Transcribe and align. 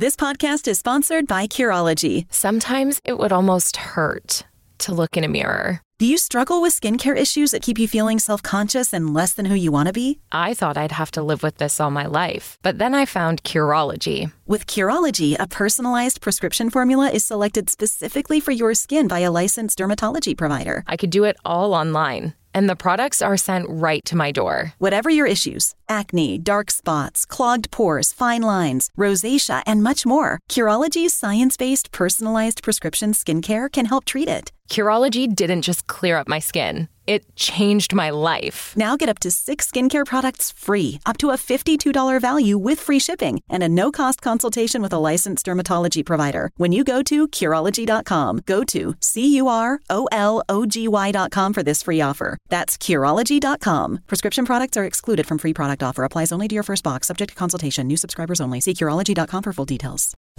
This 0.00 0.16
podcast 0.16 0.66
is 0.66 0.78
sponsored 0.78 1.26
by 1.26 1.46
Curology. 1.46 2.24
Sometimes 2.32 3.02
it 3.04 3.18
would 3.18 3.32
almost 3.32 3.76
hurt 3.76 4.44
to 4.78 4.94
look 4.94 5.14
in 5.14 5.24
a 5.24 5.28
mirror. 5.28 5.82
Do 5.98 6.06
you 6.06 6.16
struggle 6.16 6.62
with 6.62 6.72
skincare 6.72 7.14
issues 7.14 7.50
that 7.50 7.60
keep 7.60 7.78
you 7.78 7.86
feeling 7.86 8.18
self 8.18 8.42
conscious 8.42 8.94
and 8.94 9.12
less 9.12 9.34
than 9.34 9.44
who 9.44 9.54
you 9.54 9.70
want 9.70 9.88
to 9.88 9.92
be? 9.92 10.18
I 10.32 10.54
thought 10.54 10.78
I'd 10.78 10.92
have 10.92 11.10
to 11.10 11.22
live 11.22 11.42
with 11.42 11.58
this 11.58 11.78
all 11.78 11.90
my 11.90 12.06
life, 12.06 12.56
but 12.62 12.78
then 12.78 12.94
I 12.94 13.04
found 13.04 13.44
Curology. 13.44 14.32
With 14.46 14.64
Curology, 14.64 15.36
a 15.38 15.46
personalized 15.46 16.22
prescription 16.22 16.70
formula 16.70 17.10
is 17.10 17.26
selected 17.26 17.68
specifically 17.68 18.40
for 18.40 18.52
your 18.52 18.72
skin 18.72 19.06
by 19.06 19.18
a 19.18 19.30
licensed 19.30 19.78
dermatology 19.78 20.34
provider. 20.34 20.82
I 20.86 20.96
could 20.96 21.10
do 21.10 21.24
it 21.24 21.36
all 21.44 21.74
online, 21.74 22.32
and 22.54 22.68
the 22.68 22.76
products 22.76 23.20
are 23.20 23.36
sent 23.36 23.66
right 23.68 24.04
to 24.04 24.16
my 24.16 24.32
door. 24.32 24.74
Whatever 24.78 25.10
your 25.10 25.26
issues 25.26 25.74
acne, 25.88 26.38
dark 26.38 26.70
spots, 26.70 27.26
clogged 27.26 27.70
pores, 27.70 28.12
fine 28.12 28.42
lines, 28.42 28.90
rosacea, 28.96 29.62
and 29.66 29.82
much 29.82 30.06
more 30.06 30.38
Curology's 30.48 31.12
science 31.12 31.56
based 31.56 31.90
personalized 31.92 32.62
prescription 32.62 33.12
skincare 33.12 33.70
can 33.70 33.86
help 33.86 34.04
treat 34.04 34.28
it. 34.28 34.52
Curology 34.70 35.32
didn't 35.34 35.62
just 35.62 35.88
clear 35.88 36.16
up 36.16 36.28
my 36.28 36.38
skin, 36.38 36.88
it 37.10 37.24
changed 37.34 37.92
my 37.92 38.10
life. 38.10 38.72
Now 38.76 38.96
get 38.96 39.08
up 39.08 39.18
to 39.20 39.30
six 39.32 39.70
skincare 39.70 40.06
products 40.06 40.52
free, 40.52 41.00
up 41.04 41.18
to 41.18 41.30
a 41.30 41.36
$52 41.36 42.20
value 42.20 42.56
with 42.56 42.78
free 42.78 43.00
shipping, 43.00 43.40
and 43.48 43.62
a 43.62 43.68
no 43.68 43.90
cost 43.90 44.22
consultation 44.22 44.80
with 44.80 44.92
a 44.92 45.02
licensed 45.10 45.44
dermatology 45.44 46.04
provider 46.04 46.50
when 46.56 46.70
you 46.72 46.84
go 46.84 47.02
to 47.02 47.26
Curology.com. 47.26 48.40
Go 48.46 48.62
to 48.64 48.94
C 49.00 49.36
U 49.36 49.48
R 49.48 49.80
O 49.90 50.08
L 50.12 50.42
O 50.48 50.64
G 50.66 50.86
Y.com 50.86 51.52
for 51.52 51.64
this 51.64 51.82
free 51.82 52.00
offer. 52.00 52.38
That's 52.48 52.78
Curology.com. 52.78 54.00
Prescription 54.06 54.44
products 54.44 54.76
are 54.76 54.84
excluded 54.84 55.26
from 55.26 55.38
free 55.38 55.54
product 55.54 55.82
offer, 55.82 56.04
applies 56.04 56.30
only 56.30 56.46
to 56.48 56.54
your 56.54 56.64
first 56.70 56.84
box, 56.84 57.08
subject 57.08 57.30
to 57.30 57.34
consultation, 57.34 57.88
new 57.88 57.96
subscribers 57.96 58.40
only. 58.40 58.60
See 58.60 58.74
Curology.com 58.74 59.42
for 59.42 59.52
full 59.52 59.66
details. 59.66 60.14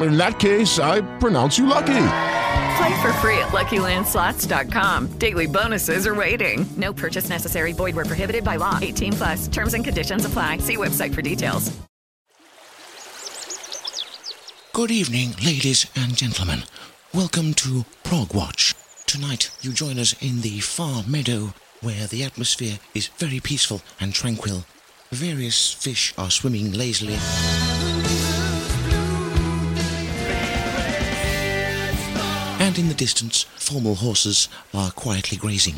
In 0.00 0.16
that 0.18 0.38
case, 0.38 0.78
I 0.78 1.00
pronounce 1.18 1.58
you 1.58 1.66
lucky. 1.66 2.08
Play 2.76 3.02
for 3.02 3.12
free 3.14 3.38
at 3.38 3.48
LuckyLandSlots.com. 3.48 5.18
Daily 5.18 5.46
bonuses 5.46 6.06
are 6.06 6.14
waiting. 6.14 6.66
No 6.76 6.92
purchase 6.92 7.28
necessary. 7.30 7.72
Void 7.72 7.96
where 7.96 8.04
prohibited 8.04 8.44
by 8.44 8.56
law. 8.56 8.78
18 8.80 9.12
plus. 9.14 9.48
Terms 9.48 9.72
and 9.74 9.82
conditions 9.82 10.24
apply. 10.26 10.58
See 10.58 10.76
website 10.76 11.14
for 11.14 11.22
details. 11.22 11.72
Good 14.74 14.90
evening, 14.90 15.30
ladies 15.42 15.86
and 15.96 16.14
gentlemen. 16.14 16.64
Welcome 17.14 17.54
to 17.54 17.86
Prog 18.04 18.34
Watch. 18.34 18.74
Tonight, 19.06 19.50
you 19.62 19.72
join 19.72 19.98
us 19.98 20.14
in 20.20 20.42
the 20.42 20.60
far 20.60 21.02
meadow 21.08 21.54
where 21.80 22.06
the 22.06 22.24
atmosphere 22.24 22.78
is 22.94 23.06
very 23.06 23.40
peaceful 23.40 23.80
and 24.00 24.12
tranquil. 24.12 24.66
Various 25.10 25.72
fish 25.72 26.12
are 26.18 26.30
swimming 26.30 26.72
lazily. 26.72 27.16
And 32.76 32.82
in 32.82 32.88
the 32.88 32.94
distance, 32.94 33.44
formal 33.56 33.94
horses 33.94 34.50
are 34.74 34.90
quietly 34.90 35.38
grazing. 35.38 35.76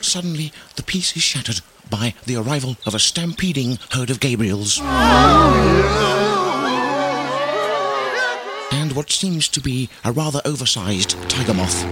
Suddenly, 0.00 0.52
the 0.76 0.82
peace 0.82 1.14
is 1.14 1.22
shattered 1.22 1.60
by 1.90 2.14
the 2.24 2.36
arrival 2.36 2.78
of 2.86 2.94
a 2.94 2.98
stampeding 2.98 3.78
herd 3.90 4.08
of 4.08 4.20
Gabriels. 4.20 4.80
And 8.72 8.92
what 8.92 9.12
seems 9.12 9.48
to 9.48 9.60
be 9.60 9.90
a 10.02 10.12
rather 10.12 10.40
oversized 10.46 11.10
tiger 11.28 11.52
moth. 11.52 11.82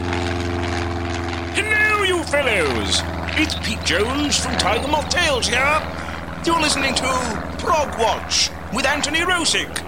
Hello, 1.55 2.05
you 2.05 2.23
fellows! 2.25 3.03
It's 3.37 3.55
Pete 3.69 3.85
Jones 3.85 4.43
from 4.43 4.57
Tiger 4.57 4.89
Moth 4.89 5.11
Tales 5.11 5.47
here. 5.47 5.83
You're 6.47 6.63
listening 6.63 6.95
to 6.95 7.57
Prog 7.59 7.99
Watch 7.99 8.49
with 8.73 8.87
Anthony 8.87 9.19
Rosick. 9.19 9.88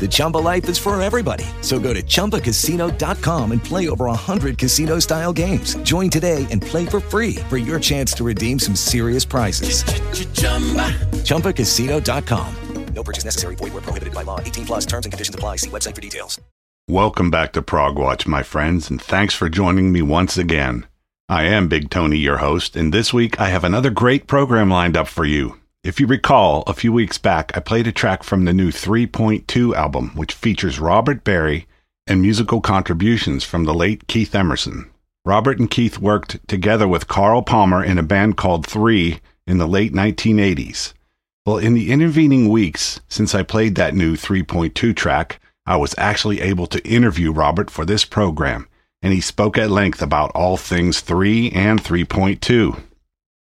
The 0.00 0.08
Chumba 0.08 0.38
life 0.38 0.68
is 0.68 0.76
for 0.76 1.00
everybody. 1.00 1.44
So 1.62 1.80
go 1.80 1.94
to 1.94 2.02
ChumbaCasino.com 2.02 3.52
and 3.52 3.64
play 3.64 3.88
over 3.88 4.04
100 4.06 4.58
casino 4.58 4.98
style 4.98 5.32
games. 5.32 5.76
Join 5.76 6.10
today 6.10 6.46
and 6.50 6.60
play 6.60 6.84
for 6.84 7.00
free 7.00 7.36
for 7.48 7.56
your 7.56 7.80
chance 7.80 8.12
to 8.14 8.24
redeem 8.24 8.58
some 8.58 8.76
serious 8.76 9.24
prizes. 9.24 9.84
ChumbaCasino.com. 11.24 12.56
No 12.94 13.02
purchase 13.02 13.24
necessary. 13.24 13.56
Void 13.56 13.72
where 13.72 13.82
prohibited 13.82 14.14
by 14.14 14.22
law. 14.22 14.40
18 14.40 14.66
plus 14.66 14.86
terms 14.86 15.06
and 15.06 15.12
conditions 15.12 15.34
apply. 15.34 15.56
See 15.56 15.70
website 15.70 15.94
for 15.94 16.00
details. 16.00 16.40
Welcome 16.88 17.30
back 17.30 17.54
to 17.54 17.62
Prog 17.62 17.96
Watch, 17.96 18.26
my 18.26 18.42
friends, 18.42 18.90
and 18.90 19.00
thanks 19.00 19.32
for 19.32 19.48
joining 19.48 19.90
me 19.90 20.02
once 20.02 20.36
again. 20.36 20.86
I 21.30 21.44
am 21.44 21.68
Big 21.68 21.88
Tony, 21.88 22.18
your 22.18 22.36
host, 22.36 22.76
and 22.76 22.92
this 22.92 23.14
week 23.14 23.40
I 23.40 23.48
have 23.48 23.64
another 23.64 23.88
great 23.88 24.26
program 24.26 24.68
lined 24.68 24.94
up 24.94 25.08
for 25.08 25.24
you. 25.24 25.58
If 25.84 26.00
you 26.00 26.06
recall, 26.06 26.62
a 26.66 26.72
few 26.72 26.94
weeks 26.94 27.18
back 27.18 27.54
I 27.54 27.60
played 27.60 27.86
a 27.86 27.92
track 27.92 28.22
from 28.22 28.46
the 28.46 28.54
new 28.54 28.72
3.2 28.72 29.74
album, 29.74 30.12
which 30.14 30.32
features 30.32 30.80
Robert 30.80 31.24
Berry 31.24 31.66
and 32.06 32.22
musical 32.22 32.62
contributions 32.62 33.44
from 33.44 33.64
the 33.64 33.74
late 33.74 34.06
Keith 34.06 34.34
Emerson. 34.34 34.90
Robert 35.26 35.58
and 35.58 35.70
Keith 35.70 35.98
worked 35.98 36.38
together 36.48 36.88
with 36.88 37.06
Carl 37.06 37.42
Palmer 37.42 37.84
in 37.84 37.98
a 37.98 38.02
band 38.02 38.38
called 38.38 38.66
Three 38.66 39.20
in 39.46 39.58
the 39.58 39.68
late 39.68 39.92
1980s. 39.92 40.94
Well, 41.44 41.58
in 41.58 41.74
the 41.74 41.92
intervening 41.92 42.48
weeks 42.48 43.02
since 43.06 43.34
I 43.34 43.42
played 43.42 43.74
that 43.74 43.94
new 43.94 44.16
3.2 44.16 44.96
track, 44.96 45.38
I 45.66 45.76
was 45.76 45.94
actually 45.98 46.40
able 46.40 46.66
to 46.68 46.88
interview 46.88 47.30
Robert 47.30 47.70
for 47.70 47.84
this 47.84 48.06
program, 48.06 48.68
and 49.02 49.12
he 49.12 49.20
spoke 49.20 49.58
at 49.58 49.70
length 49.70 50.00
about 50.00 50.30
all 50.30 50.56
things 50.56 51.02
3 51.02 51.50
and 51.50 51.84
3.2. 51.84 52.80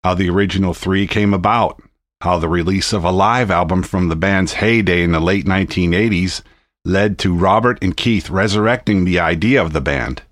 How 0.04 0.14
the 0.14 0.30
original 0.30 0.76
3 0.76 1.08
came 1.08 1.34
about, 1.34 1.82
how 2.22 2.40
the 2.40 2.50
release 2.50 2.94
of 2.94 3.04
a 3.04 3.12
live 3.12 3.52
album 3.52 3.84
from 3.84 4.08
the 4.08 4.16
band's 4.16 4.54
heyday 4.54 5.04
in 5.04 5.12
the 5.12 5.20
late 5.20 5.46
1980s 5.46 6.42
led 6.84 7.20
to 7.20 7.36
Robert 7.36 7.78
and 7.82 7.96
Keith 7.96 8.30
resurrecting 8.30 9.04
the 9.04 9.20
idea 9.20 9.62
of 9.62 9.74
the 9.74 9.82
band, 9.82 10.24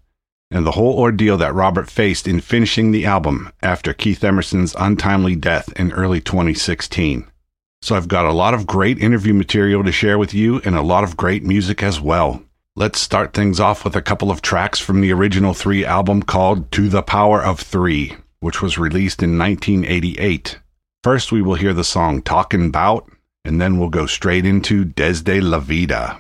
and 0.50 0.66
the 0.66 0.72
whole 0.72 0.98
ordeal 0.98 1.38
that 1.38 1.54
Robert 1.54 1.90
faced 1.90 2.28
in 2.28 2.40
finishing 2.40 2.92
the 2.92 3.06
album 3.06 3.52
after 3.62 3.94
Keith 3.94 4.24
Emerson's 4.24 4.76
untimely 4.80 5.36
death 5.36 5.72
in 5.80 5.92
early 5.92 6.22
2016. 6.22 7.28
So 7.82 7.96
I've 7.96 8.08
got 8.08 8.26
a 8.26 8.34
lot 8.34 8.54
of 8.54 8.66
great 8.66 8.98
interview 8.98 9.34
material 9.34 9.84
to 9.84 9.92
share 9.92 10.18
with 10.18 10.34
you 10.34 10.62
and 10.66 10.76
a 10.76 10.82
lot 10.82 11.04
of 11.04 11.18
great 11.18 11.44
music 11.44 11.84
as 11.84 12.02
well. 12.02 12.42
Let's 12.76 13.00
start 13.00 13.34
things 13.34 13.60
off 13.60 13.84
with 13.84 13.96
a 13.96 14.02
couple 14.02 14.32
of 14.32 14.42
tracks 14.42 14.80
from 14.80 15.02
the 15.02 15.14
original 15.14 15.54
3 15.54 15.86
album 15.86 16.24
called 16.24 16.72
To 16.72 16.90
the 16.90 17.04
Power 17.04 17.44
of 17.44 17.60
3, 17.60 18.16
which 18.40 18.62
was 18.62 18.78
released 18.78 19.22
in 19.22 19.38
1988. 19.38 20.58
First, 21.06 21.32
we 21.32 21.44
will 21.44 21.54
hear 21.54 21.72
the 21.72 21.84
song 21.84 22.24
Talkin' 22.24 22.72
Bout, 22.72 23.08
and 23.46 23.62
then 23.62 23.78
we'll 23.78 23.92
go 23.92 24.08
straight 24.08 24.44
into 24.44 24.84
Desde 24.84 25.40
la 25.40 25.60
Vida. 25.60 26.20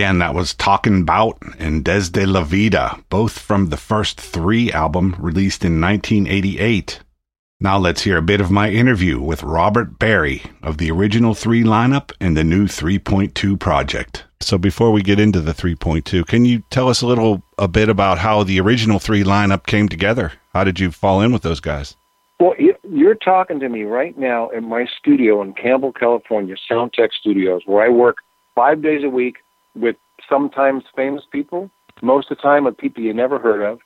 Again, 0.00 0.20
that 0.20 0.34
was 0.34 0.54
Talkin' 0.54 1.04
Bout 1.04 1.36
and 1.58 1.84
Desde 1.84 2.24
la 2.26 2.42
Vida, 2.42 2.98
both 3.10 3.38
from 3.38 3.66
the 3.66 3.76
first 3.76 4.18
three 4.18 4.72
album 4.72 5.14
released 5.18 5.62
in 5.62 5.78
1988. 5.78 7.00
Now 7.60 7.76
let's 7.76 8.00
hear 8.00 8.16
a 8.16 8.22
bit 8.22 8.40
of 8.40 8.50
my 8.50 8.70
interview 8.70 9.20
with 9.20 9.42
Robert 9.42 9.98
Berry 9.98 10.42
of 10.62 10.78
the 10.78 10.90
original 10.90 11.34
three 11.34 11.62
lineup 11.64 12.12
and 12.18 12.34
the 12.34 12.44
new 12.44 12.64
3.2 12.66 13.60
project. 13.60 14.24
So 14.40 14.56
before 14.56 14.90
we 14.90 15.02
get 15.02 15.20
into 15.20 15.42
the 15.42 15.52
3.2, 15.52 16.26
can 16.26 16.46
you 16.46 16.62
tell 16.70 16.88
us 16.88 17.02
a 17.02 17.06
little 17.06 17.42
a 17.58 17.68
bit 17.68 17.90
about 17.90 18.16
how 18.16 18.42
the 18.42 18.58
original 18.58 19.00
three 19.00 19.22
lineup 19.22 19.66
came 19.66 19.86
together? 19.86 20.32
How 20.54 20.64
did 20.64 20.80
you 20.80 20.92
fall 20.92 21.20
in 21.20 21.30
with 21.30 21.42
those 21.42 21.60
guys? 21.60 21.94
Well, 22.40 22.54
you- 22.58 22.78
you're 22.90 23.16
talking 23.16 23.60
to 23.60 23.68
me 23.68 23.82
right 23.82 24.16
now 24.16 24.48
in 24.48 24.66
my 24.66 24.86
studio 24.98 25.42
in 25.42 25.52
Campbell, 25.52 25.92
California, 25.92 26.56
Soundtech 26.70 27.10
Studios, 27.12 27.60
where 27.66 27.84
I 27.84 27.90
work 27.90 28.16
five 28.54 28.80
days 28.80 29.04
a 29.04 29.10
week 29.10 29.36
with 29.74 29.96
sometimes 30.28 30.84
famous 30.94 31.22
people, 31.30 31.70
most 32.02 32.30
of 32.30 32.38
the 32.38 32.42
time 32.42 32.64
with 32.64 32.78
people 32.78 33.02
you 33.02 33.14
never 33.14 33.38
heard 33.38 33.62
of. 33.62 33.80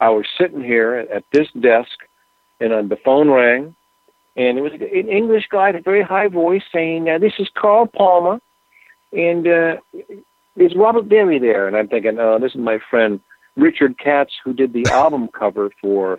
I 0.00 0.08
was 0.10 0.26
sitting 0.38 0.62
here 0.62 1.06
at 1.12 1.24
this 1.32 1.48
desk, 1.60 1.90
and 2.60 2.72
uh, 2.72 2.82
the 2.82 2.98
phone 3.04 3.30
rang, 3.30 3.74
and 4.36 4.58
it 4.58 4.62
was 4.62 4.72
an 4.72 5.08
English 5.08 5.46
guy 5.50 5.70
with 5.70 5.80
a 5.80 5.82
very 5.82 6.02
high 6.02 6.28
voice 6.28 6.62
saying, 6.72 7.08
uh, 7.08 7.18
"This 7.18 7.34
is 7.38 7.48
Carl 7.54 7.86
Palmer, 7.86 8.40
and 9.12 9.46
uh, 9.46 9.76
is 10.56 10.74
Robert 10.74 11.08
Berry 11.08 11.38
there?" 11.38 11.68
And 11.68 11.76
I'm 11.76 11.88
thinking, 11.88 12.18
"Oh, 12.18 12.38
this 12.40 12.52
is 12.52 12.58
my 12.58 12.78
friend 12.90 13.20
Richard 13.56 13.98
Katz, 13.98 14.32
who 14.44 14.52
did 14.52 14.72
the 14.72 14.86
album 14.90 15.28
cover 15.28 15.70
for 15.80 16.18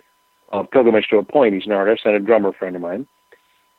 uh, 0.52 0.62
Pilgrimage 0.62 1.08
to 1.10 1.18
a 1.18 1.24
Point. 1.24 1.54
He's 1.54 1.66
an 1.66 1.72
artist 1.72 2.02
and 2.04 2.14
a 2.14 2.20
drummer 2.20 2.52
friend 2.52 2.76
of 2.76 2.82
mine." 2.82 3.06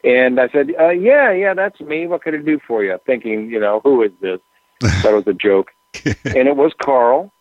And 0.03 0.39
I 0.39 0.49
said, 0.49 0.71
uh, 0.79 0.89
"Yeah, 0.89 1.31
yeah, 1.31 1.53
that's 1.55 1.79
me. 1.79 2.05
What 2.05 2.21
can 2.21 2.35
I 2.35 2.37
do 2.37 2.59
for 2.67 2.83
you?" 2.83 2.97
Thinking, 3.05 3.49
you 3.49 3.59
know, 3.59 3.81
who 3.83 4.03
is 4.03 4.11
this? 4.21 4.39
That 5.03 5.13
was 5.13 5.27
a 5.27 5.33
joke, 5.33 5.71
and 6.05 6.47
it 6.47 6.55
was 6.55 6.73
Carl, 6.81 7.31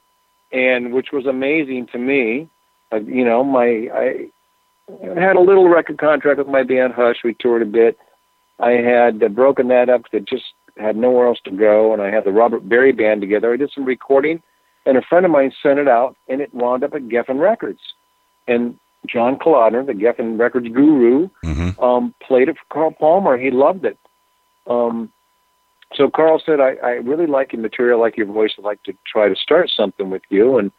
and 0.52 0.92
which 0.92 1.12
was 1.12 1.26
amazing 1.26 1.88
to 1.92 1.98
me. 1.98 2.48
Uh, 2.92 3.00
you 3.00 3.24
know, 3.24 3.42
my 3.44 3.88
I 3.92 4.30
had 5.20 5.36
a 5.36 5.40
little 5.40 5.68
record 5.68 5.98
contract 5.98 6.38
with 6.38 6.48
my 6.48 6.62
band 6.62 6.92
Hush. 6.94 7.24
We 7.24 7.34
toured 7.34 7.62
a 7.62 7.66
bit. 7.66 7.98
I 8.58 8.72
had 8.72 9.22
uh, 9.22 9.28
broken 9.28 9.68
that 9.68 9.88
up 9.88 10.04
because 10.04 10.26
just 10.26 10.44
had 10.76 10.96
nowhere 10.96 11.26
else 11.26 11.40
to 11.44 11.50
go, 11.50 11.92
and 11.92 12.02
I 12.02 12.10
had 12.10 12.24
the 12.24 12.32
Robert 12.32 12.68
Berry 12.68 12.92
band 12.92 13.20
together. 13.20 13.52
I 13.52 13.56
did 13.56 13.70
some 13.74 13.84
recording, 13.84 14.42
and 14.86 14.96
a 14.96 15.02
friend 15.02 15.24
of 15.24 15.32
mine 15.32 15.52
sent 15.62 15.78
it 15.78 15.88
out, 15.88 16.16
and 16.28 16.40
it 16.40 16.52
wound 16.54 16.84
up 16.84 16.94
at 16.94 17.02
Geffen 17.08 17.40
Records. 17.40 17.80
And 18.46 18.78
John 19.06 19.38
Kalodner, 19.38 19.86
the 19.86 19.92
Geffen 19.92 20.38
Records 20.38 20.68
guru, 20.68 21.28
um, 21.78 22.14
played 22.22 22.48
it 22.48 22.56
for 22.56 22.74
Carl 22.74 22.90
Palmer. 22.92 23.36
He 23.38 23.50
loved 23.50 23.84
it. 23.84 23.98
Um, 24.66 25.12
so 25.94 26.10
Carl 26.10 26.42
said, 26.44 26.60
I, 26.60 26.74
I 26.82 26.90
really 26.92 27.26
like 27.26 27.52
your 27.52 27.62
material, 27.62 28.00
like 28.00 28.16
your 28.16 28.26
voice. 28.26 28.52
I'd 28.58 28.64
like 28.64 28.82
to 28.84 28.92
try 29.10 29.28
to 29.28 29.36
start 29.36 29.70
something 29.74 30.10
with 30.10 30.22
you. 30.28 30.58
And 30.58 30.70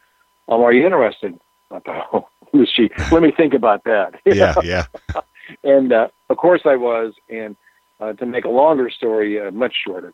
um, 0.48 0.62
are 0.62 0.74
you 0.74 0.86
interested? 0.86 1.40
I 1.72 1.80
thought, 1.80 2.08
oh, 2.14 2.28
who 2.52 2.64
is 2.64 2.70
she? 2.74 2.90
Let 3.12 3.22
me 3.22 3.32
think 3.36 3.54
about 3.54 3.84
that. 3.86 4.20
Yeah, 4.26 4.56
yeah. 4.64 4.86
and 5.64 5.92
uh, 5.92 6.08
of 6.30 6.38
course 6.38 6.62
I 6.66 6.76
was. 6.76 7.14
And 7.30 7.56
uh, 8.00 8.14
to 8.14 8.26
make 8.26 8.46
a 8.46 8.50
longer 8.50 8.90
story 8.90 9.40
uh, 9.40 9.52
much 9.52 9.74
shorter, 9.86 10.14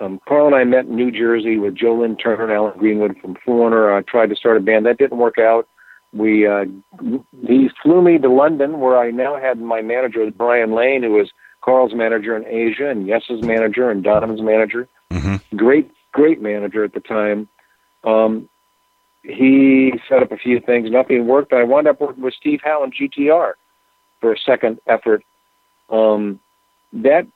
um, 0.00 0.20
Carl 0.28 0.46
and 0.46 0.56
I 0.56 0.64
met 0.64 0.86
in 0.86 0.96
New 0.96 1.10
Jersey 1.10 1.56
with 1.56 1.76
Joe 1.76 2.00
Lynn 2.00 2.16
Turner 2.16 2.44
and 2.44 2.52
Alan 2.52 2.78
Greenwood 2.78 3.16
from 3.20 3.36
Foreigner. 3.44 3.94
I 3.94 4.02
tried 4.02 4.30
to 4.30 4.36
start 4.36 4.56
a 4.56 4.60
band 4.60 4.86
that 4.86 4.98
didn't 4.98 5.18
work 5.18 5.38
out. 5.38 5.68
We 6.12 6.46
uh, 6.46 6.64
he 7.46 7.68
flew 7.82 8.02
me 8.02 8.18
to 8.18 8.30
London, 8.30 8.78
where 8.78 8.98
I 8.98 9.10
now 9.10 9.38
had 9.40 9.58
my 9.58 9.82
manager 9.82 10.30
Brian 10.30 10.74
Lane, 10.74 11.02
who 11.02 11.12
was 11.12 11.30
Carl's 11.64 11.94
manager 11.94 12.36
in 12.36 12.44
Asia 12.46 12.90
and 12.90 13.06
Yes's 13.06 13.42
manager 13.42 13.90
and 13.90 14.04
Donovan's 14.04 14.42
manager. 14.42 14.86
Great, 15.56 15.90
great 16.12 16.42
manager 16.42 16.84
at 16.84 16.92
the 16.92 17.00
time. 17.00 17.48
Um, 18.04 18.48
he 19.22 19.92
set 20.08 20.22
up 20.22 20.30
a 20.30 20.36
few 20.36 20.60
things. 20.60 20.90
Nothing 20.90 21.26
worked. 21.26 21.54
I 21.54 21.62
wound 21.62 21.88
up 21.88 22.00
working 22.00 22.22
with 22.22 22.34
Steve 22.34 22.60
Howe 22.62 22.84
and 22.84 22.94
GTR 22.94 23.52
for 24.20 24.32
a 24.32 24.38
second 24.38 24.78
effort. 24.86 25.24
Um, 25.88 26.38
that, 26.92 27.26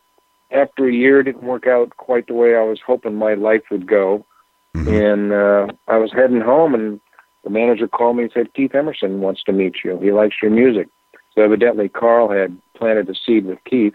after 0.50 0.86
a 0.86 0.92
year, 0.92 1.22
didn't 1.22 1.42
work 1.42 1.66
out 1.66 1.96
quite 1.96 2.26
the 2.26 2.34
way 2.34 2.54
I 2.54 2.62
was 2.62 2.80
hoping 2.86 3.14
my 3.14 3.32
life 3.34 3.62
would 3.70 3.86
go. 3.86 4.26
And 4.74 5.32
uh, 5.32 5.68
I 5.88 5.96
was 5.96 6.12
heading 6.12 6.42
home, 6.42 6.74
and 6.74 7.00
the 7.44 7.50
manager 7.50 7.88
called 7.88 8.16
me 8.18 8.24
and 8.24 8.32
said, 8.32 8.52
Keith 8.52 8.74
Emerson 8.74 9.20
wants 9.20 9.42
to 9.44 9.52
meet 9.52 9.76
you. 9.84 9.98
He 10.00 10.12
likes 10.12 10.36
your 10.42 10.50
music. 10.50 10.88
So 11.34 11.42
evidently, 11.42 11.88
Carl 11.88 12.30
had 12.30 12.56
planted 12.74 13.08
a 13.08 13.14
seed 13.14 13.46
with 13.46 13.58
Keith. 13.64 13.94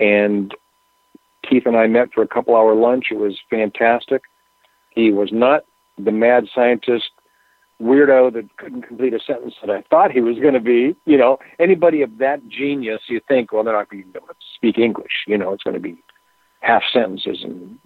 And 0.00 0.54
Keith 1.48 1.66
and 1.66 1.76
I 1.76 1.86
met 1.86 2.12
for 2.12 2.22
a 2.22 2.28
couple 2.28 2.56
hour 2.56 2.74
lunch. 2.74 3.06
It 3.10 3.18
was 3.18 3.38
fantastic. 3.48 4.22
He 4.90 5.12
was 5.12 5.30
not 5.32 5.62
the 5.98 6.10
mad 6.10 6.48
scientist 6.54 7.10
weirdo 7.80 8.32
that 8.32 8.56
couldn't 8.56 8.82
complete 8.82 9.14
a 9.14 9.20
sentence 9.20 9.54
that 9.60 9.70
I 9.70 9.82
thought 9.88 10.10
he 10.10 10.20
was 10.20 10.38
going 10.38 10.54
to 10.54 10.60
be. 10.60 10.96
You 11.06 11.16
know, 11.16 11.38
anybody 11.58 12.02
of 12.02 12.18
that 12.18 12.46
genius, 12.48 13.02
you 13.08 13.20
think, 13.26 13.52
well, 13.52 13.64
they're 13.64 13.74
not 13.74 13.88
going 13.88 14.04
to 14.12 14.20
speak 14.54 14.78
English. 14.78 15.24
You 15.26 15.38
know, 15.38 15.52
it's 15.52 15.62
going 15.62 15.74
to 15.74 15.80
be 15.80 15.96
half 16.60 16.82
sentences. 16.92 17.42
And, 17.42 17.78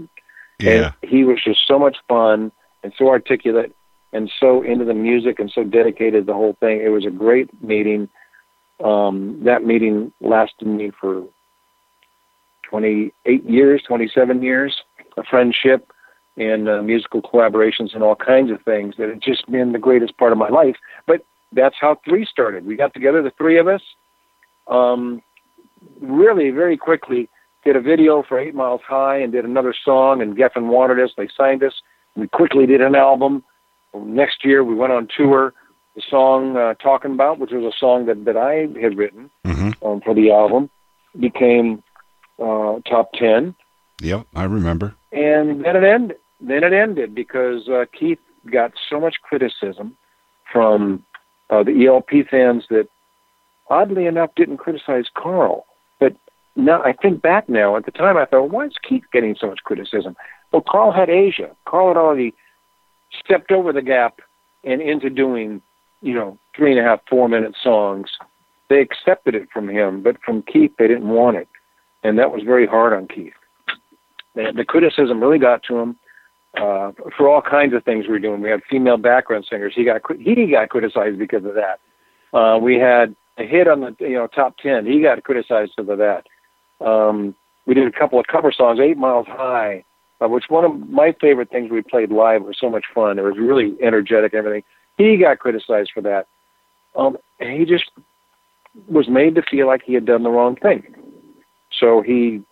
Yeah. 0.60 0.92
and 1.02 1.10
he 1.10 1.24
was 1.24 1.42
just 1.44 1.60
so 1.66 1.78
much 1.78 1.96
fun 2.08 2.50
and 2.82 2.92
so 2.96 3.08
articulate 3.08 3.74
and 4.12 4.30
so 4.40 4.62
into 4.62 4.84
the 4.84 4.94
music 4.94 5.38
and 5.38 5.50
so 5.50 5.64
dedicated 5.64 6.26
to 6.26 6.26
the 6.26 6.34
whole 6.34 6.56
thing. 6.60 6.80
It 6.80 6.90
was 6.90 7.06
a 7.06 7.10
great 7.10 7.50
meeting. 7.62 8.08
Um, 8.82 9.40
that 9.44 9.64
meeting 9.64 10.12
lasted 10.20 10.66
me 10.66 10.90
for 11.00 11.24
28 12.68 13.44
years, 13.44 13.82
27 13.86 14.42
years, 14.42 14.82
a 15.16 15.22
friendship 15.24 15.90
and 16.36 16.68
uh, 16.68 16.82
musical 16.82 17.22
collaborations 17.22 17.94
and 17.94 18.02
all 18.02 18.16
kinds 18.16 18.50
of 18.50 18.60
things 18.62 18.94
that 18.98 19.08
have 19.08 19.20
just 19.20 19.50
been 19.50 19.72
the 19.72 19.78
greatest 19.78 20.16
part 20.18 20.32
of 20.32 20.38
my 20.38 20.48
life. 20.48 20.76
But 21.06 21.24
that's 21.52 21.76
how 21.80 22.00
three 22.04 22.26
started. 22.26 22.66
We 22.66 22.76
got 22.76 22.92
together, 22.92 23.22
the 23.22 23.32
three 23.38 23.58
of 23.58 23.68
us, 23.68 23.82
um, 24.66 25.22
really 26.00 26.50
very 26.50 26.76
quickly 26.76 27.28
did 27.64 27.76
a 27.76 27.80
video 27.80 28.22
for 28.22 28.38
Eight 28.38 28.54
Miles 28.54 28.80
High 28.86 29.18
and 29.18 29.32
did 29.32 29.44
another 29.44 29.74
song, 29.84 30.20
and 30.20 30.36
Geffen 30.36 30.66
wanted 30.66 31.00
us. 31.00 31.10
They 31.16 31.28
signed 31.36 31.62
us. 31.62 31.72
We 32.16 32.28
quickly 32.28 32.66
did 32.66 32.80
an 32.80 32.94
album. 32.94 33.42
Next 33.94 34.44
year, 34.44 34.64
we 34.64 34.74
went 34.74 34.92
on 34.92 35.08
tour. 35.16 35.54
The 35.94 36.02
song 36.10 36.56
uh, 36.56 36.74
"Talking 36.74 37.12
About," 37.12 37.38
which 37.38 37.52
was 37.52 37.64
a 37.64 37.76
song 37.78 38.06
that, 38.06 38.24
that 38.24 38.36
I 38.36 38.66
had 38.80 38.98
written 38.98 39.30
um, 39.82 40.00
for 40.00 40.14
the 40.14 40.32
album, 40.32 40.68
became 41.18 41.82
uh, 42.38 42.80
top 42.88 43.12
ten. 43.12 43.54
Yep, 44.00 44.26
I 44.34 44.44
remember. 44.44 44.94
And 45.12 45.64
then 45.64 45.76
it 45.76 45.84
ended. 45.84 46.16
Then 46.40 46.64
it 46.64 46.72
ended 46.72 47.14
because 47.14 47.68
uh, 47.68 47.84
Keith 47.98 48.18
got 48.50 48.72
so 48.90 49.00
much 49.00 49.16
criticism 49.22 49.96
from 50.52 51.02
uh, 51.50 51.62
the 51.62 51.86
ELP 51.86 52.28
fans 52.30 52.64
that, 52.70 52.88
oddly 53.70 54.06
enough, 54.06 54.30
didn't 54.36 54.58
criticize 54.58 55.06
Carl. 55.14 55.66
But 56.00 56.16
now 56.56 56.82
I 56.82 56.92
think 56.92 57.22
back 57.22 57.48
now. 57.48 57.76
At 57.76 57.86
the 57.86 57.92
time, 57.92 58.16
I 58.16 58.26
thought, 58.26 58.50
why 58.50 58.66
is 58.66 58.72
Keith 58.86 59.04
getting 59.12 59.36
so 59.38 59.46
much 59.46 59.60
criticism? 59.64 60.16
Well, 60.52 60.62
Carl 60.68 60.92
had 60.92 61.08
Asia. 61.08 61.54
Carl 61.66 61.88
had 61.88 61.96
already 61.96 62.34
stepped 63.24 63.50
over 63.50 63.72
the 63.72 63.82
gap 63.82 64.20
and 64.64 64.80
into 64.80 65.10
doing, 65.10 65.62
you 66.00 66.14
know, 66.14 66.38
three 66.56 66.76
and 66.76 66.80
a 66.80 66.88
half, 66.88 67.00
four 67.08 67.28
minute 67.28 67.54
songs. 67.62 68.10
They 68.70 68.80
accepted 68.80 69.34
it 69.34 69.48
from 69.52 69.68
him, 69.68 70.02
but 70.02 70.16
from 70.24 70.42
Keith, 70.42 70.72
they 70.78 70.88
didn't 70.88 71.08
want 71.08 71.36
it, 71.36 71.48
and 72.04 72.18
that 72.18 72.30
was 72.30 72.42
very 72.44 72.66
hard 72.66 72.92
on 72.92 73.08
Keith. 73.08 73.32
The, 74.34 74.52
the 74.54 74.64
criticism 74.64 75.20
really 75.20 75.38
got 75.38 75.62
to 75.64 75.78
him 75.78 75.96
uh, 76.56 76.92
for 77.16 77.28
all 77.28 77.42
kinds 77.42 77.74
of 77.74 77.82
things 77.84 78.04
we 78.06 78.12
were 78.12 78.18
doing. 78.18 78.40
We 78.40 78.50
had 78.50 78.60
female 78.70 78.98
background 78.98 79.46
singers. 79.50 79.72
He 79.74 79.84
got 79.84 80.02
he 80.20 80.50
got 80.50 80.68
criticized 80.68 81.18
because 81.18 81.44
of 81.44 81.54
that. 81.54 81.80
Uh, 82.36 82.58
we 82.58 82.76
had 82.76 83.16
a 83.38 83.44
hit 83.44 83.66
on 83.66 83.80
the 83.80 83.96
you 83.98 84.14
know 84.14 84.28
top 84.28 84.56
ten. 84.58 84.86
He 84.86 85.02
got 85.02 85.22
criticized 85.24 85.72
of 85.78 85.86
that. 85.86 86.24
Um, 86.84 87.34
we 87.66 87.74
did 87.74 87.86
a 87.86 87.98
couple 87.98 88.20
of 88.20 88.26
cover 88.26 88.52
songs, 88.52 88.78
Eight 88.78 88.98
Miles 88.98 89.26
High, 89.26 89.84
uh, 90.20 90.28
which 90.28 90.44
one 90.48 90.64
of 90.64 90.88
my 90.88 91.14
favorite 91.20 91.50
things 91.50 91.70
we 91.70 91.82
played 91.82 92.10
live. 92.10 92.42
Was 92.42 92.58
so 92.60 92.70
much 92.70 92.84
fun. 92.94 93.18
It 93.18 93.22
was 93.22 93.38
really 93.38 93.74
energetic 93.82 94.32
and 94.32 94.38
everything. 94.38 94.64
He 94.98 95.16
got 95.16 95.38
criticized 95.38 95.90
for 95.92 96.02
that. 96.02 96.26
Um, 96.94 97.16
and 97.40 97.58
he 97.58 97.64
just 97.64 97.90
was 98.88 99.08
made 99.08 99.34
to 99.34 99.42
feel 99.42 99.66
like 99.66 99.82
he 99.84 99.94
had 99.94 100.04
done 100.04 100.22
the 100.22 100.30
wrong 100.30 100.54
thing. 100.56 100.84
So 101.78 102.02
he 102.02 102.42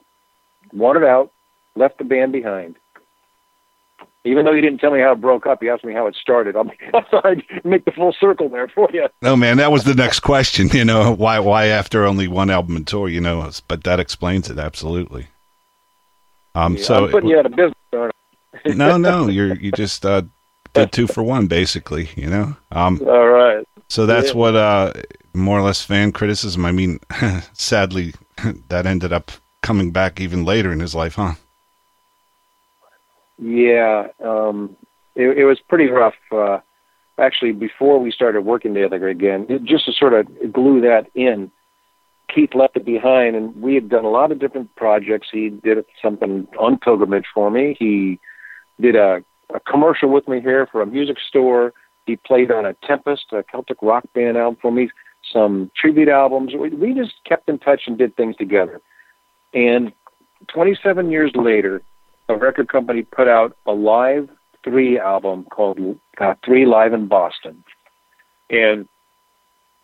wanted 0.73 1.05
out, 1.05 1.31
left 1.77 1.99
the 1.99 2.05
band 2.05 2.33
behind. 2.33 2.77
Even 4.25 4.45
though 4.45 4.55
he 4.55 4.61
didn't 4.61 4.79
tell 4.79 4.93
me 4.93 5.01
how 5.01 5.13
it 5.13 5.21
broke 5.21 5.47
up, 5.47 5.61
he 5.61 5.69
asked 5.69 5.85
me 5.85 5.93
how 5.93 6.07
it 6.07 6.15
started. 6.15 6.55
I'll, 6.55 6.71
I'll 6.95 7.21
try 7.21 7.35
make 7.65 7.85
the 7.85 7.91
full 7.91 8.15
circle 8.19 8.49
there 8.49 8.69
for 8.69 8.89
you. 8.93 9.09
No, 9.21 9.35
man, 9.35 9.57
that 9.57 9.73
was 9.73 9.83
the 9.85 9.95
next 9.95 10.21
question. 10.21 10.69
You 10.73 10.85
know, 10.85 11.13
why 11.13 11.39
why 11.41 11.67
after 11.67 12.05
only 12.05 12.29
one 12.29 12.49
album 12.51 12.77
and 12.77 12.87
tour? 12.87 13.09
You 13.09 13.21
know, 13.21 13.51
but 13.69 13.83
that 13.85 13.99
explains 13.99 14.49
it 14.49 14.59
absolutely. 14.59 15.27
Um, 16.55 16.79
so 16.79 17.07
I'm 17.07 17.11
putting 17.11 17.31
you 17.31 17.39
out 17.39 17.47
of 17.47 17.53
business. 17.57 17.75
aren't 17.93 18.15
I? 18.65 18.69
no, 18.75 18.97
no, 18.97 19.27
you're 19.29 19.55
you 19.57 19.73
just 19.73 20.07
uh, 20.07 20.23
did 20.73 20.93
two 20.93 21.07
for 21.09 21.23
one, 21.23 21.47
basically. 21.49 22.09
You 22.15 22.29
know. 22.31 22.57
Um, 22.71 23.01
All 23.07 23.29
right. 23.29 23.67
so 23.89 24.07
that's 24.07 24.29
Yeah. 24.29 24.35
what 24.37 24.55
uh, 24.55 24.93
more 25.35 25.59
or 25.59 25.63
less 25.63 25.83
fan 25.83 26.13
criticism. 26.13 26.65
I 26.65 26.71
mean, 26.73 27.01
sadly, 27.55 28.15
that 28.69 28.87
ended 28.87 29.13
up 29.13 29.31
coming 29.63 29.91
back 29.91 30.21
even 30.21 30.45
later 30.45 30.73
in 30.73 30.81
his 30.81 30.95
life, 30.95 31.15
huh? 31.15 31.35
Yeah, 33.39 34.09
um, 34.25 34.77
it, 35.15 35.39
it 35.39 35.45
was 35.45 35.59
pretty 35.69 35.89
rough. 35.89 36.15
Uh, 36.31 36.59
actually, 37.19 37.53
before 37.53 37.99
we 37.99 38.11
started 38.11 38.43
working 38.43 38.75
together 38.75 39.09
again, 39.09 39.47
it, 39.49 39.65
just 39.65 39.87
to 39.87 39.93
sort 39.93 40.15
of 40.15 40.53
glue 40.53 40.81
that 40.83 41.09
in, 41.15 41.51
Keith 42.33 42.55
left 42.55 42.77
it 42.77 42.85
behind, 42.85 43.37
and 43.37 43.61
we 43.61 43.75
had 43.75 43.89
done 43.89 44.05
a 44.05 44.11
lot 44.11 44.33
of 44.33 44.39
different 44.39 44.75
projects. 44.77 45.29
He 45.31 45.51
did 45.51 45.85
something 46.01 46.47
on 46.59 46.79
pilgrimage 46.79 47.27
for 47.35 47.51
me. 47.51 47.77
He 47.79 48.21
did 48.81 48.97
a, 48.97 49.23
a 49.55 49.61
commercial 49.61 50.09
with 50.09 50.27
me 50.29 50.41
here 50.41 50.67
for 50.71 50.81
a 50.81 50.87
music 50.87 51.19
store. 51.29 51.73
He 52.07 52.17
played 52.17 52.51
on 52.51 52.65
a 52.65 52.75
Tempest, 52.87 53.27
a 53.33 53.45
Celtic 53.45 53.79
rock 53.83 54.05
band 54.15 54.37
album 54.37 54.59
for 54.61 54.73
me, 54.73 54.91
some 55.33 55.71
tribute 55.77 56.09
albums. 56.09 56.53
We, 56.59 56.71
we 56.71 56.95
just 56.95 57.15
kept 57.25 57.49
in 57.49 57.59
touch 57.59 57.83
and 57.87 57.99
did 57.99 58.17
things 58.17 58.37
together. 58.37 58.81
And 59.55 59.93
27 60.53 61.11
years 61.11 61.33
later, 61.35 61.83
a 62.29 62.37
record 62.37 62.69
company 62.69 63.03
put 63.03 63.29
out 63.29 63.57
a 63.67 63.73
live 63.73 64.29
three 64.65 64.99
album 64.99 65.45
called 65.51 65.79
uh, 66.21 66.35
Three 66.45 66.67
Live 66.67 66.93
in 66.93 67.09
Boston. 67.09 67.65
And 68.51 68.89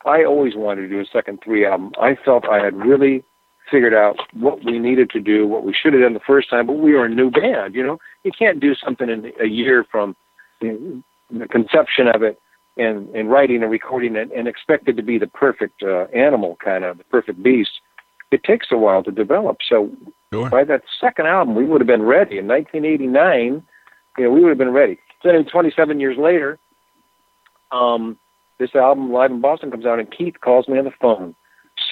I 0.05 0.25
always 0.25 0.55
wanted 0.55 0.83
to 0.83 0.89
do 0.89 1.01
a 1.01 1.07
second 1.07 1.41
three 1.43 1.67
album. 1.67 1.93
I 2.01 2.17
felt 2.25 2.45
I 2.49 2.65
had 2.65 2.77
really 2.77 3.25
figured 3.71 3.95
out 3.95 4.17
what 4.33 4.65
we 4.65 4.79
needed 4.79 5.11
to 5.11 5.21
do, 5.21 5.47
what 5.47 5.65
we 5.65 5.75
should 5.75 5.93
have 5.93 6.03
done 6.03 6.15
the 6.15 6.21
first 6.21 6.49
time, 6.49 6.67
but 6.67 6.79
we 6.79 6.95
were 6.95 7.05
a 7.05 7.09
new 7.09 7.31
band, 7.31 7.75
you 7.75 7.85
know. 7.85 7.99
You 8.25 8.33
can't 8.37 8.61
do 8.61 8.75
something 8.75 9.09
in 9.11 9.33
a 9.41 9.47
year 9.47 9.85
from 9.91 10.17
you 10.61 11.03
the 11.31 11.47
conception 11.47 12.09
of 12.09 12.23
it 12.23 12.41
and, 12.79 13.09
and 13.15 13.31
writing 13.31 13.63
and 13.63 13.71
recording 13.71 14.17
it 14.17 14.31
and 14.35 14.49
expect 14.49 14.89
it 14.89 14.97
to 14.97 15.03
be 15.03 15.19
the 15.19 15.27
perfect 15.27 15.83
uh, 15.83 16.05
animal, 16.15 16.57
kind 16.65 16.85
of, 16.85 16.99
the 16.99 17.05
perfect 17.05 17.43
beast. 17.43 17.81
It 18.31 18.45
takes 18.45 18.69
a 18.71 18.77
while 18.77 19.03
to 19.05 19.11
develop. 19.11 19.59
So 19.69 19.91
sure. 20.33 20.51
by 20.51 20.65
that 20.65 20.83
second 21.01 21.27
album, 21.27 21.55
we 21.55 21.65
would 21.65 21.81
have 21.81 21.89
been 21.89 22.03
ready. 22.03 22.39
In 22.39 22.47
1989, 22.47 23.63
you 24.19 24.25
know, 24.25 24.31
we 24.31 24.41
would 24.43 24.51
have 24.51 24.59
been 24.59 24.73
ready. 24.73 24.99
So 25.23 25.33
then 25.33 25.45
27 25.45 25.99
years 26.01 26.17
later, 26.19 26.59
um, 27.73 28.19
this 28.59 28.75
album, 28.75 29.13
Live 29.13 29.31
in 29.31 29.41
Boston, 29.41 29.71
comes 29.71 29.87
out, 29.87 29.99
and 29.99 30.11
Keith 30.11 30.35
calls 30.41 30.69
me 30.69 30.79
on 30.79 30.85
the 30.85 30.93
phone, 31.01 31.35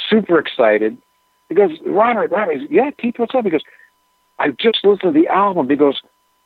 super 0.08 0.38
excited. 0.38 0.98
He 1.48 1.54
goes, 1.54 1.70
Robert, 1.86 2.30
Robert, 2.30 2.58
yeah, 2.70 2.90
Keith, 2.90 3.14
what's 3.18 3.34
up? 3.34 3.44
He 3.44 3.50
goes, 3.50 3.62
I 4.38 4.50
just 4.50 4.84
listened 4.84 5.14
to 5.14 5.20
the 5.20 5.28
album. 5.28 5.68
He 5.70 5.76
goes, 5.76 6.00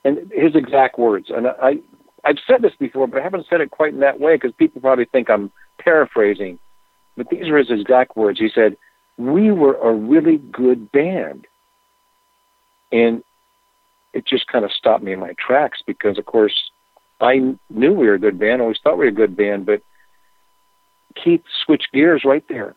and 0.04 0.30
his 0.32 0.54
exact 0.54 0.98
words, 0.98 1.26
and 1.30 1.46
I, 1.48 1.78
I've 2.24 2.38
said 2.46 2.62
this 2.62 2.74
before, 2.78 3.06
but 3.06 3.20
I 3.20 3.22
haven't 3.22 3.46
said 3.48 3.60
it 3.60 3.70
quite 3.70 3.94
in 3.94 4.00
that 4.00 4.20
way 4.20 4.36
because 4.36 4.52
people 4.52 4.80
probably 4.80 5.06
think 5.06 5.30
I'm 5.30 5.50
paraphrasing. 5.78 6.58
But 7.16 7.28
these 7.30 7.48
are 7.48 7.56
his 7.56 7.70
exact 7.70 8.16
words. 8.16 8.38
He 8.38 8.48
said, 8.48 8.76
"We 9.16 9.50
were 9.50 9.74
a 9.76 9.92
really 9.92 10.38
good 10.38 10.92
band," 10.92 11.46
and 12.92 13.22
it 14.12 14.26
just 14.26 14.46
kind 14.48 14.64
of 14.64 14.72
stopped 14.72 15.04
me 15.04 15.12
in 15.12 15.20
my 15.20 15.34
tracks 15.38 15.82
because, 15.86 16.18
of 16.18 16.26
course, 16.26 16.70
I 17.20 17.54
knew 17.68 17.92
we 17.92 18.06
were 18.06 18.14
a 18.14 18.18
good 18.18 18.38
band. 18.38 18.60
Always 18.60 18.78
thought 18.82 18.98
we 18.98 19.04
were 19.04 19.10
a 19.10 19.12
good 19.12 19.36
band, 19.36 19.66
but 19.66 19.82
Keith 21.14 21.42
switched 21.64 21.92
gears 21.92 22.24
right 22.24 22.44
there. 22.48 22.74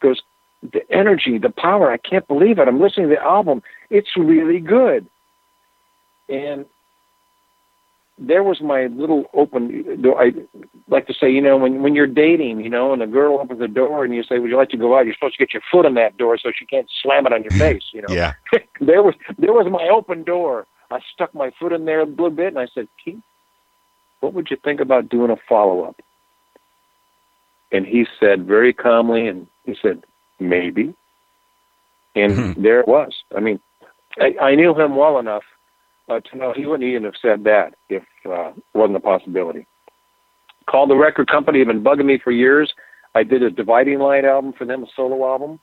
Goes 0.00 0.22
the 0.62 0.82
energy, 0.90 1.38
the 1.38 1.50
power. 1.50 1.90
I 1.90 1.96
can't 1.96 2.26
believe 2.26 2.58
it. 2.58 2.68
I'm 2.68 2.80
listening 2.80 3.08
to 3.08 3.14
the 3.14 3.22
album. 3.22 3.62
It's 3.90 4.16
really 4.16 4.60
good. 4.60 5.06
And 6.28 6.66
there 8.18 8.42
was 8.42 8.60
my 8.60 8.86
little 8.86 9.24
open. 9.32 10.02
Door. 10.02 10.22
I 10.22 10.32
like 10.88 11.06
to 11.06 11.14
say, 11.14 11.30
you 11.30 11.40
know, 11.40 11.56
when 11.56 11.82
when 11.82 11.94
you're 11.94 12.06
dating, 12.06 12.60
you 12.60 12.68
know, 12.68 12.92
and 12.92 13.02
a 13.02 13.06
girl 13.06 13.38
opens 13.38 13.60
the 13.60 13.68
door 13.68 14.04
and 14.04 14.14
you 14.14 14.22
say, 14.22 14.38
"Would 14.38 14.50
you 14.50 14.56
like 14.56 14.70
to 14.70 14.76
go 14.76 14.98
out?" 14.98 15.04
You're 15.04 15.14
supposed 15.14 15.38
to 15.38 15.44
get 15.44 15.54
your 15.54 15.62
foot 15.70 15.86
in 15.86 15.94
that 15.94 16.16
door 16.16 16.36
so 16.38 16.50
she 16.54 16.66
can't 16.66 16.88
slam 17.02 17.26
it 17.26 17.32
on 17.32 17.42
your 17.42 17.50
face. 17.58 17.84
You 17.92 18.02
know. 18.02 18.14
Yeah. 18.14 18.34
there 18.80 19.02
was 19.02 19.14
there 19.38 19.52
was 19.52 19.66
my 19.70 19.88
open 19.88 20.24
door. 20.24 20.66
I 20.90 21.00
stuck 21.12 21.34
my 21.34 21.50
foot 21.58 21.72
in 21.72 21.84
there 21.84 22.00
a 22.00 22.06
little 22.06 22.30
bit 22.30 22.48
and 22.48 22.58
I 22.58 22.66
said, 22.74 22.88
"Keith, 23.02 23.20
what 24.20 24.34
would 24.34 24.50
you 24.50 24.56
think 24.56 24.80
about 24.80 25.08
doing 25.08 25.30
a 25.30 25.36
follow 25.48 25.84
up?" 25.84 26.00
And 27.70 27.86
he 27.86 28.06
said 28.18 28.46
very 28.46 28.72
calmly, 28.72 29.28
and 29.28 29.46
he 29.64 29.76
said, 29.80 30.04
"Maybe." 30.40 30.94
And 32.16 32.32
mm-hmm. 32.32 32.62
there 32.62 32.80
it 32.80 32.88
was. 32.88 33.14
I 33.36 33.40
mean, 33.40 33.60
I, 34.18 34.34
I 34.40 34.54
knew 34.54 34.74
him 34.74 34.96
well 34.96 35.18
enough 35.18 35.44
uh, 36.08 36.20
no, 36.34 36.52
he 36.54 36.66
wouldn't 36.66 36.88
even 36.88 37.04
have 37.04 37.14
said 37.20 37.44
that 37.44 37.74
if 37.88 38.02
uh, 38.28 38.52
wasn't 38.74 38.96
a 38.96 39.00
possibility. 39.00 39.66
Called 40.68 40.90
the 40.90 40.96
record 40.96 41.28
company, 41.28 41.58
have 41.60 41.68
been 41.68 41.84
bugging 41.84 42.06
me 42.06 42.18
for 42.22 42.30
years. 42.30 42.72
I 43.14 43.22
did 43.22 43.42
a 43.42 43.50
Dividing 43.50 43.98
Line 43.98 44.24
album 44.24 44.52
for 44.56 44.64
them, 44.64 44.84
a 44.84 44.86
solo 44.94 45.26
album. 45.26 45.60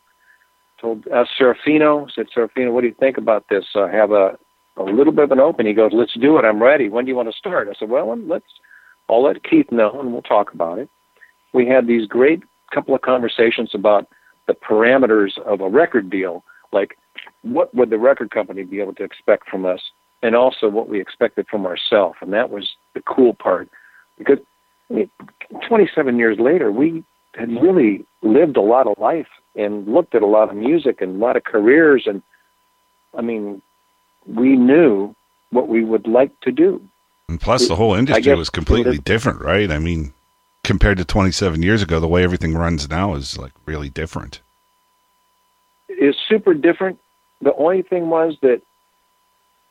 Told 0.81 1.07
uh, 1.07 1.25
Serafino, 1.39 2.09
said, 2.13 2.25
Serafino, 2.35 2.73
what 2.73 2.81
do 2.81 2.87
you 2.87 2.95
think 2.99 3.17
about 3.17 3.45
this? 3.49 3.65
I 3.75 3.89
have 3.91 4.11
a, 4.11 4.37
a 4.77 4.83
little 4.83 5.13
bit 5.13 5.25
of 5.25 5.31
an 5.31 5.39
open. 5.39 5.65
He 5.65 5.73
goes, 5.73 5.91
let's 5.93 6.17
do 6.19 6.37
it. 6.37 6.45
I'm 6.45 6.61
ready. 6.61 6.89
When 6.89 7.05
do 7.05 7.09
you 7.09 7.15
want 7.15 7.29
to 7.31 7.37
start? 7.37 7.67
I 7.69 7.73
said, 7.77 7.89
well, 7.89 8.17
let's, 8.27 8.45
I'll 9.09 9.23
let 9.23 9.43
Keith 9.43 9.71
know 9.71 9.99
and 9.99 10.11
we'll 10.11 10.21
talk 10.21 10.53
about 10.53 10.79
it. 10.79 10.89
We 11.53 11.67
had 11.67 11.87
these 11.87 12.07
great 12.07 12.43
couple 12.73 12.93
of 12.93 13.01
conversations 13.01 13.71
about 13.73 14.07
the 14.47 14.53
parameters 14.53 15.37
of 15.45 15.61
a 15.61 15.69
record 15.69 16.09
deal, 16.09 16.43
like 16.73 16.97
what 17.41 17.73
would 17.73 17.89
the 17.89 17.97
record 17.97 18.31
company 18.31 18.63
be 18.63 18.81
able 18.81 18.93
to 18.95 19.03
expect 19.03 19.49
from 19.49 19.65
us 19.65 19.79
and 20.21 20.35
also 20.35 20.69
what 20.69 20.89
we 20.89 20.99
expected 20.99 21.47
from 21.47 21.65
ourselves. 21.65 22.17
And 22.21 22.33
that 22.33 22.49
was 22.49 22.69
the 22.93 23.01
cool 23.01 23.33
part 23.33 23.69
because 24.17 24.39
I 24.89 24.93
mean, 24.93 25.09
27 25.67 26.17
years 26.17 26.37
later, 26.39 26.71
we 26.71 27.03
had 27.35 27.49
really 27.49 28.05
lived 28.21 28.57
a 28.57 28.61
lot 28.61 28.87
of 28.87 28.97
life 28.99 29.27
and 29.55 29.87
looked 29.87 30.15
at 30.15 30.21
a 30.21 30.27
lot 30.27 30.49
of 30.49 30.55
music 30.55 31.01
and 31.01 31.15
a 31.15 31.25
lot 31.25 31.35
of 31.35 31.43
careers. 31.43 32.05
And 32.05 32.21
I 33.17 33.21
mean, 33.21 33.61
we 34.27 34.55
knew 34.55 35.15
what 35.49 35.67
we 35.67 35.83
would 35.83 36.07
like 36.07 36.39
to 36.41 36.51
do. 36.51 36.81
And 37.27 37.41
plus, 37.41 37.67
the 37.67 37.75
whole 37.75 37.95
industry 37.95 38.35
was 38.35 38.49
completely 38.49 38.99
different, 38.99 39.41
right? 39.41 39.71
I 39.71 39.79
mean, 39.79 40.13
compared 40.63 40.97
to 40.99 41.05
27 41.05 41.63
years 41.63 41.81
ago, 41.81 41.99
the 41.99 42.07
way 42.07 42.23
everything 42.23 42.55
runs 42.55 42.87
now 42.87 43.15
is 43.15 43.37
like 43.37 43.53
really 43.65 43.89
different. 43.89 44.41
is 45.87 46.15
super 46.29 46.53
different. 46.53 46.99
The 47.41 47.53
only 47.55 47.81
thing 47.81 48.09
was 48.09 48.37
that 48.41 48.61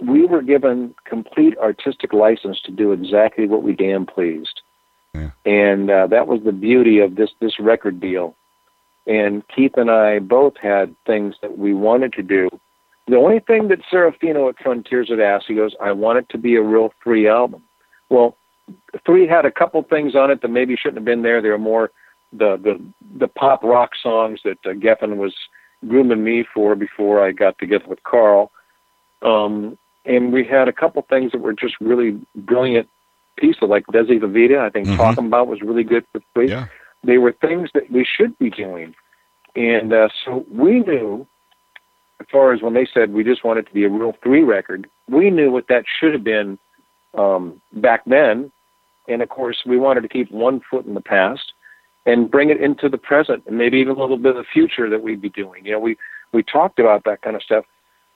we 0.01 0.27
were 0.27 0.43
given 0.43 0.95
complete 1.05 1.57
artistic 1.59 2.13
license 2.13 2.61
to 2.63 2.73
do 2.73 2.93
exactly 2.93 3.47
what 3.47 3.63
we 3.63 3.73
damn 3.73 4.07
pleased, 4.07 4.61
and 5.45 5.91
uh, 5.91 6.07
that 6.09 6.27
was 6.27 6.43
the 6.45 6.53
beauty 6.53 6.99
of 6.99 7.17
this 7.17 7.31
this 7.41 7.59
record 7.61 8.01
deal. 8.01 8.35
And 9.07 9.47
Keith 9.49 9.77
and 9.77 9.91
I 9.91 10.19
both 10.19 10.55
had 10.57 10.95
things 11.07 11.35
that 11.43 11.59
we 11.59 11.75
wanted 11.75 12.15
to 12.15 12.23
do. 12.23 12.49
The 13.07 13.17
only 13.17 13.39
thing 13.39 13.69
that 13.69 13.81
Serafino 13.93 14.49
at 14.49 14.59
Frontiers 14.63 15.11
had 15.11 15.21
asked, 15.21 15.47
he 15.47 15.55
goes, 15.55 15.75
"I 15.81 15.93
want 15.93 16.19
it 16.19 16.29
to 16.31 16.39
be 16.39 16.57
a 16.57 16.63
real 16.63 16.93
three 17.03 17.29
album." 17.29 17.63
Well, 18.09 18.37
three 19.05 19.27
had 19.27 19.45
a 19.45 19.51
couple 19.51 19.83
things 19.83 20.15
on 20.15 20.31
it 20.31 20.41
that 20.43 20.49
maybe 20.49 20.77
shouldn't 20.77 20.99
have 20.99 21.05
been 21.05 21.23
there. 21.23 21.41
They 21.41 21.51
were 21.51 21.59
more 21.59 21.91
the 22.33 22.57
the 22.57 22.81
the 23.19 23.29
pop 23.29 23.63
rock 23.63 23.91
songs 24.01 24.41
that 24.45 24.59
uh, 24.65 24.71
Geffen 24.71 25.17
was 25.17 25.35
grooming 25.87 26.25
me 26.25 26.45
for 26.55 26.75
before 26.75 27.25
I 27.25 27.33
got 27.33 27.59
together 27.59 27.85
with 27.87 28.03
Carl. 28.05 28.51
Um, 29.23 29.79
and 30.05 30.33
we 30.33 30.45
had 30.45 30.69
a 30.69 30.73
couple 30.73 31.03
things 31.03 31.33
that 31.33 31.41
were 31.41 31.53
just 31.53 31.75
really 31.81 32.21
brilliant 32.37 32.89
pieces, 33.37 33.63
like 33.63 33.85
Desde 33.93 34.21
la 34.21 34.29
Vida. 34.29 34.61
I 34.61 34.71
think 34.71 34.89
Mhm. 34.89 34.97
talking 34.97 35.27
about 35.27 35.49
was 35.49 35.63
really 35.63 35.85
good 35.85 36.05
for 36.13 36.21
three. 36.35 36.51
Yeah. 36.51 36.67
They 37.03 37.19
were 37.19 37.33
things 37.33 37.71
that 37.75 37.91
we 37.91 38.05
should 38.05 38.39
be 38.39 38.51
doing, 38.51 38.95
and 39.57 39.93
uh, 39.93 40.09
so 40.25 40.45
we 40.51 40.81
knew. 40.81 41.27
As 42.21 42.29
far 42.31 42.53
as 42.53 42.63
when 42.63 42.75
they 42.75 42.87
said 42.87 43.13
we 43.13 43.25
just 43.25 43.45
wanted 43.45 43.67
to 43.67 43.75
be 43.75 43.85
a 43.85 43.89
real 43.89 44.13
three 44.23 44.45
record, 44.45 44.89
we 45.11 45.31
knew 45.31 45.51
what 45.51 45.67
that 45.67 45.85
should 45.99 46.13
have 46.15 46.23
been 46.25 46.59
um, 47.15 47.61
back 47.73 48.03
then, 48.07 48.51
and 49.09 49.21
of 49.21 49.29
course 49.29 49.63
we 49.67 49.77
wanted 49.77 50.03
to 50.03 50.09
keep 50.09 50.31
one 50.31 50.61
foot 50.61 50.87
in 50.87 50.95
the 50.95 51.01
past 51.01 51.53
and 52.07 52.31
bring 52.31 52.51
it 52.51 52.61
into 52.61 52.89
the 52.89 52.99
present 52.99 53.43
and 53.47 53.59
maybe 53.59 53.79
even 53.79 53.97
a 53.97 53.99
little 53.99 54.17
bit 54.17 54.37
of 54.37 54.37
the 54.37 54.45
future 54.51 54.89
that 54.89 55.03
we'd 55.03 55.21
be 55.21 55.29
doing. 55.29 55.67
You 55.67 55.73
know, 55.73 55.81
we 55.81 55.97
we 56.33 56.43
talked 56.43 56.79
about 56.79 57.05
that 57.05 57.21
kind 57.21 57.37
of 57.37 57.43
stuff, 57.43 57.65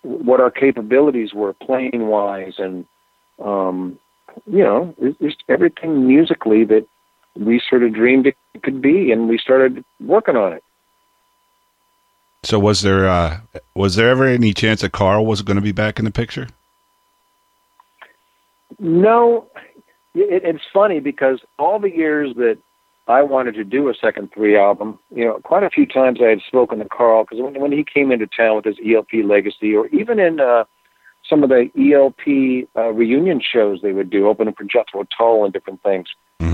what 0.08 0.40
our 0.40 0.50
capabilities 0.50 1.34
were 1.34 1.52
playing 1.52 2.08
wise, 2.08 2.54
and 2.58 2.86
um, 3.44 3.98
you 4.46 4.64
know, 4.64 4.94
just 5.20 5.44
everything 5.48 6.06
musically 6.06 6.64
that 6.64 6.86
we 7.36 7.60
sort 7.68 7.82
of 7.82 7.92
dreamed 7.92 8.26
it 8.26 8.36
could 8.62 8.80
be, 8.80 9.12
and 9.12 9.28
we 9.28 9.38
started 9.38 9.84
working 10.00 10.36
on 10.36 10.54
it. 10.54 10.64
So 12.44 12.58
was 12.58 12.82
there 12.82 13.08
uh 13.08 13.40
was 13.74 13.96
there 13.96 14.08
ever 14.08 14.24
any 14.24 14.54
chance 14.54 14.80
that 14.80 14.92
Carl 14.92 15.26
was 15.26 15.42
going 15.42 15.56
to 15.56 15.62
be 15.62 15.72
back 15.72 15.98
in 15.98 16.04
the 16.04 16.10
picture? 16.10 16.48
No, 18.78 19.48
it, 20.14 20.42
it's 20.44 20.64
funny 20.72 21.00
because 21.00 21.40
all 21.58 21.78
the 21.78 21.90
years 21.90 22.34
that 22.36 22.58
I 23.08 23.22
wanted 23.22 23.54
to 23.54 23.64
do 23.64 23.88
a 23.88 23.94
second 23.94 24.30
three 24.32 24.56
album, 24.56 24.98
you 25.14 25.24
know, 25.24 25.40
quite 25.42 25.62
a 25.62 25.70
few 25.70 25.86
times 25.86 26.20
I 26.22 26.28
had 26.28 26.40
spoken 26.46 26.78
to 26.78 26.84
Carl 26.84 27.24
because 27.24 27.42
when, 27.42 27.58
when 27.58 27.72
he 27.72 27.82
came 27.82 28.12
into 28.12 28.26
town 28.26 28.56
with 28.56 28.66
his 28.66 28.76
ELP 28.84 29.24
legacy, 29.24 29.74
or 29.74 29.86
even 29.88 30.18
in 30.18 30.40
uh, 30.40 30.64
some 31.28 31.42
of 31.42 31.48
the 31.48 31.70
ELP 31.74 32.68
uh, 32.76 32.92
reunion 32.92 33.40
shows 33.40 33.80
they 33.80 33.92
would 33.92 34.10
do, 34.10 34.28
opening 34.28 34.54
for 34.54 34.64
Jethro 34.64 35.06
Tull 35.16 35.44
and 35.44 35.54
different 35.54 35.82
things, 35.82 36.08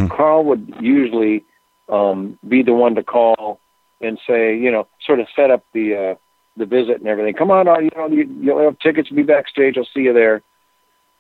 Carl 0.08 0.44
would 0.44 0.74
usually 0.80 1.44
um, 1.88 2.38
be 2.48 2.62
the 2.62 2.72
one 2.72 2.94
to 2.94 3.02
call 3.02 3.58
and 4.00 4.18
say, 4.26 4.56
you 4.56 4.70
know, 4.70 4.86
sort 5.04 5.18
of 5.18 5.26
set 5.34 5.50
up 5.50 5.64
the 5.72 6.12
uh, 6.12 6.14
the 6.56 6.66
visit 6.66 6.98
and 6.98 7.08
everything. 7.08 7.34
Come 7.34 7.50
on, 7.50 7.66
you 7.84 7.90
know, 7.96 8.06
you, 8.06 8.32
you'll 8.40 8.62
have 8.62 8.78
tickets, 8.78 9.10
be 9.10 9.24
backstage. 9.24 9.76
I'll 9.76 9.88
see 9.92 10.02
you 10.02 10.12
there. 10.12 10.40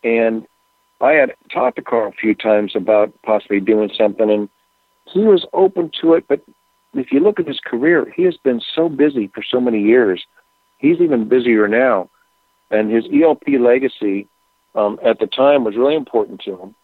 And 0.04 0.46
I 1.00 1.12
had 1.12 1.34
talked 1.52 1.76
to 1.76 1.82
Carl 1.82 2.10
a 2.10 2.12
few 2.12 2.34
times 2.34 2.76
about 2.76 3.12
possibly 3.24 3.58
doing 3.58 3.90
something, 3.98 4.30
and 4.30 4.48
he 5.14 5.20
was 5.20 5.46
open 5.52 5.90
to 6.02 6.14
it. 6.14 6.26
But 6.28 6.42
if 6.92 7.12
you 7.12 7.20
look 7.20 7.40
at 7.40 7.46
his 7.46 7.60
career, 7.60 8.12
he 8.14 8.24
has 8.24 8.36
been 8.36 8.60
so 8.74 8.88
busy 8.88 9.28
for 9.28 9.42
so 9.42 9.60
many 9.60 9.80
years. 9.80 10.22
He's 10.78 11.00
even 11.00 11.28
busier 11.28 11.68
now, 11.68 12.10
and 12.70 12.92
his 12.92 13.04
ELP 13.12 13.44
legacy 13.60 14.28
um, 14.74 14.98
at 15.04 15.20
the 15.20 15.28
time 15.28 15.64
was 15.64 15.76
really 15.76 15.94
important 15.94 16.42
to 16.42 16.58
him, 16.58 16.74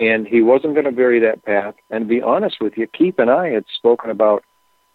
and 0.00 0.26
he 0.26 0.40
wasn't 0.40 0.74
going 0.74 0.86
to 0.86 0.90
vary 0.90 1.20
that 1.20 1.44
path. 1.44 1.74
And 1.90 2.04
to 2.04 2.08
be 2.08 2.22
honest 2.22 2.56
with 2.60 2.76
you, 2.76 2.86
Keith 2.86 3.18
and 3.18 3.30
I 3.30 3.50
had 3.50 3.64
spoken 3.76 4.10
about 4.10 4.42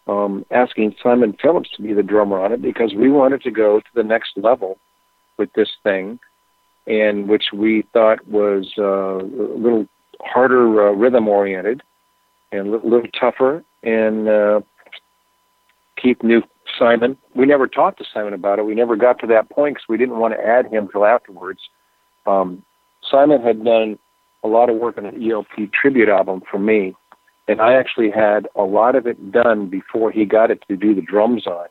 um, 0.07 0.45
asking 0.51 0.95
Simon 1.01 1.37
Phillips 1.41 1.69
to 1.77 1.83
be 1.83 1.93
the 1.93 2.03
drummer 2.03 2.43
on 2.43 2.51
it 2.51 2.61
because 2.61 2.93
we 2.93 3.09
wanted 3.09 3.41
to 3.43 3.51
go 3.51 3.79
to 3.79 3.89
the 3.93 4.03
next 4.03 4.31
level 4.35 4.77
with 5.37 5.53
this 5.53 5.69
thing, 5.83 6.19
and 6.87 7.29
which 7.29 7.45
we 7.53 7.83
thought 7.93 8.27
was 8.27 8.73
uh, 8.79 9.19
a 9.19 9.57
little 9.57 9.87
harder 10.21 10.89
uh, 10.89 10.91
rhythm 10.91 11.27
oriented 11.27 11.81
and 12.53 12.67
a 12.67 12.71
little, 12.71 12.89
little 12.89 13.09
tougher. 13.19 13.63
And 13.81 14.27
uh, 14.27 14.61
Keith 16.01 16.21
knew 16.23 16.43
Simon. 16.77 17.17
We 17.35 17.45
never 17.45 17.67
talked 17.67 17.97
to 17.99 18.05
Simon 18.13 18.33
about 18.33 18.59
it. 18.59 18.65
We 18.65 18.75
never 18.75 18.95
got 18.95 19.19
to 19.19 19.27
that 19.27 19.49
point 19.49 19.75
because 19.75 19.89
we 19.89 19.97
didn't 19.97 20.19
want 20.19 20.33
to 20.33 20.45
add 20.45 20.67
him 20.67 20.87
till 20.91 21.05
afterwards. 21.05 21.59
Um, 22.25 22.63
Simon 23.09 23.41
had 23.41 23.63
done 23.63 23.99
a 24.43 24.47
lot 24.47 24.69
of 24.69 24.77
work 24.77 24.97
on 24.97 25.05
an 25.05 25.29
ELP 25.29 25.71
tribute 25.73 26.09
album 26.09 26.41
for 26.49 26.59
me, 26.59 26.95
and 27.47 27.61
I 27.61 27.73
actually 27.73 28.11
had 28.11 28.47
a 28.55 28.63
lot 28.63 28.95
of 28.95 29.07
it 29.07 29.31
done 29.31 29.67
before 29.67 30.11
he 30.11 30.25
got 30.25 30.51
it 30.51 30.63
to 30.69 30.77
do 30.77 30.95
the 30.95 31.01
drums 31.01 31.47
on. 31.47 31.67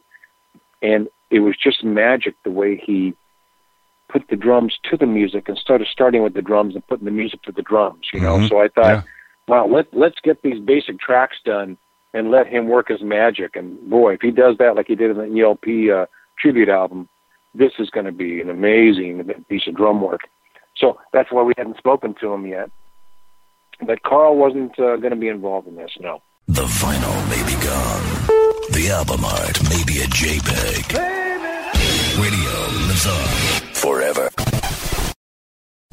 And 0.83 1.09
it 1.31 1.40
was 1.40 1.57
just 1.57 1.85
magic 1.85 2.35
the 2.45 2.51
way 2.51 2.77
he 2.85 3.14
put 4.09 4.29
the 4.29 4.37
drums 4.37 4.79
to 4.90 4.97
the 4.97 5.07
music 5.07 5.49
and 5.49 5.57
started 5.57 5.88
starting 5.90 6.23
with 6.23 6.35
the 6.35 6.42
drums 6.42 6.75
and 6.75 6.87
putting 6.87 7.07
the 7.07 7.11
music 7.11 7.40
to 7.42 7.53
the 7.53 7.62
drums, 7.62 8.09
you 8.12 8.21
know. 8.21 8.37
Mhm. 8.37 8.49
So 8.51 8.61
I 8.61 8.68
thought, 8.68 8.85
Yeah. 8.85 9.03
Wow, 9.53 9.67
let 9.67 9.87
let's 9.93 10.17
get 10.25 10.41
these 10.43 10.59
basic 10.59 10.99
tracks 10.99 11.37
done 11.45 11.77
and 12.15 12.31
let 12.31 12.47
him 12.47 12.69
work 12.69 12.88
his 12.88 13.03
magic. 13.03 13.55
And 13.55 13.79
boy, 13.91 14.15
if 14.15 14.23
he 14.23 14.31
does 14.31 14.57
that 14.59 14.77
like 14.77 14.87
he 14.87 14.95
did 14.95 15.11
in 15.11 15.19
the 15.19 15.41
ELP 15.41 15.95
uh, 15.95 16.07
tribute 16.38 16.71
album, 16.71 17.07
this 17.55 17.73
is 17.79 17.91
going 17.91 18.07
to 18.07 18.12
be 18.12 18.41
an 18.41 18.49
amazing 18.49 19.23
piece 19.51 19.67
of 19.67 19.77
drum 19.77 20.01
work. 20.01 20.23
So 20.77 20.99
that's 21.12 21.31
why 21.31 21.43
we 21.43 21.53
hadn't 21.59 21.77
spoken 21.77 22.15
to 22.23 22.33
him 22.33 22.47
yet. 22.47 22.71
But 23.87 24.03
Carl 24.05 24.37
wasn't 24.37 24.79
uh, 24.79 24.97
going 24.97 25.11
to 25.11 25.17
be 25.17 25.29
involved 25.29 25.69
in 25.69 25.77
this, 25.77 25.91
no. 26.01 26.23
The 26.49 26.62
vinyl 26.62 27.29
may 27.29 27.43
be 27.45 27.57
gone. 27.62 28.05
The 28.73 28.88
album 28.91 29.23
art 29.25 29.62
may 29.65 29.85
be 29.85 30.01
a 30.01 30.07
JPEG. 30.07 30.97
Radio 32.19 32.53
lives 32.88 33.07
on 33.07 33.75
forever. 33.75 34.31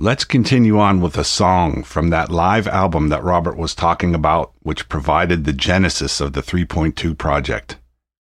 Let's 0.00 0.22
continue 0.22 0.78
on 0.78 1.00
with 1.00 1.18
a 1.18 1.24
song 1.24 1.82
from 1.82 2.10
that 2.10 2.30
live 2.30 2.68
album 2.68 3.08
that 3.08 3.24
Robert 3.24 3.56
was 3.56 3.74
talking 3.74 4.14
about, 4.14 4.52
which 4.60 4.88
provided 4.88 5.42
the 5.42 5.52
genesis 5.52 6.20
of 6.20 6.34
the 6.34 6.40
3.2 6.40 7.18
project. 7.18 7.78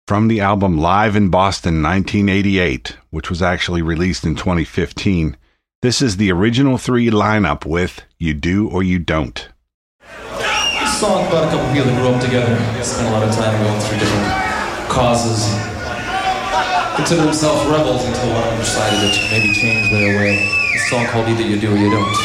From 0.08 0.30
the 0.30 0.40
album 0.40 0.78
Live 0.78 1.18
in 1.18 1.28
Boston 1.28 1.84
1988, 1.84 2.96
which 3.10 3.30
was 3.30 3.42
actually 3.42 3.82
released 3.82 4.24
in 4.24 4.38
2015, 4.38 5.36
this 5.82 6.02
is 6.02 6.16
the 6.16 6.32
original 6.32 6.78
three 6.78 7.10
lineup 7.10 7.66
with 7.66 8.02
You 8.18 8.34
Do 8.34 8.70
or 8.70 8.82
You 8.82 8.98
Don't. 8.98 9.50
This 10.00 11.02
song 11.02 11.28
about 11.28 11.50
a 11.50 11.52
couple 11.52 11.74
people 11.74 11.92
that 11.92 12.00
grew 12.00 12.16
up 12.16 12.24
together, 12.24 12.56
spent 12.82 13.10
a 13.10 13.12
lot 13.12 13.28
of 13.28 13.36
time 13.36 13.62
going 13.62 13.82
through 13.82 14.00
different 14.00 14.90
causes, 14.90 15.77
consider 16.98 17.24
themselves 17.26 17.64
rebels 17.70 18.04
until 18.06 18.34
one 18.34 18.44
of 18.44 18.50
them 18.50 18.60
decided 18.60 19.14
to 19.14 19.22
maybe 19.30 19.54
change 19.54 19.88
their 19.92 20.20
way. 20.20 20.50
This 20.74 20.90
song 20.90 21.06
called 21.06 21.30
Either 21.30 21.44
You 21.44 21.60
Do 21.60 21.72
or 21.72 21.78
You 21.78 21.92
Don't. 21.92 22.18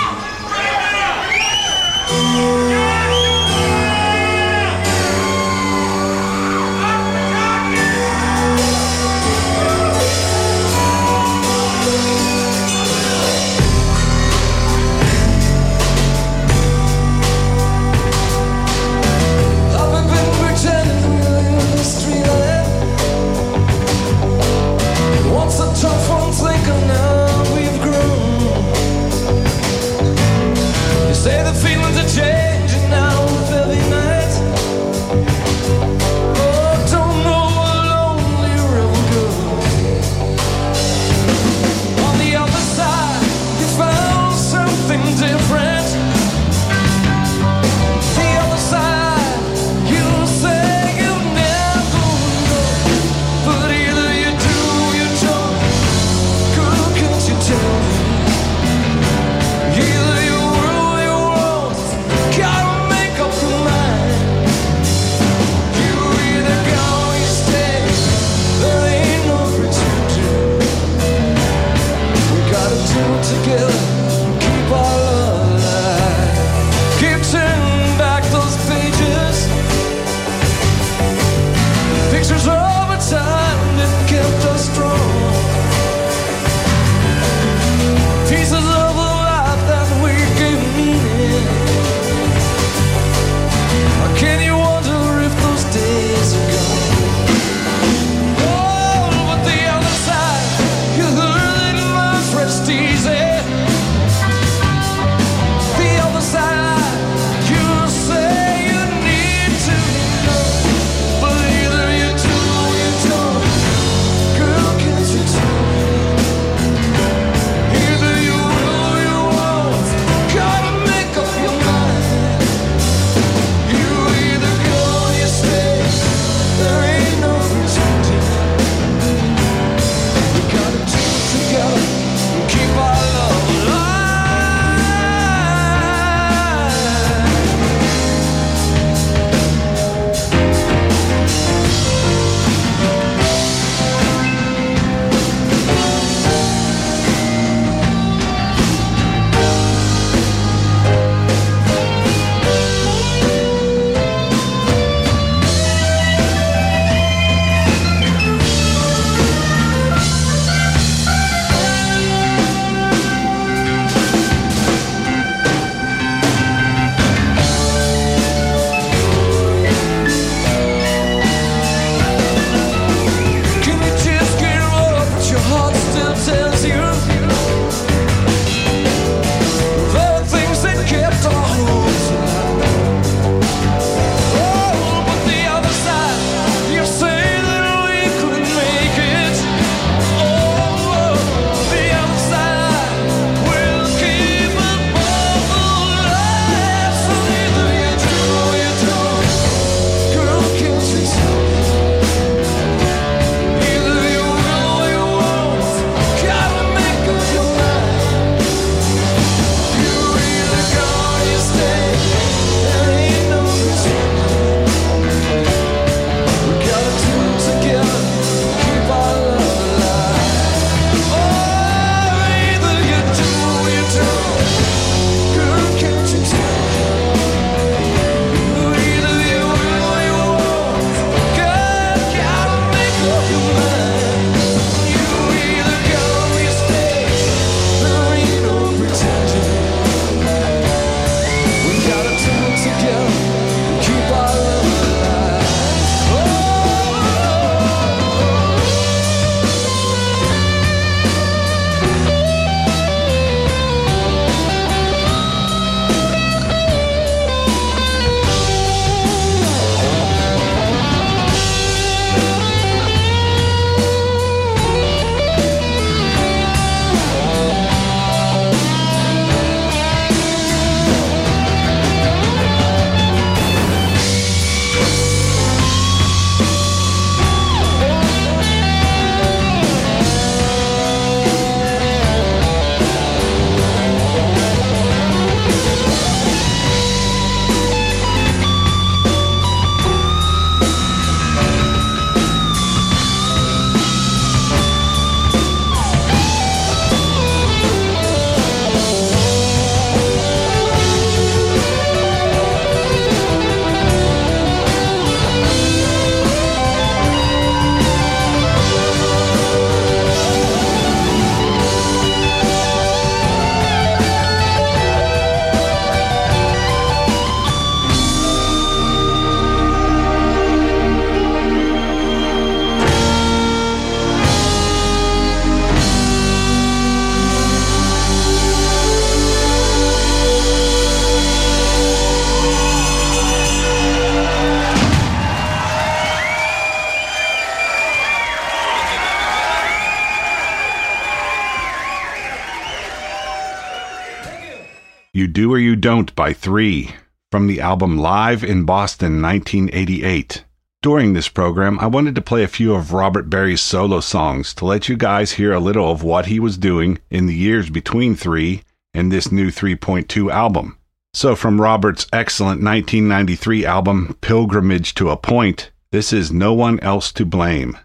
Do 345.32 345.54
or 345.54 345.58
You 345.58 345.76
Don't 345.76 346.14
by 346.14 346.34
Three 346.34 346.90
from 347.30 347.46
the 347.46 347.58
album 347.58 347.96
Live 347.96 348.44
in 348.44 348.64
Boston 348.64 349.22
1988. 349.22 350.44
During 350.82 351.14
this 351.14 351.30
program, 351.30 351.80
I 351.80 351.86
wanted 351.86 352.14
to 352.16 352.20
play 352.20 352.42
a 352.42 352.48
few 352.48 352.74
of 352.74 352.92
Robert 352.92 353.30
Berry's 353.30 353.62
solo 353.62 354.00
songs 354.00 354.52
to 354.54 354.66
let 354.66 354.90
you 354.90 354.96
guys 354.96 355.32
hear 355.32 355.54
a 355.54 355.58
little 355.58 355.90
of 355.90 356.02
what 356.02 356.26
he 356.26 356.38
was 356.38 356.58
doing 356.58 356.98
in 357.10 357.24
the 357.24 357.34
years 357.34 357.70
between 357.70 358.14
3 358.14 358.62
and 358.92 359.10
this 359.10 359.32
new 359.32 359.50
3.2 359.50 360.30
album. 360.30 360.76
So, 361.14 361.34
from 361.34 361.62
Robert's 361.62 362.06
excellent 362.12 362.62
1993 362.62 363.64
album, 363.64 364.18
Pilgrimage 364.20 364.94
to 364.96 365.08
a 365.08 365.16
Point, 365.16 365.70
this 365.92 366.12
is 366.12 366.30
No 366.30 366.52
One 366.52 366.78
Else 366.80 367.10
to 367.12 367.24
Blame. 367.24 367.78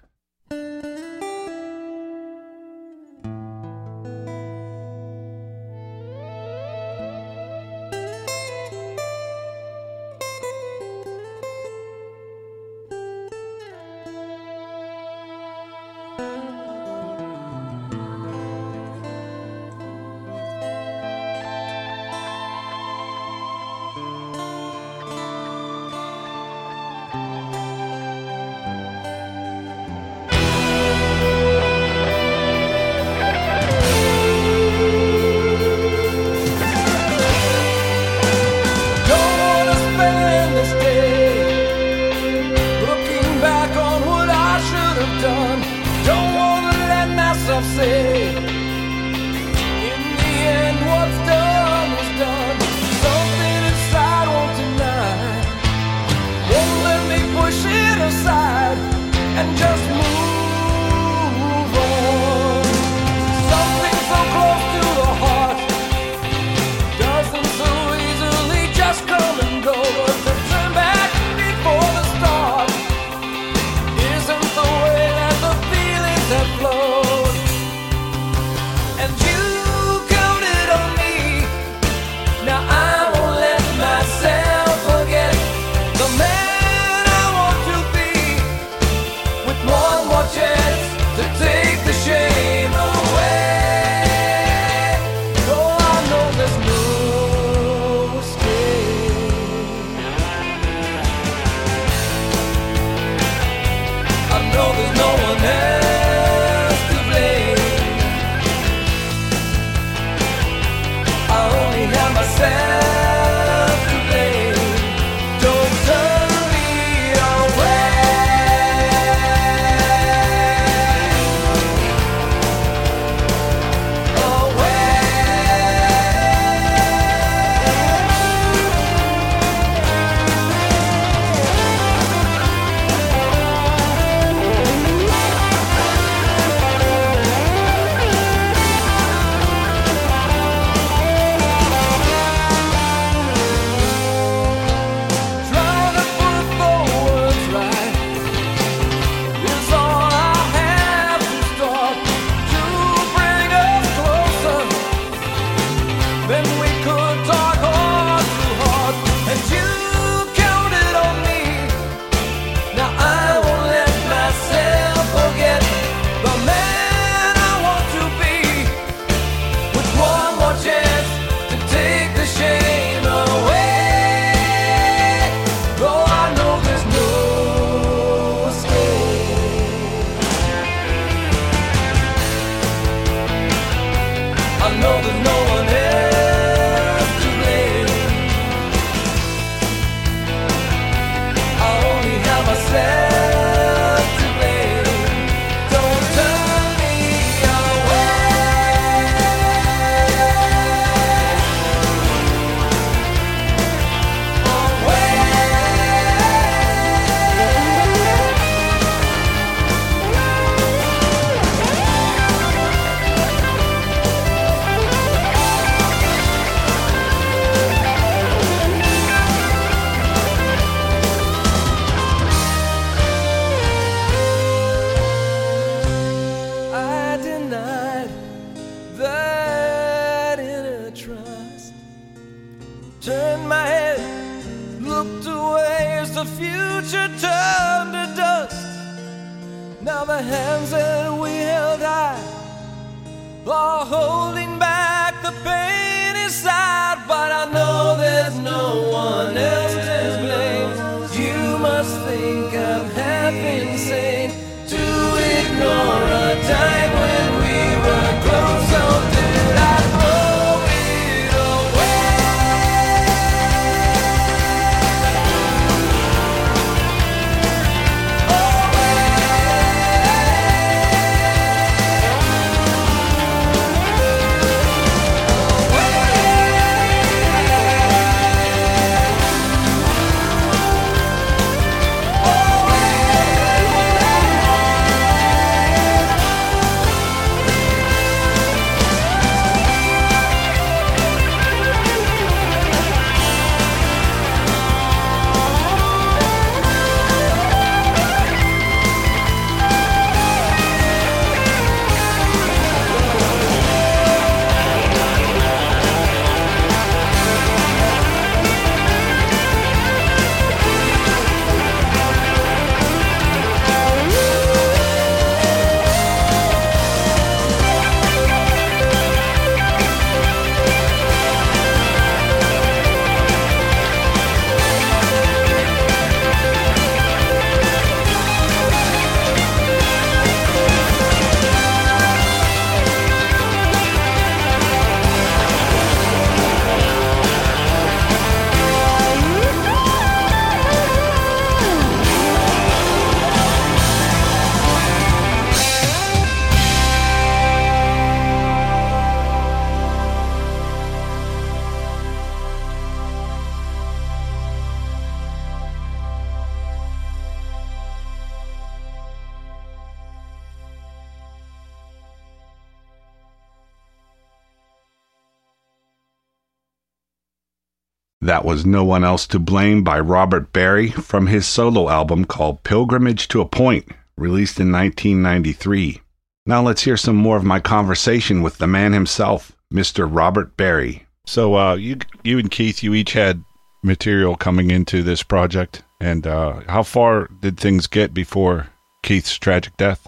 That 368.28 368.44
was 368.44 368.66
No 368.66 368.84
One 368.84 369.06
Else 369.06 369.26
to 369.28 369.40
Blame 369.40 369.86
by 369.86 370.02
Robert 370.02 370.52
Berry 370.52 370.92
from 370.92 371.28
his 371.28 371.48
solo 371.48 371.88
album 371.88 372.26
called 372.26 372.62
Pilgrimage 372.66 373.30
to 373.30 373.40
a 373.40 373.46
Point, 373.46 373.88
released 374.18 374.60
in 374.60 374.70
1993. 374.70 376.02
Now 376.46 376.62
let's 376.62 376.82
hear 376.82 376.98
some 376.98 377.16
more 377.16 377.38
of 377.38 377.46
my 377.46 377.62
conversation 377.62 378.42
with 378.42 378.58
the 378.58 378.68
man 378.68 378.92
himself, 378.92 379.56
Mr. 379.74 380.06
Robert 380.12 380.58
Berry. 380.58 381.08
So, 381.26 381.56
uh, 381.56 381.76
you, 381.76 382.00
you 382.26 382.38
and 382.38 382.52
Keith, 382.52 382.84
you 382.84 382.94
each 382.94 383.14
had 383.14 383.42
material 383.82 384.36
coming 384.36 384.72
into 384.72 385.04
this 385.04 385.24
project, 385.24 385.84
and 386.02 386.28
uh, 386.28 386.60
how 386.68 386.84
far 386.84 387.30
did 387.40 387.58
things 387.58 387.88
get 387.88 388.14
before 388.14 388.68
Keith's 389.04 389.38
tragic 389.38 389.78
death? 389.78 390.06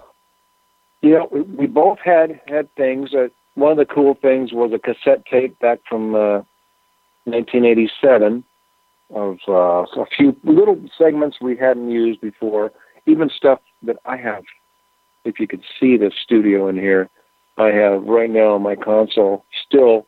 Yeah, 1.01 1.23
we, 1.31 1.39
we 1.43 1.67
both 1.67 1.99
had 2.03 2.41
had 2.47 2.67
things. 2.75 3.13
Uh, 3.13 3.29
one 3.55 3.71
of 3.71 3.77
the 3.77 3.85
cool 3.85 4.17
things 4.21 4.51
was 4.51 4.73
a 4.73 4.77
cassette 4.77 5.23
tape 5.31 5.57
back 5.61 5.79
from 5.87 6.15
uh, 6.15 6.41
1987 7.31 8.43
of 9.13 9.37
uh, 9.47 10.01
a 10.01 10.05
few 10.15 10.35
little 10.43 10.79
segments 10.97 11.37
we 11.41 11.57
hadn't 11.57 11.89
used 11.89 12.21
before, 12.21 12.71
even 13.05 13.29
stuff 13.29 13.59
that 13.83 13.97
I 14.05 14.17
have. 14.17 14.43
If 15.25 15.39
you 15.39 15.47
could 15.47 15.63
see 15.79 15.97
the 15.97 16.11
studio 16.23 16.67
in 16.67 16.75
here, 16.75 17.09
I 17.57 17.67
have 17.67 18.03
right 18.03 18.29
now 18.29 18.55
on 18.55 18.61
my 18.61 18.75
console 18.75 19.45
still 19.65 20.07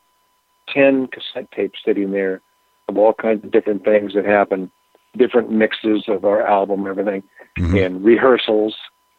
10 0.68 1.08
cassette 1.08 1.50
tapes 1.52 1.80
sitting 1.84 2.12
there 2.12 2.40
of 2.88 2.96
all 2.96 3.12
kinds 3.12 3.44
of 3.44 3.50
different 3.50 3.84
things 3.84 4.14
that 4.14 4.24
happened, 4.24 4.70
different 5.16 5.50
mixes 5.50 6.04
of 6.08 6.24
our 6.24 6.46
album, 6.46 6.86
everything, 6.86 7.22
mm-hmm. 7.58 7.76
and 7.76 8.04
rehearsals. 8.04 8.74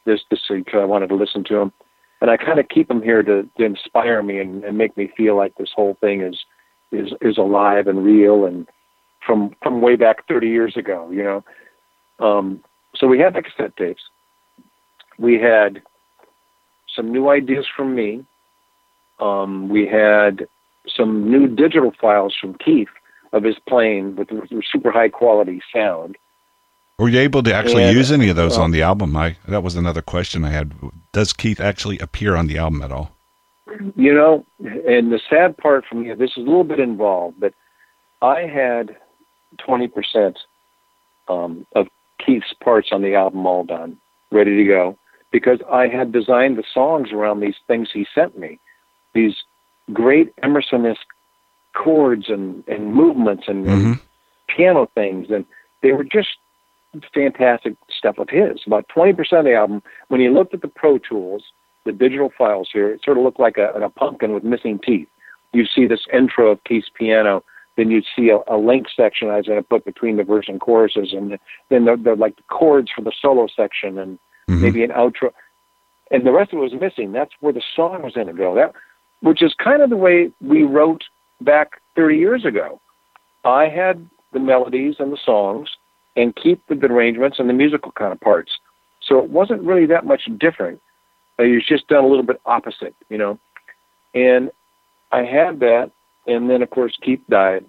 Just 0.06 0.30
to 0.32 0.36
see, 0.36 0.58
because 0.58 0.82
I 0.82 0.86
wanted 0.86 1.08
to 1.10 1.16
listen 1.16 1.45
to 1.45 1.56
them, 1.56 1.74
and 2.20 2.30
I 2.30 2.36
kind 2.36 2.60
of 2.60 2.68
keep 2.68 2.89
them 2.89 3.01
here 3.01 3.24
to, 3.24 3.47
to 3.58 3.64
inspire 3.64 4.22
me 4.22 4.39
and, 4.39 4.64
and 4.64 4.78
make 4.78 4.97
me 4.97 5.10
feel 5.16 5.38
like 5.38 5.56
this 5.56 5.72
whole 5.74 5.95
thing 6.01 6.22
is 6.22 6.38
is 6.94 7.14
is 7.22 7.38
alive 7.38 7.88
and 7.88 8.04
real 8.04 8.46
and 8.46 8.68
from 9.26 9.56
from 9.62 9.82
way 9.82 9.96
back 9.96 10.28
30 10.28 10.48
years 10.48 10.78
ago, 10.78 11.10
you 11.12 11.24
know. 11.24 11.44
Um, 12.20 12.64
so 12.96 13.08
we 13.08 13.20
had 13.20 13.34
the 13.34 13.41
cassette 13.41 13.76
tapes. 13.76 14.04
We 15.18 15.39
had 15.39 15.82
some 16.96 17.12
new 17.12 17.30
ideas 17.30 17.66
from 17.76 17.96
me. 17.96 18.26
Um, 19.20 19.70
we 19.70 19.88
had 19.88 20.48
some 20.88 21.30
new 21.30 21.48
digital 21.48 21.94
files 22.00 22.36
from 22.39 22.56
Keith 22.56 22.89
of 23.32 23.44
his 23.44 23.56
playing 23.68 24.16
with, 24.16 24.30
with 24.32 24.64
super 24.72 24.91
high 24.91 25.10
quality 25.10 25.62
sound. 25.74 26.18
Were 27.00 27.10
you 27.10 27.20
able 27.20 27.41
to 27.44 27.54
actually 27.54 27.84
and, 27.84 27.96
use 27.96 28.12
any 28.12 28.30
of 28.30 28.36
those 28.36 28.58
uh, 28.58 28.62
on 28.62 28.72
the 28.72 28.84
album? 28.84 29.16
I 29.16 29.38
that 29.48 29.64
was 29.64 29.76
another 29.76 30.02
question 30.02 30.46
I 30.46 30.52
had. 30.52 30.74
Does 31.12 31.34
Keith 31.34 31.60
actually 31.60 31.98
appear 32.00 32.36
on 32.36 32.48
the 32.48 32.58
album 32.58 32.82
at 32.82 32.91
all? 32.91 33.16
You 33.95 34.14
know, 34.14 34.45
and 34.59 35.11
the 35.11 35.22
sad 35.30 35.57
part 35.57 35.86
for 35.89 35.95
me, 35.95 36.14
this 36.14 36.32
is 36.32 36.38
a 36.38 36.41
little 36.41 36.66
bit 36.66 36.80
involved, 36.80 37.39
but 37.39 37.53
I 38.22 38.41
had 38.41 38.97
20% 39.66 40.36
um, 41.30 41.66
of 41.74 41.88
Keith's 42.24 42.53
parts 42.61 42.89
on 42.91 43.01
the 43.01 43.16
album 43.16 43.45
all 43.45 43.64
done, 43.64 43.97
ready 44.32 44.57
to 44.57 44.66
go, 44.66 44.97
because 45.32 45.59
I 45.72 45.88
had 45.88 46.11
designed 46.11 46.57
the 46.57 46.64
songs 46.74 47.11
around 47.14 47.39
these 47.39 47.55
things 47.68 47.89
he 47.93 48.05
sent 48.14 48.38
me, 48.38 48.59
these 49.14 49.36
great 49.93 50.34
Emerson-esque 50.43 50.99
chords 51.74 52.30
and, 52.30 52.68
and 52.68 52.93
movements 52.93 53.45
and, 53.47 53.66
mm-hmm. 53.66 53.91
and 53.91 53.99
piano 54.47 54.89
things, 54.93 55.28
and 55.30 55.45
they 55.82 55.93
were 55.93 56.03
just 56.03 56.30
fantastic 57.14 57.76
stuff 57.89 58.18
of 58.18 58.30
his. 58.30 58.59
About 58.68 58.88
20% 58.89 59.18
of 59.39 59.45
the 59.45 59.55
album, 59.55 59.82
when 60.09 60.20
you 60.20 60.34
looked 60.34 60.53
at 60.53 60.61
the 60.61 60.68
Pro 60.68 60.97
Tools– 60.97 61.43
the 61.86 61.92
digital 61.92 62.32
files 62.38 62.70
here, 62.72 62.90
it 62.90 63.02
sort 63.04 63.18
of 63.18 63.24
looked 63.24 63.40
like 63.40 63.58
a, 63.58 63.72
a 63.74 63.90
pumpkin 63.90 64.34
with 64.34 64.44
missing 64.44 64.80
teeth. 64.84 65.08
You 65.52 65.66
see 65.66 65.86
this 65.86 66.06
intro 66.12 66.52
of 66.52 66.64
Keith's 66.64 66.90
piano, 66.94 67.44
then 67.78 67.92
you'd 67.92 68.06
see 68.16 68.30
a, 68.30 68.40
a 68.54 68.58
link 68.58 68.88
section 68.96 69.30
I 69.30 69.38
was 69.38 69.48
going 69.48 69.62
to 69.62 69.68
put 69.68 69.86
between 69.86 70.18
the 70.18 70.24
verse 70.24 70.46
and 70.48 70.60
choruses, 70.60 71.14
and 71.14 71.38
then 71.70 71.86
they're, 71.86 71.98
they're 71.98 72.16
like 72.16 72.36
the 72.36 72.44
chords 72.44 72.92
for 72.96 73.02
the 73.02 73.14
solo 73.20 73.48
section, 73.54 73.98
and 73.98 74.18
mm-hmm. 74.50 74.62
maybe 74.62 74.84
an 74.84 74.92
outro, 74.92 75.32
and 76.12 76.26
the 76.26 76.32
rest 76.32 76.54
of 76.54 76.60
it 76.60 76.62
was 76.62 76.74
missing. 76.80 77.12
That's 77.12 77.34
where 77.40 77.54
the 77.54 77.64
song 77.76 78.04
was 78.04 78.14
going 78.14 78.28
to 78.28 78.34
go. 78.34 78.56
That, 78.56 78.74
which 79.22 79.42
is 79.42 79.54
kind 79.62 79.82
of 79.82 79.90
the 79.90 79.98
way 79.98 80.32
we 80.42 80.64
wrote 80.64 81.04
back 81.42 81.82
30 81.96 82.18
years 82.18 82.46
ago. 82.46 82.80
I 83.46 83.68
had 83.68 84.08
the 84.32 84.40
melodies 84.40 84.96
and 85.00 85.12
the 85.12 85.18
songs, 85.24 85.70
and 86.16 86.36
keep 86.36 86.62
the 86.68 86.76
arrangements 86.76 87.40
and 87.40 87.50
the 87.50 87.54
musical 87.54 87.92
kind 87.92 88.12
of 88.12 88.20
parts. 88.20 88.52
So 89.02 89.18
it 89.20 89.30
wasn't 89.30 89.64
really 89.64 89.86
that 89.88 90.06
much 90.06 90.30
different. 90.38 90.80
Uh, 91.40 91.44
he's 91.44 91.66
just 91.66 91.88
done 91.88 92.04
a 92.04 92.08
little 92.08 92.26
bit 92.26 92.40
opposite, 92.46 92.96
you 93.10 93.18
know. 93.18 93.40
And 94.14 94.52
I 95.12 95.24
had 95.24 95.60
that, 95.60 95.92
and 96.28 96.50
then 96.50 96.62
of 96.62 96.70
course 96.70 96.98
Keith 97.02 97.22
died, 97.30 97.66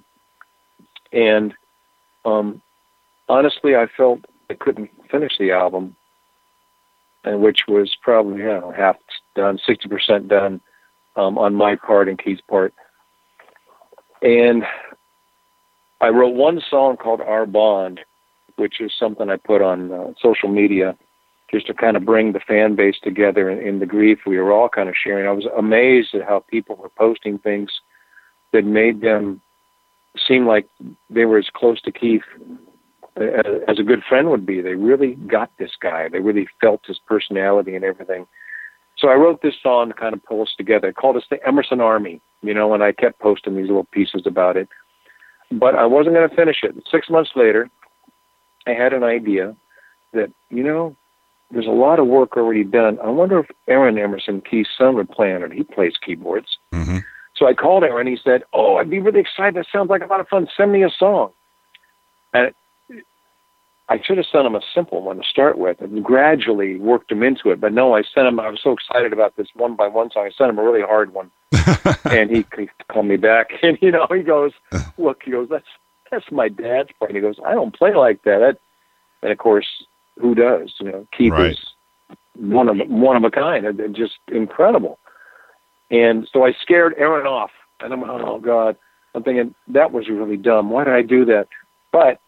and 1.12 1.54
um, 2.24 2.60
honestly, 3.28 3.76
I 3.76 3.86
felt 3.96 4.20
I 4.50 4.54
couldn't 4.54 4.90
finish 5.10 5.32
the 5.38 5.52
album, 5.52 5.96
and 7.24 7.40
which 7.40 7.60
was 7.66 7.96
probably 8.02 8.38
you 8.38 8.44
know 8.44 8.72
half 8.76 8.96
done, 9.34 9.58
sixty 9.66 9.88
percent 9.88 10.28
done 10.28 10.60
um, 11.16 11.38
on 11.38 11.54
my 11.54 11.76
part 11.76 12.08
and 12.08 12.18
Keith's 12.18 12.42
part, 12.42 12.74
and 14.20 14.64
I 16.00 16.08
wrote 16.08 16.34
one 16.34 16.60
song 16.68 16.98
called 16.98 17.22
"Our 17.22 17.46
Bond," 17.46 18.00
which 18.56 18.80
is 18.80 18.92
something 18.98 19.30
I 19.30 19.36
put 19.36 19.62
on 19.62 19.90
uh, 19.90 20.12
social 20.20 20.50
media 20.50 20.96
just 21.50 21.66
to 21.66 21.74
kind 21.74 21.96
of 21.96 22.04
bring 22.04 22.32
the 22.32 22.40
fan 22.40 22.74
base 22.74 22.96
together 23.02 23.50
in, 23.50 23.58
in 23.66 23.78
the 23.78 23.86
grief 23.86 24.20
we 24.26 24.38
were 24.38 24.52
all 24.52 24.68
kind 24.68 24.88
of 24.88 24.94
sharing. 25.00 25.26
I 25.26 25.32
was 25.32 25.46
amazed 25.56 26.14
at 26.14 26.26
how 26.26 26.44
people 26.48 26.76
were 26.76 26.88
posting 26.88 27.38
things 27.38 27.70
that 28.52 28.64
made 28.64 29.00
them 29.00 29.40
seem 30.26 30.46
like 30.46 30.68
they 31.10 31.24
were 31.24 31.38
as 31.38 31.50
close 31.54 31.80
to 31.82 31.92
Keith 31.92 32.22
uh, 33.20 33.24
as 33.68 33.78
a 33.78 33.82
good 33.82 34.02
friend 34.08 34.30
would 34.30 34.46
be. 34.46 34.60
They 34.60 34.74
really 34.74 35.14
got 35.14 35.50
this 35.58 35.72
guy. 35.80 36.08
They 36.08 36.20
really 36.20 36.48
felt 36.60 36.82
his 36.86 36.98
personality 37.06 37.74
and 37.74 37.84
everything. 37.84 38.26
So 38.96 39.08
I 39.08 39.14
wrote 39.14 39.42
this 39.42 39.54
song 39.62 39.88
to 39.88 39.94
kind 39.94 40.14
of 40.14 40.24
pull 40.24 40.42
us 40.42 40.54
together. 40.56 40.88
I 40.88 40.92
called 40.92 41.16
us 41.16 41.24
the 41.28 41.44
Emerson 41.46 41.80
Army, 41.80 42.20
you 42.42 42.54
know, 42.54 42.74
and 42.74 42.82
I 42.82 42.92
kept 42.92 43.18
posting 43.18 43.56
these 43.56 43.66
little 43.66 43.86
pieces 43.92 44.22
about 44.24 44.56
it. 44.56 44.68
But 45.50 45.74
I 45.74 45.84
wasn't 45.84 46.14
going 46.14 46.28
to 46.28 46.34
finish 46.34 46.58
it. 46.62 46.74
Six 46.90 47.10
months 47.10 47.32
later, 47.36 47.68
I 48.66 48.70
had 48.70 48.92
an 48.92 49.02
idea 49.02 49.56
that, 50.12 50.32
you 50.48 50.62
know, 50.62 50.96
there's 51.54 51.66
a 51.66 51.70
lot 51.70 51.98
of 51.98 52.06
work 52.06 52.36
already 52.36 52.64
done. 52.64 52.98
I 53.02 53.08
wonder 53.08 53.38
if 53.40 53.50
Aaron 53.68 53.98
Emerson, 53.98 54.40
Keith's 54.40 54.70
son, 54.76 54.94
would 54.96 55.10
play 55.10 55.34
on 55.34 55.42
it. 55.42 55.52
He 55.52 55.62
plays 55.62 55.94
keyboards. 56.04 56.58
Mm-hmm. 56.72 56.98
So 57.36 57.46
I 57.46 57.54
called 57.54 57.84
Aaron. 57.84 58.06
He 58.06 58.18
said, 58.22 58.42
"Oh, 58.52 58.76
I'd 58.76 58.90
be 58.90 59.00
really 59.00 59.20
excited. 59.20 59.54
That 59.54 59.66
sounds 59.72 59.90
like 59.90 60.02
a 60.02 60.06
lot 60.06 60.20
of 60.20 60.28
fun. 60.28 60.48
Send 60.56 60.72
me 60.72 60.84
a 60.84 60.90
song." 60.90 61.32
And 62.32 62.52
I 63.88 64.00
should 64.02 64.16
have 64.16 64.26
sent 64.26 64.46
him 64.46 64.54
a 64.54 64.60
simple 64.74 65.02
one 65.02 65.18
to 65.18 65.22
start 65.24 65.58
with, 65.58 65.80
and 65.80 66.02
gradually 66.02 66.78
worked 66.78 67.12
him 67.12 67.22
into 67.22 67.50
it. 67.50 67.60
But 67.60 67.72
no, 67.72 67.94
I 67.94 68.02
sent 68.02 68.26
him. 68.26 68.40
I 68.40 68.48
was 68.48 68.60
so 68.62 68.72
excited 68.72 69.12
about 69.12 69.36
this 69.36 69.48
one 69.54 69.76
by 69.76 69.88
one 69.88 70.10
song. 70.10 70.26
I 70.26 70.30
sent 70.30 70.50
him 70.50 70.58
a 70.58 70.62
really 70.62 70.82
hard 70.82 71.12
one, 71.12 71.30
and 72.04 72.30
he, 72.30 72.46
he 72.56 72.68
called 72.88 73.06
me 73.06 73.16
back, 73.16 73.50
and 73.62 73.78
you 73.82 73.90
know, 73.90 74.06
he 74.10 74.22
goes, 74.22 74.52
"Look," 74.96 75.22
he 75.24 75.32
goes, 75.32 75.48
"That's 75.50 75.66
that's 76.10 76.30
my 76.30 76.48
dad's 76.48 76.90
part." 76.98 77.12
He 77.12 77.20
goes, 77.20 77.36
"I 77.44 77.52
don't 77.52 77.76
play 77.76 77.94
like 77.94 78.22
that." 78.22 78.38
that 78.38 78.58
and 79.22 79.32
of 79.32 79.38
course, 79.38 79.66
who 80.20 80.34
does? 80.34 80.72
You 80.80 80.92
know, 80.92 81.06
Keith 81.16 81.32
right. 81.32 81.52
is 81.52 81.58
one 82.36 82.68
of 82.68 82.76
one 82.88 83.16
of 83.16 83.24
a 83.24 83.30
kind, 83.30 83.66
just 83.94 84.14
incredible. 84.30 84.98
And 85.90 86.28
so 86.32 86.44
I 86.44 86.52
scared 86.60 86.94
Aaron 86.96 87.26
off, 87.26 87.50
and 87.80 87.92
I'm 87.92 88.02
oh 88.04 88.38
god, 88.38 88.76
I'm 89.14 89.22
thinking 89.22 89.54
that 89.68 89.92
was 89.92 90.08
really 90.08 90.36
dumb. 90.36 90.70
Why 90.70 90.84
did 90.84 90.94
I 90.94 91.02
do 91.02 91.24
that? 91.26 91.48
But 91.92 92.20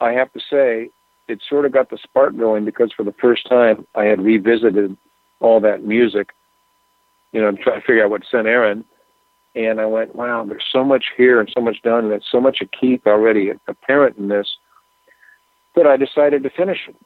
I 0.00 0.12
have 0.12 0.32
to 0.32 0.40
say, 0.40 0.90
it 1.28 1.42
sort 1.48 1.64
of 1.64 1.72
got 1.72 1.90
the 1.90 1.98
spark 2.02 2.36
going 2.36 2.64
because 2.64 2.92
for 2.92 3.02
the 3.02 3.14
first 3.20 3.48
time 3.48 3.86
I 3.94 4.04
had 4.04 4.20
revisited 4.20 4.96
all 5.40 5.60
that 5.60 5.84
music, 5.84 6.30
you 7.32 7.40
know, 7.40 7.52
trying 7.52 7.80
to 7.80 7.86
figure 7.86 8.04
out 8.04 8.10
what 8.10 8.22
sent 8.30 8.46
Aaron. 8.46 8.84
And 9.54 9.80
I 9.80 9.86
went, 9.86 10.14
wow, 10.14 10.44
there's 10.44 10.66
so 10.70 10.84
much 10.84 11.06
here 11.16 11.40
and 11.40 11.50
so 11.52 11.62
much 11.62 11.80
done, 11.82 12.04
and 12.04 12.12
there's 12.12 12.26
so 12.30 12.40
much 12.40 12.60
of 12.60 12.68
Keith 12.78 13.06
already 13.06 13.52
apparent 13.68 14.18
in 14.18 14.28
this 14.28 14.56
that 15.74 15.86
I 15.86 15.96
decided 15.96 16.42
to 16.42 16.50
finish 16.50 16.80
it. 16.88 16.96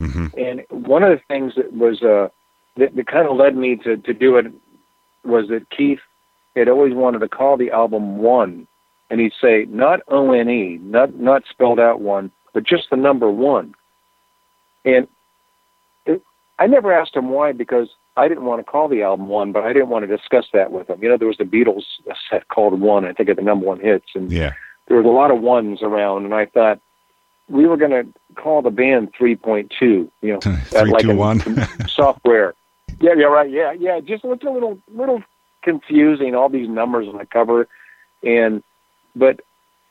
Mm-hmm. 0.00 0.26
And 0.38 0.86
one 0.86 1.02
of 1.02 1.10
the 1.10 1.22
things 1.28 1.54
that 1.56 1.72
was 1.72 2.02
uh, 2.02 2.28
that, 2.76 2.94
that 2.94 3.06
kind 3.06 3.28
of 3.28 3.36
led 3.36 3.56
me 3.56 3.76
to, 3.76 3.96
to 3.96 4.14
do 4.14 4.36
it 4.36 4.46
was 5.24 5.48
that 5.48 5.68
Keith 5.70 6.00
had 6.56 6.68
always 6.68 6.94
wanted 6.94 7.20
to 7.20 7.28
call 7.28 7.56
the 7.56 7.70
album 7.70 8.18
One, 8.18 8.66
and 9.10 9.20
he'd 9.20 9.32
say 9.40 9.66
not 9.68 10.00
O 10.08 10.32
N 10.32 10.48
E, 10.48 10.78
not 10.82 11.14
not 11.14 11.42
spelled 11.50 11.80
out 11.80 12.00
one, 12.00 12.30
but 12.54 12.64
just 12.64 12.90
the 12.90 12.96
number 12.96 13.30
one. 13.30 13.74
And 14.84 15.08
it, 16.06 16.22
I 16.58 16.66
never 16.66 16.92
asked 16.92 17.16
him 17.16 17.30
why 17.30 17.52
because 17.52 17.88
I 18.16 18.28
didn't 18.28 18.44
want 18.44 18.64
to 18.64 18.70
call 18.70 18.88
the 18.88 19.02
album 19.02 19.28
One, 19.28 19.52
but 19.52 19.62
I 19.62 19.72
didn't 19.72 19.90
want 19.90 20.08
to 20.08 20.16
discuss 20.16 20.46
that 20.52 20.72
with 20.72 20.90
him. 20.90 21.02
You 21.02 21.08
know, 21.08 21.16
there 21.16 21.28
was 21.28 21.38
the 21.38 21.44
Beatles 21.44 21.84
set 22.30 22.48
called 22.48 22.80
One, 22.80 23.04
I 23.04 23.12
think, 23.12 23.28
of 23.28 23.36
the 23.36 23.42
number 23.42 23.66
one 23.66 23.80
hits, 23.80 24.08
and 24.14 24.30
yeah. 24.30 24.52
there 24.88 24.96
was 24.96 25.06
a 25.06 25.08
lot 25.08 25.30
of 25.30 25.40
ones 25.40 25.82
around, 25.82 26.24
and 26.24 26.34
I 26.34 26.46
thought 26.46 26.80
we 27.48 27.66
were 27.66 27.76
going 27.76 27.90
to 27.90 28.06
call 28.34 28.62
the 28.62 28.70
band 28.70 29.12
3.2, 29.14 29.70
you 29.80 30.10
know, 30.22 30.40
Three, 30.40 30.90
like 30.90 31.02
two, 31.02 31.16
one. 31.16 31.40
software. 31.88 32.54
Yeah, 33.00 33.12
yeah, 33.16 33.26
right. 33.26 33.50
Yeah, 33.50 33.72
yeah. 33.72 34.00
Just 34.00 34.24
looked 34.24 34.44
a 34.44 34.50
little, 34.50 34.78
little 34.88 35.22
confusing. 35.62 36.34
All 36.34 36.48
these 36.48 36.68
numbers 36.68 37.06
on 37.08 37.18
the 37.18 37.26
cover, 37.26 37.68
and 38.22 38.62
but 39.14 39.40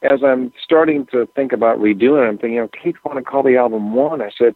as 0.02 0.24
I'm 0.24 0.52
starting 0.64 1.06
to 1.08 1.26
think 1.28 1.52
about 1.54 1.80
redoing 1.80 2.26
it, 2.26 2.30
I'm 2.30 2.38
thinking, 2.38 2.60
okay, 2.60 2.80
Keith 2.84 2.96
want 3.04 3.18
to 3.18 3.24
call 3.24 3.44
the 3.44 3.58
album 3.58 3.94
one. 3.96 4.22
I 4.22 4.30
said, 4.38 4.56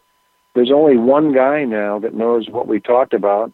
there's 0.53 0.71
only 0.71 0.97
one 0.97 1.33
guy 1.33 1.63
now 1.63 1.97
that 1.99 2.13
knows 2.13 2.49
what 2.49 2.67
we 2.67 2.79
talked 2.79 3.13
about. 3.13 3.51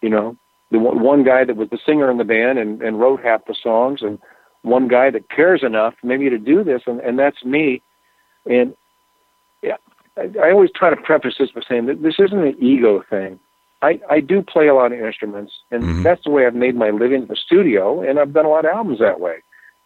You 0.00 0.08
know, 0.08 0.36
the 0.70 0.78
one 0.78 1.00
one 1.00 1.24
guy 1.24 1.44
that 1.44 1.56
was 1.56 1.68
the 1.70 1.78
singer 1.84 2.10
in 2.10 2.16
the 2.16 2.24
band 2.24 2.58
and, 2.58 2.80
and 2.82 2.98
wrote 2.98 3.22
half 3.22 3.44
the 3.46 3.54
songs, 3.54 4.00
and 4.02 4.18
one 4.62 4.88
guy 4.88 5.10
that 5.10 5.28
cares 5.28 5.62
enough 5.62 5.94
maybe 6.02 6.30
to 6.30 6.38
do 6.38 6.64
this, 6.64 6.82
and, 6.86 7.00
and 7.00 7.18
that's 7.18 7.44
me. 7.44 7.82
And 8.46 8.74
yeah, 9.62 9.76
I, 10.16 10.30
I 10.42 10.50
always 10.50 10.70
try 10.74 10.90
to 10.90 10.96
preface 10.96 11.34
this 11.38 11.50
by 11.50 11.62
saying 11.68 11.86
that 11.86 12.02
this 12.02 12.16
isn't 12.18 12.38
an 12.38 12.56
ego 12.60 13.02
thing. 13.08 13.38
I, 13.82 14.00
I 14.10 14.20
do 14.20 14.42
play 14.42 14.68
a 14.68 14.74
lot 14.74 14.92
of 14.92 15.00
instruments, 15.00 15.52
and 15.70 15.82
Mm-hmm. 15.82 16.02
that's 16.02 16.22
the 16.24 16.30
way 16.30 16.46
I've 16.46 16.54
made 16.54 16.74
my 16.76 16.90
living 16.90 17.22
in 17.22 17.28
the 17.28 17.36
studio, 17.36 18.02
and 18.02 18.18
I've 18.18 18.34
done 18.34 18.44
a 18.44 18.50
lot 18.50 18.64
of 18.66 18.72
albums 18.72 18.98
that 18.98 19.20
way. 19.20 19.36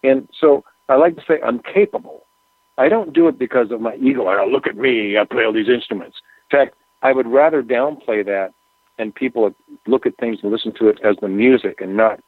And 0.02 0.28
so 0.38 0.64
I 0.88 0.96
like 0.96 1.16
to 1.16 1.22
say 1.26 1.40
I'm 1.42 1.60
capable. 1.60 2.24
I 2.76 2.88
don't 2.88 3.12
do 3.12 3.28
it 3.28 3.38
because 3.38 3.70
of 3.70 3.80
my 3.80 3.94
ego. 3.96 4.26
I 4.26 4.34
don't 4.34 4.50
look 4.50 4.66
at 4.66 4.76
me. 4.76 5.16
I 5.16 5.24
play 5.24 5.44
all 5.44 5.52
these 5.52 5.68
instruments. 5.68 6.16
In 6.50 6.58
fact, 6.58 6.76
I 7.02 7.12
would 7.12 7.28
rather 7.28 7.62
downplay 7.62 8.24
that, 8.26 8.52
and 8.98 9.14
people 9.14 9.54
look 9.86 10.06
at 10.06 10.16
things 10.16 10.40
and 10.42 10.50
listen 10.50 10.72
to 10.78 10.88
it 10.88 10.98
as 11.04 11.16
the 11.20 11.28
music 11.28 11.80
and 11.80 11.96
not 11.96 12.20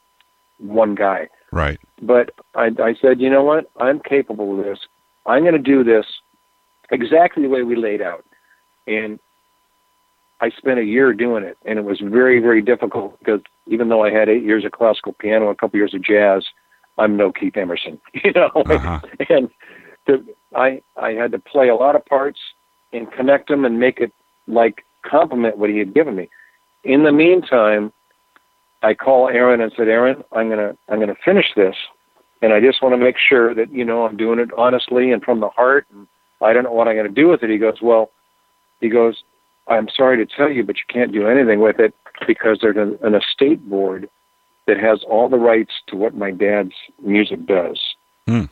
one 0.58 0.94
guy. 0.94 1.28
Right. 1.50 1.80
But 2.00 2.30
I, 2.54 2.70
I 2.78 2.94
said, 3.00 3.20
you 3.20 3.28
know 3.28 3.42
what? 3.42 3.70
I'm 3.80 4.00
capable 4.00 4.58
of 4.58 4.64
this. 4.64 4.78
I'm 5.26 5.42
going 5.42 5.54
to 5.54 5.58
do 5.58 5.82
this 5.82 6.06
exactly 6.90 7.42
the 7.42 7.48
way 7.48 7.62
we 7.62 7.76
laid 7.76 8.02
out. 8.02 8.24
And 8.86 9.18
I 10.40 10.50
spent 10.50 10.78
a 10.78 10.84
year 10.84 11.12
doing 11.12 11.44
it, 11.44 11.56
and 11.64 11.78
it 11.78 11.84
was 11.84 12.00
very, 12.00 12.40
very 12.40 12.62
difficult 12.62 13.18
because 13.18 13.40
even 13.66 13.88
though 13.88 14.04
I 14.04 14.10
had 14.10 14.28
eight 14.28 14.42
years 14.42 14.64
of 14.64 14.72
classical 14.72 15.14
piano, 15.14 15.48
a 15.48 15.54
couple 15.54 15.78
years 15.78 15.94
of 15.94 16.02
jazz, 16.02 16.44
I'm 16.98 17.16
no 17.16 17.32
Keith 17.32 17.56
Emerson, 17.56 18.00
you 18.14 18.32
know. 18.32 18.50
Uh-huh. 18.54 19.00
and 19.28 19.48
to, 20.06 20.24
I 20.54 20.82
I 20.96 21.10
had 21.10 21.32
to 21.32 21.38
play 21.38 21.68
a 21.68 21.74
lot 21.74 21.96
of 21.96 22.04
parts 22.04 22.38
and 22.92 23.10
connect 23.12 23.48
them 23.48 23.64
and 23.64 23.80
make 23.80 23.98
it 23.98 24.12
like 24.46 24.84
complement 25.02 25.58
what 25.58 25.70
he 25.70 25.78
had 25.78 25.94
given 25.94 26.16
me. 26.16 26.28
In 26.84 27.02
the 27.02 27.12
meantime, 27.12 27.92
I 28.82 28.94
call 28.94 29.28
Aaron 29.28 29.60
and 29.60 29.72
said, 29.76 29.88
Aaron, 29.88 30.22
I'm 30.32 30.48
gonna 30.48 30.76
I'm 30.88 31.00
gonna 31.00 31.16
finish 31.24 31.46
this, 31.56 31.74
and 32.42 32.52
I 32.52 32.60
just 32.60 32.82
want 32.82 32.92
to 32.92 32.98
make 32.98 33.16
sure 33.18 33.54
that 33.54 33.72
you 33.72 33.84
know 33.84 34.04
I'm 34.04 34.16
doing 34.16 34.38
it 34.38 34.50
honestly 34.56 35.12
and 35.12 35.22
from 35.22 35.40
the 35.40 35.48
heart. 35.48 35.86
And 35.92 36.06
I 36.42 36.52
don't 36.52 36.64
know 36.64 36.72
what 36.72 36.88
I'm 36.88 36.96
gonna 36.96 37.08
do 37.08 37.28
with 37.28 37.42
it. 37.42 37.50
He 37.50 37.58
goes, 37.58 37.80
well, 37.80 38.10
he 38.80 38.88
goes, 38.88 39.22
I'm 39.68 39.88
sorry 39.88 40.16
to 40.24 40.26
tell 40.26 40.50
you, 40.50 40.64
but 40.64 40.76
you 40.76 40.84
can't 40.88 41.12
do 41.12 41.26
anything 41.26 41.60
with 41.60 41.80
it 41.80 41.94
because 42.26 42.58
there's 42.60 42.76
an, 42.76 42.98
an 43.02 43.14
estate 43.14 43.68
board 43.68 44.08
that 44.66 44.78
has 44.78 45.02
all 45.08 45.28
the 45.28 45.38
rights 45.38 45.72
to 45.88 45.96
what 45.96 46.14
my 46.14 46.30
dad's 46.30 46.74
music 47.02 47.46
does. 47.46 47.80
Hmm. 48.26 48.44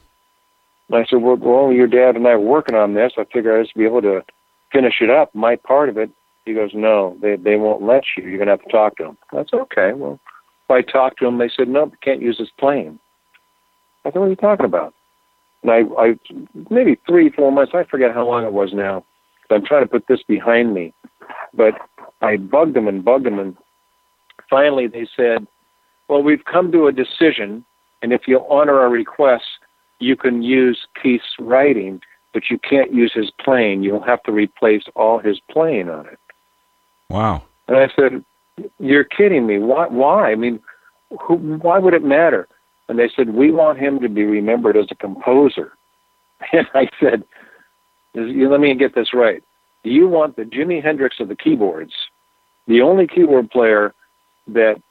And 0.89 0.97
I 0.97 1.05
said, 1.07 1.23
well, 1.23 1.37
well, 1.37 1.73
your 1.73 1.87
dad 1.87 2.17
and 2.17 2.27
I 2.27 2.37
were 2.37 2.41
working 2.41 2.77
on 2.77 2.95
this. 2.95 3.13
I 3.17 3.25
figure 3.25 3.59
I 3.59 3.65
should 3.65 3.75
be 3.75 3.85
able 3.85 4.03
to 4.03 4.25
finish 4.73 5.01
it 5.01 5.11
up, 5.11 5.35
my 5.35 5.57
part 5.57 5.89
of 5.89 5.97
it. 5.97 6.11
He 6.45 6.53
goes, 6.53 6.73
no, 6.75 7.17
they 7.23 7.37
they 7.37 7.57
won't 7.57 7.83
let 7.83 8.05
you. 8.17 8.25
You're 8.25 8.39
gonna 8.39 8.51
have 8.51 8.63
to 8.63 8.71
talk 8.71 8.97
to 8.97 9.05
them. 9.05 9.19
That's 9.33 9.53
okay. 9.53 9.93
Well, 9.95 10.21
if 10.69 10.71
I 10.71 10.83
talked 10.83 11.19
to 11.21 11.25
them, 11.25 11.39
they 11.39 11.49
said, 11.49 11.69
no, 11.69 11.87
you 11.87 11.93
can't 12.03 12.21
use 12.21 12.37
this 12.39 12.51
plane. 12.59 12.99
I 14.05 14.11
said, 14.11 14.19
what 14.19 14.27
are 14.27 14.31
you 14.31 14.37
talking 14.37 14.67
about? 14.67 14.93
And 15.65 15.73
I, 15.73 15.81
I 16.01 16.19
maybe 16.71 16.97
three, 17.07 17.31
four 17.31 17.51
months. 17.51 17.73
I 17.75 17.85
forget 17.85 18.15
how 18.15 18.27
long 18.27 18.45
it 18.45 18.53
was 18.53 18.73
now. 18.73 19.05
I'm 19.51 19.65
trying 19.65 19.83
to 19.83 19.89
put 19.89 20.07
this 20.09 20.23
behind 20.23 20.75
me, 20.75 20.95
but 21.53 21.75
I 22.23 22.37
bugged 22.37 22.75
them 22.75 22.87
and 22.89 23.05
bugged 23.05 23.27
them, 23.27 23.39
and 23.39 23.57
finally 24.49 24.87
they 24.87 25.07
said, 25.17 25.47
well, 26.09 26.23
we've 26.23 26.45
come 26.45 26.71
to 26.73 26.87
a 26.87 26.93
decision, 26.93 27.65
and 28.03 28.13
if 28.13 28.23
you'll 28.27 28.47
honor 28.51 28.81
our 28.81 28.91
request, 28.91 29.45
you 30.01 30.17
can 30.17 30.43
use 30.43 30.87
Keith's 31.01 31.37
writing, 31.39 32.01
but 32.33 32.45
you 32.51 32.59
can't 32.59 32.93
use 32.93 33.13
his 33.15 33.31
plane. 33.31 33.83
You'll 33.83 34.03
have 34.03 34.23
to 34.25 34.33
replace 34.33 34.85
all 34.97 35.19
his 35.19 35.41
plane 35.51 35.89
on 35.89 36.07
it. 36.07 36.19
Wow. 37.09 37.43
And 37.69 37.77
I 37.77 37.89
said, 37.95 38.25
"You're 38.79 39.05
kidding 39.05 39.47
me? 39.47 39.59
Why? 39.59 39.87
Why? 39.87 40.33
I 40.33 40.35
mean, 40.35 40.61
who, 41.21 41.37
why 41.37 41.79
would 41.79 41.95
it 41.95 42.05
matter?" 42.05 42.49
And 42.89 42.99
they 42.99 43.11
said, 43.15 43.31
"We 43.31 43.51
want 43.51 43.79
him 43.79 44.01
to 44.01 44.09
be 44.09 44.25
remembered 44.25 44.77
as 44.77 44.87
a 44.91 44.95
composer." 44.95 45.73
And 46.53 46.67
I 46.75 46.89
said, 47.01 47.25
"Let 48.15 48.61
me 48.61 48.75
get 48.75 48.95
this 48.95 49.15
right. 49.15 49.43
Do 49.83 49.91
you 49.91 50.09
want 50.09 50.37
the 50.37 50.43
Jimi 50.43 50.83
Hendrix 50.83 51.21
of 51.21 51.29
the 51.29 51.37
keyboards, 51.37 51.95
the 52.67 52.83
only 52.83 53.07
keyboard 53.07 53.51
player 53.51 53.95
that 54.49 54.83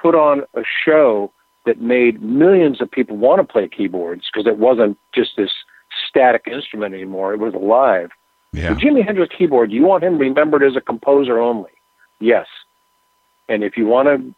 put 0.00 0.14
on 0.14 0.42
a 0.54 0.62
show 0.84 1.30
that 1.66 1.80
made 1.80 2.22
millions 2.22 2.80
of 2.80 2.90
people 2.90 3.16
want 3.16 3.40
to 3.40 3.52
play 3.52 3.68
keyboards 3.68 4.24
because 4.32 4.46
it 4.46 4.58
wasn't 4.58 4.96
just 5.14 5.32
this 5.36 5.50
static 6.08 6.46
instrument 6.50 6.94
anymore; 6.94 7.34
it 7.34 7.40
was 7.40 7.54
alive." 7.54 8.10
Yeah. 8.54 8.72
The 8.72 8.80
Jimi 8.80 9.04
Hendrix 9.04 9.34
keyboard, 9.36 9.70
do 9.70 9.76
you 9.76 9.82
want 9.82 10.04
him 10.04 10.16
remembered 10.16 10.62
as 10.62 10.76
a 10.76 10.80
composer 10.80 11.40
only. 11.40 11.72
Yes. 12.20 12.46
And 13.48 13.64
if 13.64 13.76
you 13.76 13.86
want 13.86 14.06
to 14.08 14.34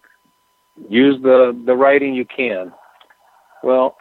use 0.88 1.20
the, 1.22 1.58
the 1.66 1.76
writing, 1.76 2.14
you 2.14 2.24
can. 2.24 2.72
Well, 3.66 3.96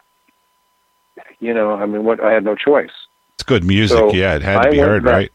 you 1.40 1.52
know, 1.52 1.72
I 1.72 1.86
mean, 1.86 2.04
what 2.04 2.22
I 2.22 2.30
had 2.30 2.44
no 2.44 2.54
choice. 2.54 2.92
It's 3.34 3.42
good 3.42 3.64
music. 3.64 3.98
So, 3.98 4.14
yeah, 4.14 4.36
it 4.36 4.42
had 4.42 4.62
to 4.62 4.68
I 4.68 4.70
be 4.70 4.78
heard, 4.78 5.02
back- 5.02 5.12
right? 5.12 5.32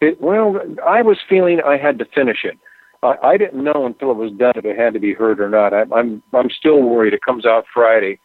It, 0.00 0.22
well, 0.22 0.58
I 0.86 1.02
was 1.02 1.18
feeling 1.28 1.60
I 1.60 1.76
had 1.76 1.98
to 1.98 2.06
finish 2.06 2.44
it. 2.44 2.56
I, 3.02 3.16
I 3.22 3.36
didn't 3.36 3.62
know 3.62 3.84
until 3.84 4.10
it 4.10 4.16
was 4.16 4.32
done 4.32 4.54
if 4.56 4.64
it 4.64 4.78
had 4.78 4.94
to 4.94 5.00
be 5.00 5.12
heard 5.12 5.38
or 5.38 5.50
not. 5.50 5.74
I, 5.74 5.82
I'm 5.94 6.22
I'm 6.32 6.48
still 6.48 6.80
worried. 6.80 7.12
It 7.12 7.20
comes 7.20 7.44
out 7.44 7.66
Friday, 7.74 8.20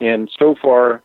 and 0.00 0.30
so 0.38 0.54
far, 0.62 1.02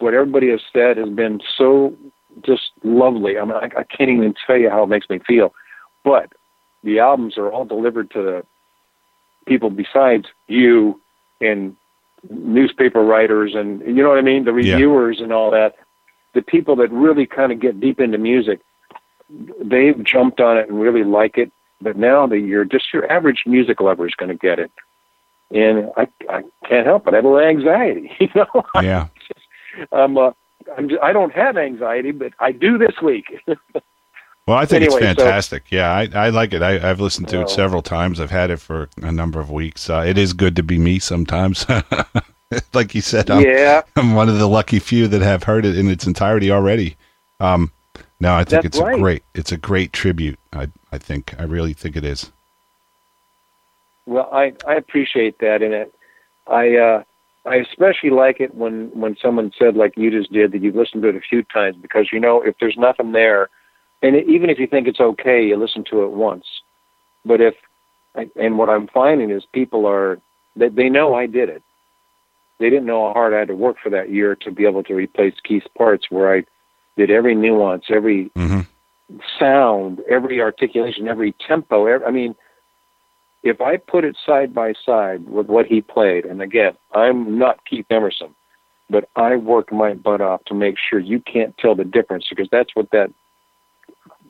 what 0.00 0.12
everybody 0.12 0.50
has 0.50 0.60
said 0.74 0.98
has 0.98 1.08
been 1.08 1.40
so 1.56 1.96
just 2.44 2.72
lovely. 2.84 3.38
I 3.38 3.44
mean, 3.46 3.54
I, 3.54 3.70
I 3.78 3.84
can't 3.84 4.10
even 4.10 4.34
tell 4.46 4.58
you 4.58 4.68
how 4.68 4.82
it 4.82 4.88
makes 4.88 5.08
me 5.08 5.20
feel. 5.26 5.54
But 6.04 6.32
the 6.84 6.98
albums 6.98 7.38
are 7.38 7.50
all 7.50 7.64
delivered 7.64 8.10
to 8.10 8.22
the 8.22 8.42
people 9.46 9.70
besides 9.70 10.26
you 10.48 11.00
and 11.40 11.76
newspaper 12.30 13.02
writers 13.02 13.54
and 13.54 13.80
you 13.82 14.02
know 14.02 14.08
what 14.08 14.18
I 14.18 14.22
mean, 14.22 14.44
the 14.44 14.52
Yeah. 14.54 14.72
reviewers 14.74 15.20
and 15.20 15.32
all 15.32 15.50
that. 15.50 15.74
The 16.34 16.42
people 16.42 16.76
that 16.76 16.90
really 16.90 17.26
kind 17.26 17.52
of 17.52 17.60
get 17.60 17.78
deep 17.78 18.00
into 18.00 18.16
music, 18.16 18.60
they've 19.60 20.02
jumped 20.02 20.40
on 20.40 20.56
it 20.56 20.68
and 20.68 20.80
really 20.80 21.04
like 21.04 21.36
it. 21.36 21.52
But 21.80 21.96
now 21.96 22.26
the 22.26 22.38
you're 22.38 22.64
just 22.64 22.92
your 22.92 23.10
average 23.10 23.42
music 23.44 23.80
lover 23.80 24.06
is 24.06 24.14
going 24.14 24.30
to 24.30 24.36
get 24.36 24.58
it, 24.58 24.70
and 25.50 25.90
I 25.96 26.06
I 26.30 26.42
can't 26.66 26.86
help 26.86 27.06
it. 27.06 27.12
I 27.12 27.16
have 27.16 27.24
a 27.24 27.28
little 27.28 27.46
anxiety, 27.46 28.10
you 28.20 28.28
know. 28.34 28.64
Yeah. 28.80 29.08
I'm 29.92 30.16
uh, 30.16 30.30
I'm 30.76 30.88
just, 30.88 31.02
I 31.02 31.12
don't 31.12 31.32
have 31.34 31.56
anxiety, 31.56 32.12
but 32.12 32.32
I 32.38 32.52
do 32.52 32.78
this 32.78 33.00
week. 33.02 33.42
Well, 34.46 34.56
I 34.58 34.64
think 34.66 34.82
Anyway, 34.84 35.00
it's 35.02 35.20
so- 35.20 35.24
fantastic. 35.24 35.64
yeah, 35.70 35.92
I, 35.92 36.08
I 36.14 36.28
like 36.30 36.52
it. 36.52 36.62
I, 36.62 36.88
I've 36.90 37.00
listened 37.00 37.28
to 37.28 37.42
it 37.42 37.48
several 37.50 37.80
times. 37.82 38.18
I've 38.18 38.30
had 38.32 38.50
it 38.50 38.58
for 38.58 38.88
a 39.00 39.12
number 39.12 39.38
of 39.40 39.50
weeks. 39.50 39.88
Uh, 39.88 40.04
it 40.06 40.18
is 40.18 40.32
good 40.32 40.56
to 40.56 40.62
be 40.64 40.78
me 40.78 40.98
sometimes. 40.98 41.64
like 42.74 42.94
you 42.94 43.00
said, 43.00 43.30
I'm, 43.30 43.44
Yeah. 43.44 43.82
I'm 43.96 44.14
one 44.14 44.28
of 44.28 44.38
the 44.38 44.48
lucky 44.48 44.80
few 44.80 45.06
that 45.08 45.22
have 45.22 45.44
heard 45.44 45.64
it 45.64 45.78
in 45.78 45.88
its 45.88 46.06
entirety 46.06 46.50
already. 46.50 46.96
Um, 47.38 47.70
no, 48.18 48.34
I 48.34 48.38
think 48.44 48.62
That's 48.64 48.76
it's 48.76 48.78
right. 48.80 48.96
a 48.96 48.98
great. 49.00 49.22
It's 49.34 49.52
a 49.52 49.56
great 49.56 49.92
tribute. 49.92 50.38
I 50.52 50.68
I 50.92 50.98
think 50.98 51.34
I 51.40 51.42
really 51.44 51.72
think 51.72 51.96
it 51.96 52.04
is. 52.04 52.30
Well, 54.06 54.28
I 54.32 54.52
I 54.66 54.74
appreciate 54.74 55.38
that, 55.40 55.60
and 55.62 55.74
it, 55.74 55.94
I 56.46 56.76
uh, 56.76 57.02
I 57.44 57.56
especially 57.56 58.10
like 58.10 58.38
it 58.40 58.54
when 58.54 58.90
when 58.92 59.16
someone 59.20 59.52
said 59.58 59.76
like 59.76 59.96
you 59.96 60.10
just 60.12 60.32
did 60.32 60.52
that 60.52 60.62
you've 60.62 60.76
listened 60.76 61.02
to 61.02 61.08
it 61.08 61.16
a 61.16 61.20
few 61.20 61.42
times 61.44 61.76
because 61.82 62.12
you 62.12 62.20
know 62.20 62.40
if 62.42 62.54
there's 62.60 62.76
nothing 62.76 63.10
there, 63.10 63.48
and 64.02 64.16
even 64.28 64.50
if 64.50 64.58
you 64.58 64.66
think 64.66 64.88
it's 64.88 65.00
okay, 65.00 65.44
you 65.44 65.56
listen 65.56 65.84
to 65.90 66.02
it 66.02 66.10
once. 66.10 66.44
But 67.24 67.40
if 67.40 67.54
and 68.36 68.58
what 68.58 68.68
I'm 68.68 68.88
finding 68.88 69.30
is 69.30 69.44
people 69.52 69.86
are 69.86 70.20
they 70.56 70.68
they 70.68 70.88
know 70.88 71.14
I 71.14 71.26
did 71.26 71.48
it. 71.48 71.62
They 72.58 72.68
didn't 72.70 72.86
know 72.86 73.08
how 73.08 73.14
hard 73.14 73.34
I 73.34 73.40
had 73.40 73.48
to 73.48 73.56
work 73.56 73.76
for 73.82 73.90
that 73.90 74.10
year 74.10 74.36
to 74.36 74.50
be 74.50 74.66
able 74.66 74.82
to 74.84 74.94
replace 74.94 75.34
Keith's 75.42 75.66
parts, 75.76 76.06
where 76.10 76.34
I 76.34 76.44
did 76.96 77.10
every 77.10 77.34
nuance, 77.34 77.86
every 77.88 78.30
mm-hmm. 78.36 78.60
sound, 79.38 80.00
every 80.08 80.40
articulation, 80.40 81.08
every 81.08 81.34
tempo. 81.46 81.86
Every, 81.86 82.06
I 82.06 82.10
mean, 82.10 82.34
if 83.42 83.60
I 83.60 83.78
put 83.78 84.04
it 84.04 84.16
side 84.24 84.54
by 84.54 84.74
side 84.84 85.28
with 85.28 85.46
what 85.46 85.66
he 85.66 85.80
played, 85.80 86.24
and 86.24 86.40
again, 86.42 86.76
I'm 86.92 87.38
not 87.38 87.64
Keith 87.64 87.86
Emerson, 87.90 88.34
but 88.88 89.08
I 89.16 89.36
worked 89.36 89.72
my 89.72 89.94
butt 89.94 90.20
off 90.20 90.44
to 90.44 90.54
make 90.54 90.76
sure 90.78 91.00
you 91.00 91.20
can't 91.20 91.56
tell 91.58 91.74
the 91.74 91.84
difference 91.84 92.26
because 92.28 92.48
that's 92.52 92.76
what 92.76 92.90
that 92.92 93.12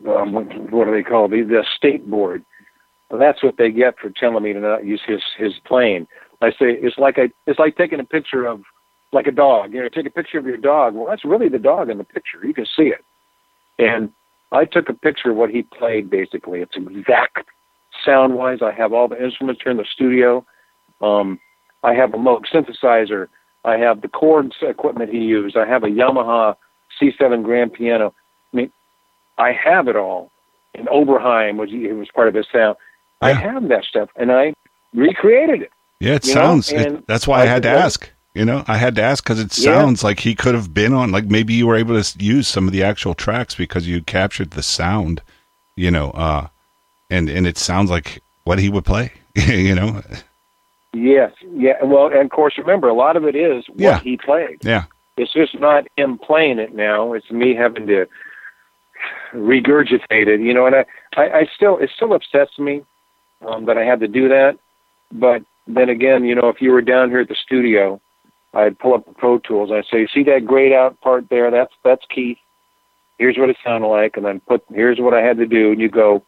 um, 0.09 0.33
what, 0.33 0.47
what 0.71 0.85
do 0.87 0.93
they 0.93 1.03
call 1.03 1.29
the 1.29 1.43
the 1.43 1.65
state 1.77 2.09
board? 2.09 2.45
Well, 3.11 3.21
that's 3.21 3.43
what 3.43 3.57
they 3.59 3.71
get 3.71 3.99
for 3.99 4.11
telling 4.11 4.43
me 4.43 4.53
to 4.53 4.61
not 4.61 4.85
use 4.85 5.01
his 5.07 5.23
his 5.37 5.53
plane. 5.67 6.07
I 6.41 6.51
say 6.51 6.71
it's 6.71 6.99
like 6.99 7.19
I 7.19 7.31
it's 7.47 7.59
like 7.59 7.77
taking 7.77 8.01
a 8.01 8.05
picture 8.05 8.47
of 8.47 8.63
like 9.13 9.27
a 9.27 9.33
dog. 9.33 9.73
You 9.73 9.83
know, 9.83 9.89
take 9.89 10.07
a 10.07 10.11
picture 10.11 10.39
of 10.39 10.47
your 10.47 10.57
dog. 10.57 10.95
Well, 10.95 11.07
that's 11.09 11.25
really 11.25 11.49
the 11.49 11.59
dog 11.59 11.91
in 11.91 11.99
the 11.99 12.05
picture. 12.05 12.45
You 12.45 12.55
can 12.55 12.67
see 12.67 12.93
it. 12.93 13.05
And 13.79 14.11
I 14.51 14.65
took 14.65 14.89
a 14.89 14.95
picture 14.95 15.31
of 15.31 15.37
what 15.37 15.51
he 15.51 15.63
played. 15.63 16.11
Basically, 16.11 16.61
it's 16.61 16.77
exact 16.77 17.49
sound 18.05 18.35
wise. 18.35 18.59
I 18.63 18.73
have 18.73 18.93
all 18.93 19.09
the 19.09 19.23
instruments 19.23 19.61
here 19.63 19.73
in 19.73 19.79
the 19.79 19.87
studio. 19.93 20.45
Um, 21.01 21.39
I 21.83 21.95
have 21.95 22.15
a 22.15 22.17
Moog 22.17 22.45
synthesizer 22.53 23.29
I 23.65 23.77
have 23.77 24.03
the 24.03 24.09
chords 24.09 24.57
equipment 24.61 25.13
he 25.13 25.19
used. 25.19 25.57
I 25.57 25.67
have 25.67 25.85
a 25.85 25.89
Yamaha 25.89 26.57
C7 27.01 27.43
grand 27.43 27.73
piano. 27.73 28.13
I 28.53 28.57
mean, 28.57 28.73
I 29.39 29.53
have 29.53 29.89
it 29.89 29.97
all. 29.97 30.31
And 30.75 30.87
Oberheim 30.89 31.57
was 31.57 31.71
it 31.73 31.93
was 31.95 32.09
part 32.15 32.29
of 32.29 32.35
his 32.35 32.47
sound. 32.53 32.77
I 33.21 33.33
have 33.33 33.69
that 33.69 33.85
stuff, 33.85 34.09
and 34.17 34.33
I 34.33 34.55
recreated 34.95 35.63
it. 35.63 35.71
Yeah, 36.01 36.15
it 36.15 36.25
sounds. 36.25 36.73
it- 36.73 37.07
that's 37.07 37.29
why 37.29 37.43
I, 37.43 37.47
had 37.47 37.63
to 37.65 37.71
I- 37.71 37.75
ask. 37.75 38.11
You 38.35 38.47
know, 38.47 38.65
I 38.67 38.79
had 38.79 38.95
to 38.97 39.03
ask 39.03 39.23
because 39.23 39.39
it 39.39 39.57
Yeah. 39.59 39.75
sounds 39.75 40.03
like 40.03 40.21
he 40.21 40.35
could 40.35 40.55
have 40.55 40.73
been 40.73 40.95
on. 40.95 41.13
Like 41.13 41.27
maybe 41.27 41.53
you 41.53 41.67
were 41.67 41.77
able 41.77 42.03
to 42.03 42.25
use 42.25 42.49
some 42.49 42.67
of 42.67 42.73
the 42.73 42.83
actual 42.83 43.13
tracks 43.15 43.55
because 43.55 43.87
you 43.87 44.01
captured 44.01 44.53
the 44.53 44.63
sound. 44.63 45.21
You 45.77 45.91
know, 45.91 46.11
uh, 46.13 46.47
and 47.11 47.29
and 47.29 47.47
it 47.47 47.59
sounds 47.59 47.91
like 47.91 48.23
what 48.45 48.59
he 48.59 48.71
would 48.71 48.85
play. 48.87 49.13
you 49.35 49.75
know, 49.75 50.03
Yes, 50.95 51.33
yeah. 51.55 51.83
Well, 51.83 52.07
and 52.07 52.17
of 52.23 52.31
course, 52.31 52.57
remember, 52.59 52.89
a 52.89 52.95
lot 52.95 53.17
of 53.17 53.25
it 53.27 53.35
is 53.35 53.67
what 53.69 53.79
Yeah. 53.81 53.99
he 54.01 54.17
played. 54.17 54.59
yeah, 54.63 54.85
It's 55.17 55.33
just 55.33 55.59
not 55.59 55.87
him 55.97 56.19
playing 56.19 56.59
it 56.59 56.75
now. 56.75 57.13
It's 57.15 57.31
me 57.31 57.55
having 57.55 57.87
to 57.87 58.07
regurgitate 59.33 60.27
it, 60.27 60.41
you 60.41 60.55
know. 60.55 60.67
And 60.67 60.77
I, 60.77 60.85
I, 61.17 61.23
I 61.39 61.49
still, 61.55 61.79
it 61.79 61.91
still 61.95 62.13
upsets 62.13 62.59
me 62.59 62.83
um, 63.47 63.67
that 63.67 63.79
I 63.79 63.85
had 63.85 64.01
to 64.01 64.09
do 64.09 64.29
that. 64.29 64.59
But 65.11 65.43
then 65.67 65.89
again, 65.89 66.25
you 66.25 66.35
know, 66.35 66.49
if 66.49 66.61
you 66.61 66.71
were 66.71 66.83
down 66.83 67.11
here 67.11 67.21
at 67.21 67.29
the 67.29 67.37
studio, 67.37 68.01
I'd 68.55 68.79
pull 68.79 68.95
up 68.95 69.07
the 69.07 69.13
Pro 69.15 69.39
Tools. 69.39 69.71
and 69.71 69.79
I'd 69.79 69.87
say, 69.91 70.07
"See 70.13 70.23
that 70.25 70.47
grayed 70.47 70.73
out 70.73 71.01
part 71.01 71.29
there? 71.31 71.51
That's 71.51 71.73
that's 71.85 72.05
Keith. 72.15 72.39
Here's 73.19 73.39
what 73.39 73.51
it 73.51 73.57
sounded 73.65 73.89
like." 73.89 74.17
And 74.17 74.27
then 74.27 74.41
put, 74.41 74.63
"Here's 74.73 74.99
what 74.99 75.15
I 75.15 75.21
had 75.21 75.39
to 75.39 75.47
do." 75.47 75.73
And 75.73 75.81
you 75.81 75.89
go, 75.89 76.23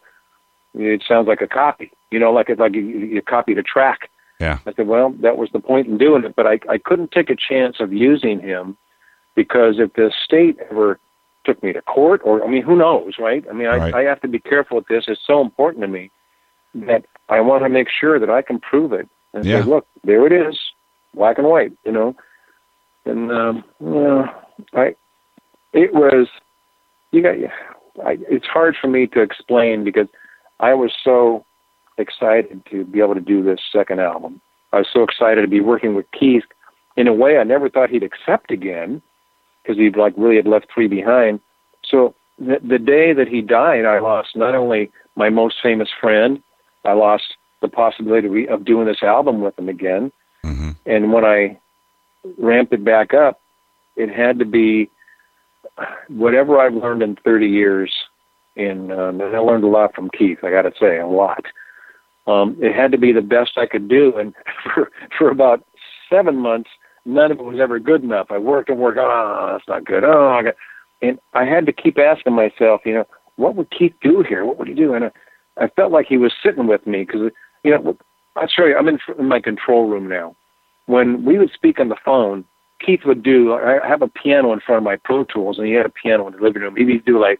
"It 0.73 1.03
sounds 1.07 1.27
like 1.27 1.41
a 1.41 1.47
copy." 1.47 1.91
You 2.11 2.19
know, 2.19 2.31
like 2.31 2.49
it's 2.49 2.59
like 2.59 2.73
you, 2.73 2.81
you 2.81 3.21
copied 3.21 3.57
a 3.57 3.63
track. 3.63 4.09
yeah, 4.39 4.59
I 4.65 4.73
said, 4.73 4.87
well, 4.87 5.13
that 5.21 5.37
was 5.37 5.49
the 5.51 5.59
point 5.59 5.87
in 5.87 5.97
doing 5.97 6.23
it, 6.23 6.35
but 6.35 6.47
I, 6.47 6.59
I 6.69 6.77
couldn't 6.77 7.11
take 7.11 7.29
a 7.29 7.35
chance 7.35 7.77
of 7.79 7.91
using 7.91 8.39
him 8.39 8.77
because 9.35 9.75
if 9.79 9.93
the 9.93 10.11
state 10.23 10.57
ever 10.71 10.99
took 11.45 11.61
me 11.63 11.73
to 11.73 11.81
court, 11.83 12.21
or 12.23 12.43
I 12.43 12.47
mean, 12.47 12.63
who 12.63 12.75
knows, 12.75 13.13
right? 13.19 13.45
I 13.49 13.53
mean, 13.53 13.67
I, 13.67 13.77
Right. 13.77 13.93
I 13.93 14.01
have 14.03 14.21
to 14.21 14.27
be 14.27 14.39
careful 14.39 14.77
with 14.77 14.87
this. 14.87 15.05
It's 15.07 15.21
so 15.25 15.41
important 15.41 15.81
to 15.83 15.87
me 15.87 16.11
that 16.73 17.05
I 17.29 17.39
want 17.41 17.63
to 17.63 17.69
make 17.69 17.87
sure 17.89 18.19
that 18.19 18.29
I 18.29 18.41
can 18.41 18.59
prove 18.59 18.91
it 18.93 19.07
and 19.33 19.45
Yeah. 19.45 19.61
say, 19.61 19.69
look, 19.69 19.87
there 20.03 20.25
it 20.25 20.33
is, 20.33 20.59
black 21.13 21.37
and 21.37 21.47
white, 21.47 21.71
you 21.85 21.91
know. 21.91 22.15
And 23.05 23.31
um, 23.31 23.63
you 23.79 23.89
know, 23.89 24.29
I, 24.73 24.95
it 25.73 25.93
was, 25.93 26.27
you 27.11 27.21
got, 27.21 27.35
I, 28.05 28.17
it's 28.29 28.47
hard 28.47 28.75
for 28.79 28.87
me 28.87 29.07
to 29.07 29.21
explain 29.21 29.83
because 29.83 30.07
I 30.59 30.73
was 30.73 30.91
so 31.03 31.45
excited 31.97 32.65
to 32.71 32.83
be 32.83 32.99
able 32.99 33.13
to 33.13 33.21
do 33.21 33.43
this 33.43 33.59
second 33.71 33.99
album. 34.01 34.41
I 34.73 34.79
was 34.79 34.87
so 34.91 35.03
excited 35.03 35.41
to 35.41 35.47
be 35.47 35.61
working 35.61 35.95
with 35.95 36.05
Keith 36.11 36.43
in 36.97 37.07
a 37.07 37.13
way 37.13 37.37
I 37.37 37.43
never 37.43 37.69
thought 37.69 37.89
he'd 37.89 38.03
accept 38.03 38.51
again 38.51 39.01
because 39.65 39.79
he'd 39.79 39.97
like 39.97 40.13
really 40.17 40.35
had 40.35 40.47
left 40.47 40.67
three 40.73 40.87
behind. 40.87 41.39
So 41.83 42.15
the, 42.37 42.57
the 42.63 42.79
day 42.79 43.13
that 43.13 43.27
he 43.27 43.41
died, 43.41 43.85
I 43.85 43.99
lost 43.99 44.35
not 44.35 44.55
only 44.55 44.91
my 45.15 45.29
most 45.29 45.55
famous 45.61 45.89
friend, 45.99 46.41
I 46.83 46.93
lost 46.93 47.35
the 47.61 47.67
possibility 47.67 48.47
of 48.47 48.65
doing 48.65 48.85
this 48.85 49.01
album 49.01 49.41
with 49.41 49.57
him 49.57 49.69
again. 49.69 50.11
And 50.85 51.13
when 51.13 51.25
I 51.25 51.59
ramped 52.37 52.73
it 52.73 52.83
back 52.83 53.13
up, 53.13 53.39
it 53.95 54.09
had 54.09 54.39
to 54.39 54.45
be 54.45 54.89
whatever 56.07 56.59
I've 56.59 56.73
learned 56.73 57.01
in 57.01 57.15
30 57.15 57.47
years. 57.47 57.93
In 58.55 58.91
um, 58.91 59.19
and 59.19 59.35
I 59.35 59.39
learned 59.39 59.65
a 59.65 59.67
lot 59.67 59.93
from 59.93 60.09
Keith. 60.09 60.39
I 60.41 60.49
got 60.49 60.61
to 60.61 60.71
say, 60.79 60.97
a 60.97 61.07
lot 61.07 61.45
um, 62.27 62.57
it 62.59 62.73
had 62.73 62.91
to 62.91 62.97
be 62.97 63.11
the 63.11 63.21
best 63.21 63.57
I 63.57 63.65
could 63.65 63.87
do. 63.87 64.17
And 64.17 64.33
for, 64.63 64.91
for 65.17 65.29
about 65.29 65.65
seven 66.09 66.37
months, 66.37 66.69
none 67.05 67.31
of 67.31 67.39
it 67.39 67.43
was 67.45 67.59
ever 67.59 67.79
good 67.79 68.03
enough. 68.03 68.27
I 68.29 68.37
worked 68.37 68.69
and 68.69 68.79
worked. 68.79 68.99
Oh, 68.99 69.49
that's 69.51 69.67
not 69.67 69.85
good. 69.85 70.03
Oh, 70.03 70.29
I 70.29 70.43
got, 70.43 70.55
and 71.01 71.19
I 71.33 71.45
had 71.45 71.65
to 71.67 71.73
keep 71.73 71.97
asking 71.97 72.33
myself, 72.33 72.81
you 72.85 72.93
know, 72.93 73.05
what 73.37 73.55
would 73.55 73.71
Keith 73.71 73.93
do 74.01 74.23
here? 74.27 74.45
What 74.45 74.57
would 74.57 74.67
he 74.67 74.73
do? 74.73 74.93
And 74.93 75.05
I, 75.05 75.11
I 75.57 75.67
felt 75.67 75.91
like 75.91 76.07
he 76.07 76.17
was 76.17 76.33
sitting 76.43 76.67
with 76.67 76.85
me 76.87 77.05
because, 77.05 77.31
you 77.63 77.71
know, 77.71 77.97
I'll 78.35 78.47
show 78.47 78.65
you. 78.65 78.75
I'm 78.77 78.87
in, 78.87 78.99
in 79.17 79.27
my 79.27 79.39
control 79.39 79.87
room 79.87 80.09
now. 80.09 80.35
When 80.87 81.25
we 81.25 81.37
would 81.37 81.51
speak 81.53 81.79
on 81.79 81.89
the 81.89 81.95
phone, 82.03 82.45
Keith 82.85 83.01
would 83.05 83.23
do. 83.23 83.53
I 83.53 83.79
have 83.87 84.01
a 84.01 84.07
piano 84.07 84.51
in 84.53 84.59
front 84.59 84.77
of 84.77 84.83
my 84.83 84.97
Pro 84.97 85.23
Tools, 85.23 85.57
and 85.57 85.65
he 85.65 85.73
had 85.73 85.85
a 85.85 85.89
piano 85.89 86.27
in 86.27 86.33
the 86.33 86.41
living 86.41 86.61
room. 86.61 86.75
He'd 86.75 87.05
do 87.05 87.19
like, 87.19 87.39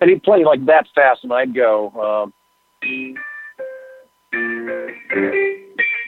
and 0.00 0.10
he'd 0.10 0.22
play 0.22 0.44
like 0.44 0.66
that 0.66 0.86
fast, 0.94 1.24
and 1.24 1.32
I'd 1.32 1.54
go. 1.54 1.90
Um, 2.22 2.32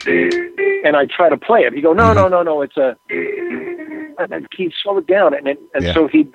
and 0.07 0.95
I 0.95 1.05
try 1.05 1.29
to 1.29 1.37
play 1.37 1.61
it. 1.61 1.73
He'd 1.73 1.81
go, 1.81 1.93
no, 1.93 2.13
no, 2.13 2.23
mm-hmm. 2.23 2.31
no, 2.31 2.43
no, 2.43 2.61
it's 2.61 2.77
a. 2.77 2.95
And 4.19 4.31
then 4.31 4.47
Keith 4.55 4.73
slow 4.81 4.97
it 4.97 5.07
down, 5.07 5.33
and 5.33 5.47
and, 5.47 5.57
and 5.73 5.83
Yeah. 5.83 5.93
so 5.93 6.07
he. 6.07 6.27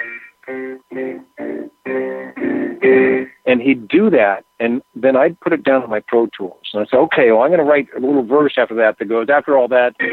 And 3.45 3.61
he'd 3.61 3.89
do 3.89 4.09
that, 4.11 4.45
and 4.61 4.83
then 4.95 5.17
I'd 5.17 5.39
put 5.41 5.53
it 5.53 5.63
down 5.65 5.83
on 5.83 5.91
my 5.91 6.01
Pro 6.01 6.27
Tools, 6.37 6.71
and 6.73 6.83
I'd 6.83 6.89
say, 6.89 6.97
okay, 6.97 7.33
well, 7.33 7.43
I'm 7.43 7.49
going 7.51 7.59
to 7.59 7.65
write 7.65 7.89
a 7.97 8.01
little 8.01 8.23
verse 8.23 8.55
after 8.57 8.75
that 8.77 8.99
that 8.99 9.07
goes 9.07 9.29
after 9.29 9.57
all 9.57 9.69
that. 9.69 9.95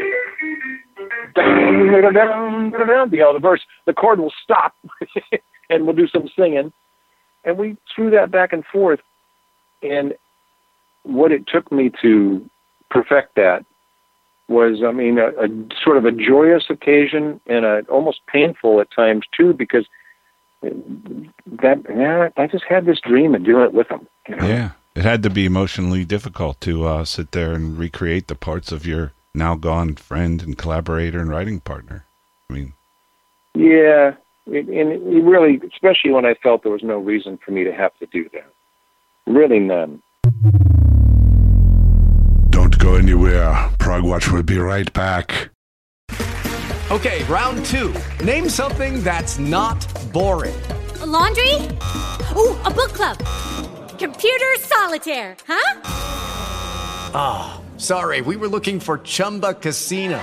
You 1.36 3.20
know, 3.20 3.32
the 3.32 3.38
verse, 3.40 3.60
the 3.86 3.92
chord 3.92 4.18
will 4.18 4.32
stop, 4.42 4.74
and 5.70 5.86
we'll 5.86 5.94
do 5.94 6.08
some 6.08 6.28
singing, 6.36 6.72
and 7.44 7.56
we 7.56 7.76
threw 7.94 8.10
that 8.10 8.30
back 8.30 8.52
and 8.52 8.64
forth, 8.66 9.00
and 9.82 10.14
what 11.04 11.32
it 11.32 11.46
took 11.46 11.70
me 11.70 11.90
to 12.02 12.48
perfect 12.90 13.36
that 13.36 13.64
was, 14.48 14.82
I 14.84 14.90
mean, 14.90 15.18
a, 15.18 15.28
a 15.28 15.48
sort 15.82 15.96
of 15.96 16.04
a 16.04 16.12
joyous 16.12 16.64
occasion 16.68 17.40
and 17.46 17.64
a 17.64 17.82
almost 17.88 18.20
painful 18.26 18.80
at 18.80 18.90
times 18.90 19.24
too, 19.36 19.52
because 19.52 19.86
that 20.62 21.82
yeah, 21.88 22.28
I 22.36 22.46
just 22.46 22.64
had 22.68 22.84
this 22.84 23.00
dream 23.00 23.34
of 23.34 23.44
doing 23.44 23.64
it 23.64 23.72
with 23.72 23.88
him. 23.88 24.06
You 24.28 24.36
know? 24.36 24.46
yeah. 24.46 24.70
It 24.94 25.04
had 25.04 25.22
to 25.22 25.30
be 25.30 25.46
emotionally 25.46 26.04
difficult 26.04 26.60
to 26.62 26.84
uh, 26.84 27.04
sit 27.04 27.30
there 27.30 27.52
and 27.52 27.78
recreate 27.78 28.26
the 28.26 28.34
parts 28.34 28.72
of 28.72 28.84
your 28.84 29.12
now 29.34 29.54
gone 29.54 29.94
friend 29.94 30.42
and 30.42 30.58
collaborator 30.58 31.20
and 31.20 31.30
writing 31.30 31.60
partner. 31.60 32.04
I 32.48 32.54
mean, 32.54 32.72
Yeah, 33.54 34.14
it, 34.46 34.68
and 34.68 34.92
it 34.92 35.22
really, 35.22 35.60
especially 35.72 36.10
when 36.10 36.26
I 36.26 36.34
felt 36.34 36.64
there 36.64 36.72
was 36.72 36.82
no 36.82 36.98
reason 36.98 37.38
for 37.44 37.52
me 37.52 37.62
to 37.64 37.72
have 37.72 37.96
to 37.98 38.06
do 38.06 38.28
that. 38.32 38.52
Really 39.26 39.60
none. 39.60 40.02
Don't 42.90 43.06
go 43.06 43.12
anywhere. 43.12 43.70
Progwatch 43.78 44.32
will 44.32 44.42
be 44.42 44.58
right 44.58 44.92
back. 44.92 45.50
Okay, 46.90 47.22
round 47.24 47.64
two. 47.66 47.94
Name 48.24 48.48
something 48.48 49.04
that's 49.04 49.38
not 49.38 49.78
boring. 50.12 50.60
A 51.00 51.06
laundry? 51.06 51.54
Ooh, 52.36 52.58
a 52.64 52.70
book 52.70 52.92
club. 52.92 53.16
Computer 53.96 54.56
solitaire, 54.58 55.36
huh? 55.46 55.80
Ah, 57.14 57.60
sorry, 57.76 58.22
we 58.22 58.36
were 58.36 58.48
looking 58.48 58.80
for 58.80 58.98
Chumba 58.98 59.54
Casino. 59.54 60.20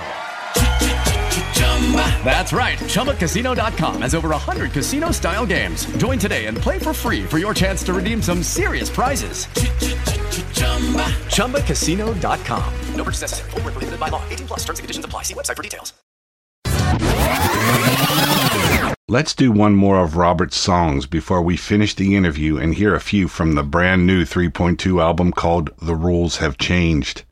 That's 2.22 2.52
right. 2.52 2.78
ChumbaCasino.com 2.78 4.02
has 4.02 4.14
over 4.14 4.28
100 4.28 4.72
casino 4.72 5.10
style 5.12 5.46
games. 5.46 5.86
Join 5.96 6.18
today 6.18 6.46
and 6.46 6.58
play 6.58 6.78
for 6.78 6.92
free 6.92 7.24
for 7.24 7.38
your 7.38 7.54
chance 7.54 7.82
to 7.84 7.94
redeem 7.94 8.20
some 8.20 8.42
serious 8.42 8.90
prizes. 8.90 9.46
ChumbaCasino.com. 11.32 12.74
No 12.94 13.04
purchase 13.04 13.22
necessary. 13.22 13.50
Void 13.52 13.64
where 13.64 13.72
prohibited 13.72 14.00
by 14.00 14.08
law. 14.08 14.22
18 14.28 14.46
plus 14.46 14.60
terms 14.60 14.78
and 14.80 14.84
conditions 14.84 15.06
apply. 15.06 15.22
See 15.22 15.34
website 15.34 15.56
for 15.56 15.62
details. 15.62 15.94
let's 19.08 19.34
do 19.34 19.50
one 19.50 19.74
more 19.74 19.98
of 19.98 20.16
Robert's 20.16 20.56
songs 20.56 21.06
before 21.06 21.40
we 21.40 21.56
finish 21.56 21.94
the 21.94 22.14
interview 22.14 22.58
and 22.58 22.74
hear 22.74 22.94
a 22.94 23.00
few 23.00 23.26
from 23.26 23.54
the 23.54 23.62
brand 23.62 24.06
new 24.06 24.24
3.2 24.24 25.02
album 25.02 25.32
called 25.32 25.70
The 25.80 25.94
Rules 25.94 26.36
Have 26.36 26.58
Changed. 26.58 27.24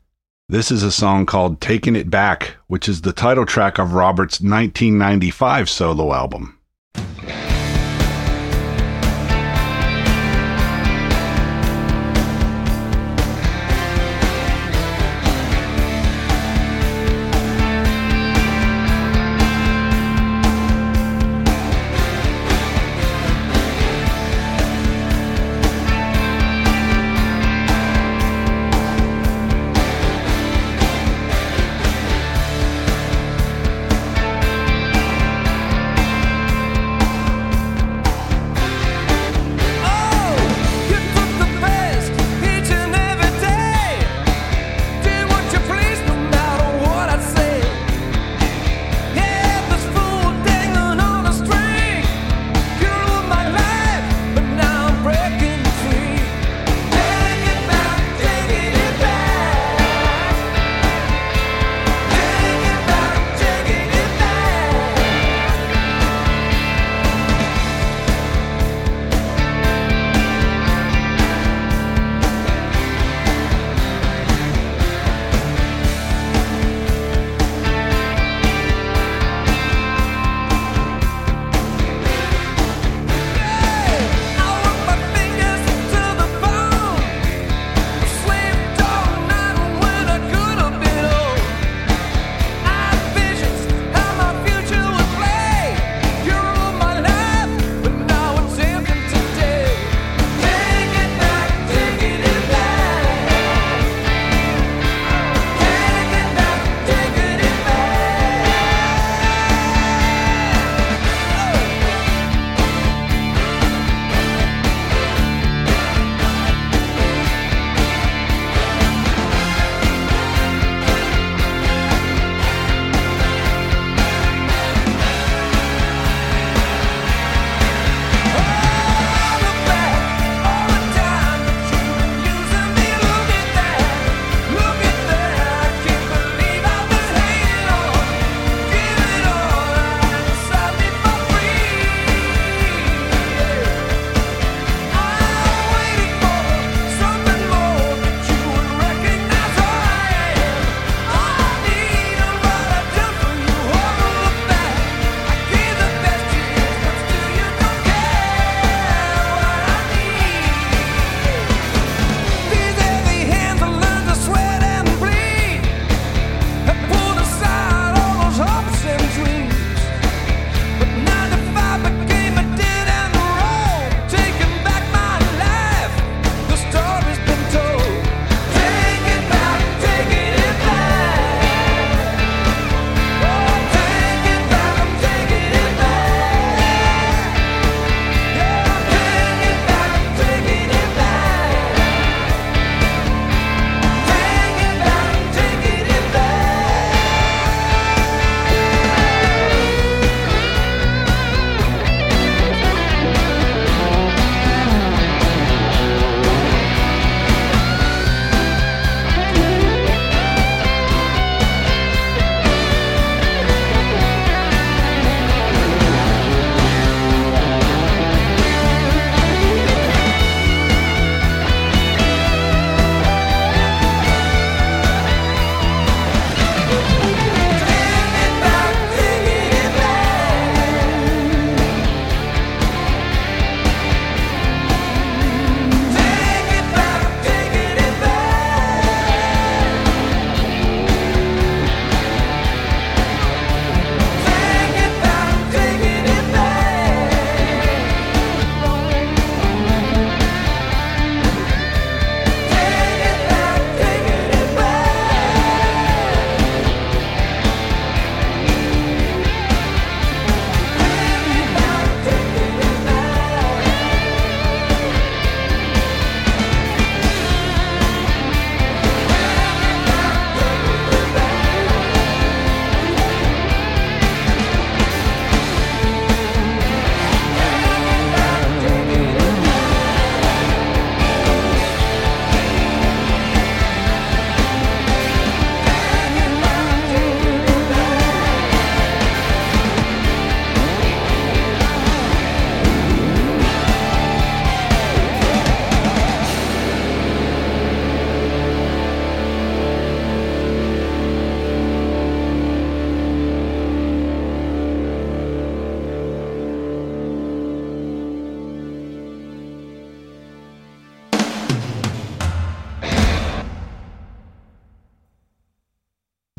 This 0.49 0.71
is 0.71 0.81
a 0.81 0.93
song 0.93 1.25
called 1.25 1.59
Taking 1.59 1.97
It 1.97 2.09
Back, 2.09 2.55
which 2.67 2.87
is 2.87 3.01
the 3.01 3.11
title 3.11 3.45
track 3.45 3.77
of 3.77 3.91
Robert's 3.91 4.39
1995 4.39 5.69
solo 5.69 6.13
album. 6.13 6.56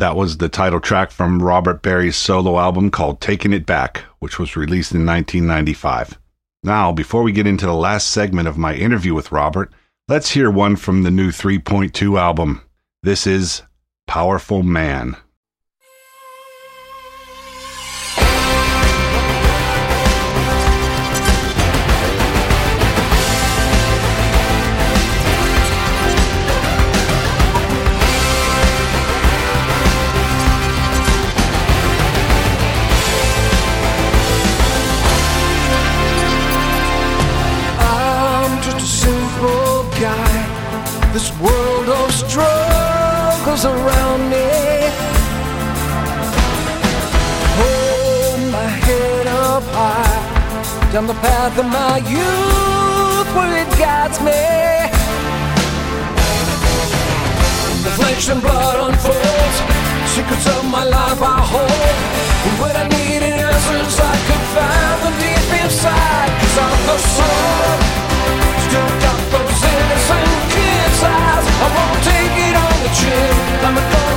That 0.09 0.17
was 0.17 0.39
the 0.39 0.49
title 0.49 0.81
track 0.81 1.11
from 1.11 1.43
Robert 1.43 1.83
Berry's 1.83 2.17
solo 2.17 2.59
album 2.59 2.91
called 2.91 3.21
Taking 3.21 3.53
It 3.53 3.67
Back, 3.67 4.05
which 4.21 4.39
was 4.39 4.57
released 4.57 4.93
in 4.93 5.05
1995. 5.05 6.19
Now, 6.63 6.93
before 6.93 7.23
we 7.23 7.31
get 7.31 7.47
into 7.47 7.67
the 7.67 7.75
last 7.75 8.09
segment 8.09 8.49
of 8.49 8.57
my 8.57 8.75
interview 8.75 9.13
with 9.13 9.31
Robert, 9.31 9.71
let's 10.09 10.31
hear 10.31 10.51
one 10.51 10.77
from 10.77 11.03
the 11.03 11.11
new 11.11 11.31
3.2 11.31 12.19
album. 12.19 12.63
This 13.03 13.27
is 13.27 13.61
Powerful 14.07 14.63
Man. 14.63 15.15
Down 50.99 51.07
the 51.07 51.23
path 51.23 51.57
of 51.57 51.67
my 51.67 51.99
youth 52.11 53.29
where 53.37 53.55
it 53.63 53.71
guides 53.79 54.19
me. 54.19 54.43
The 57.87 57.93
flesh 57.99 58.29
and 58.29 58.43
blood 58.43 58.77
unfolds, 58.87 59.57
secrets 60.11 60.47
of 60.57 60.65
my 60.65 60.83
life 60.83 61.21
I 61.23 61.39
hold. 61.55 61.97
And 62.47 62.55
when 62.63 62.75
I 62.83 62.85
needed 62.99 63.31
answers, 63.31 63.95
I 64.13 64.15
could 64.27 64.45
find 64.57 64.99
them 65.05 65.15
deep 65.23 65.51
inside. 65.63 66.31
Cause 66.41 66.57
I'm 66.67 66.81
the 66.91 66.99
son, 67.15 67.79
still 68.67 68.91
got 69.07 69.21
those 69.35 69.61
innocent 69.71 70.31
kids' 70.55 71.03
eyes. 71.07 71.47
I 71.65 71.69
won't 71.77 72.01
take 72.11 72.35
it 72.49 72.55
on 72.65 72.75
the 72.83 72.91
chin. 72.99 73.31
I'm 73.67 73.75
gonna 73.79 74.08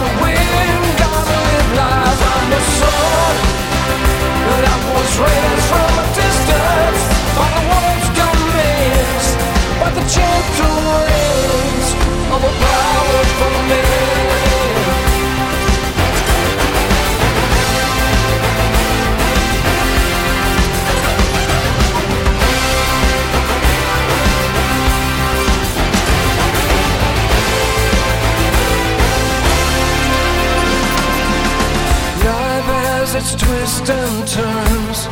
its 33.22 33.36
twists 33.36 33.90
and 33.90 34.28
turns 34.28 35.06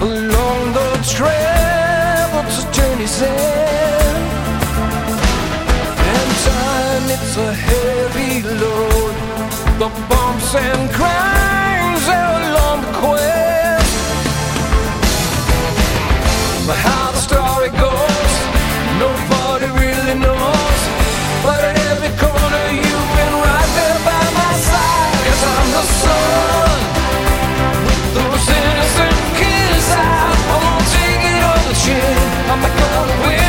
along 0.00 0.72
the 0.72 1.08
traveled 1.16 1.75
load. 8.60 9.14
The 9.78 9.88
bumps 10.08 10.54
and 10.54 10.82
grinds 10.96 12.06
are 12.08 12.40
along 12.48 12.78
the 12.86 12.92
quest. 13.00 13.92
But 16.66 16.78
how 16.88 17.12
the 17.12 17.22
story 17.28 17.70
goes, 17.84 18.32
nobody 19.04 19.68
really 19.82 20.16
knows. 20.18 20.80
But 21.44 21.60
at 21.68 21.76
every 21.90 22.12
corner, 22.22 22.64
you've 22.80 23.10
been 23.18 23.34
right 23.46 23.70
there 23.78 24.00
by 24.08 24.24
my 24.40 24.52
side. 24.68 25.14
Cause 25.26 25.42
I'm 25.54 25.68
the 25.78 25.84
sun. 26.02 26.78
Those 28.16 28.46
innocent 28.60 29.20
kids. 29.40 29.86
I 29.92 30.56
won't 30.64 30.86
take 30.96 31.22
it 31.32 31.42
on 31.52 31.60
the 31.68 31.76
chin. 31.84 32.16
I'm 32.50 32.60
not 32.64 32.74
gonna 32.80 33.45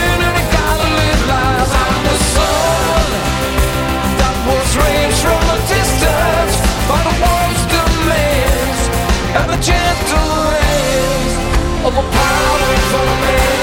gentle 9.61 10.33
rays 10.51 11.33
of 11.85 11.93
a 11.93 12.05
powerful 12.11 13.05
man. 13.21 13.56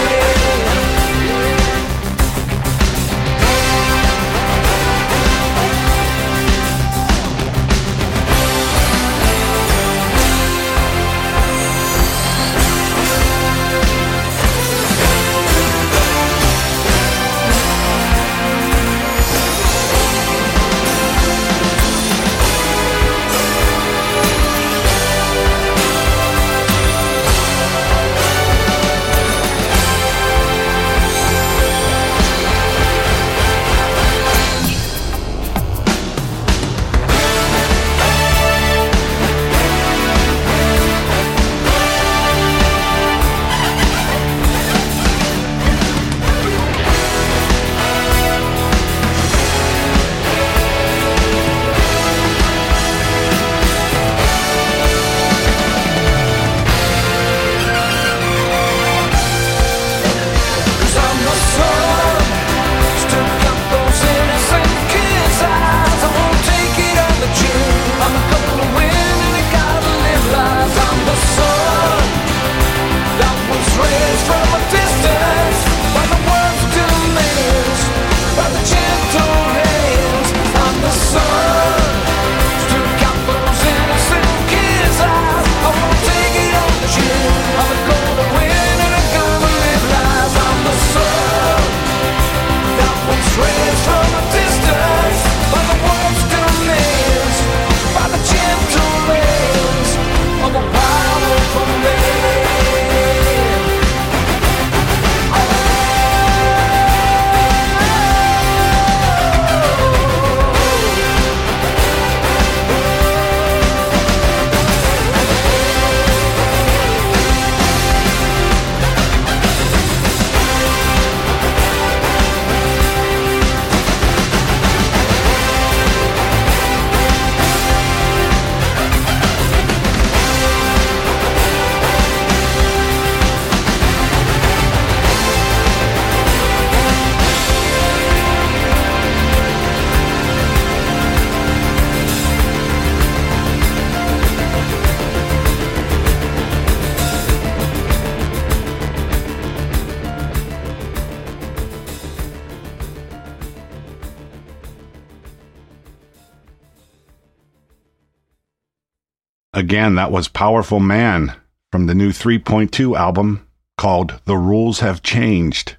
Again, 159.84 159.96
that 159.96 160.10
was 160.10 160.28
Powerful 160.28 160.80
Man 160.80 161.34
from 161.70 161.84
the 161.84 161.94
new 161.94 162.08
3.2 162.10 162.96
album 162.98 163.46
called 163.76 164.18
The 164.24 164.38
Rules 164.38 164.80
Have 164.80 165.02
Changed. 165.02 165.76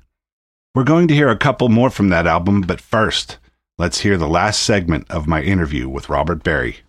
We're 0.76 0.84
going 0.84 1.08
to 1.08 1.16
hear 1.16 1.30
a 1.30 1.36
couple 1.36 1.70
more 1.70 1.90
from 1.90 2.10
that 2.10 2.28
album, 2.28 2.62
but 2.62 2.80
first, 2.80 3.40
let's 3.80 4.02
hear 4.02 4.16
the 4.16 4.28
last 4.28 4.62
segment 4.62 5.10
of 5.10 5.26
my 5.26 5.42
interview 5.42 5.90
with 5.90 6.08
Robert 6.08 6.44
Berry. 6.44 6.82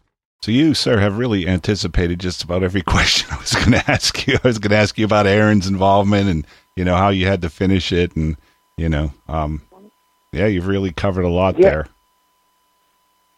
So 0.43 0.51
you, 0.51 0.75
sir, 0.75 0.99
have 0.99 1.17
really 1.17 1.49
anticipated 1.49 2.21
just 2.21 2.45
about 2.45 2.63
every 2.63 2.83
question 2.87 3.31
I 3.33 3.39
was 3.39 3.55
going 3.55 3.73
to 3.73 3.91
ask 3.91 4.27
you. 4.27 4.35
I 4.35 4.47
was 4.49 4.59
going 4.59 4.73
to 4.73 4.77
ask 4.77 4.99
you 4.99 5.07
about 5.07 5.27
Aaron's 5.27 5.67
involvement 5.67 6.29
and 6.29 6.47
you 6.77 6.85
know 6.85 6.97
how 6.97 7.09
you 7.09 7.27
had 7.27 7.41
to 7.41 7.49
finish 7.49 7.93
it, 7.93 8.15
and 8.15 8.37
you 8.77 8.91
know, 8.91 9.11
um, 9.27 9.63
yeah, 10.35 10.49
you've 10.49 10.67
really 10.67 10.93
covered 10.93 11.25
a 11.25 11.31
lot 11.31 11.59
Yeah. 11.59 11.71
there. 11.71 11.87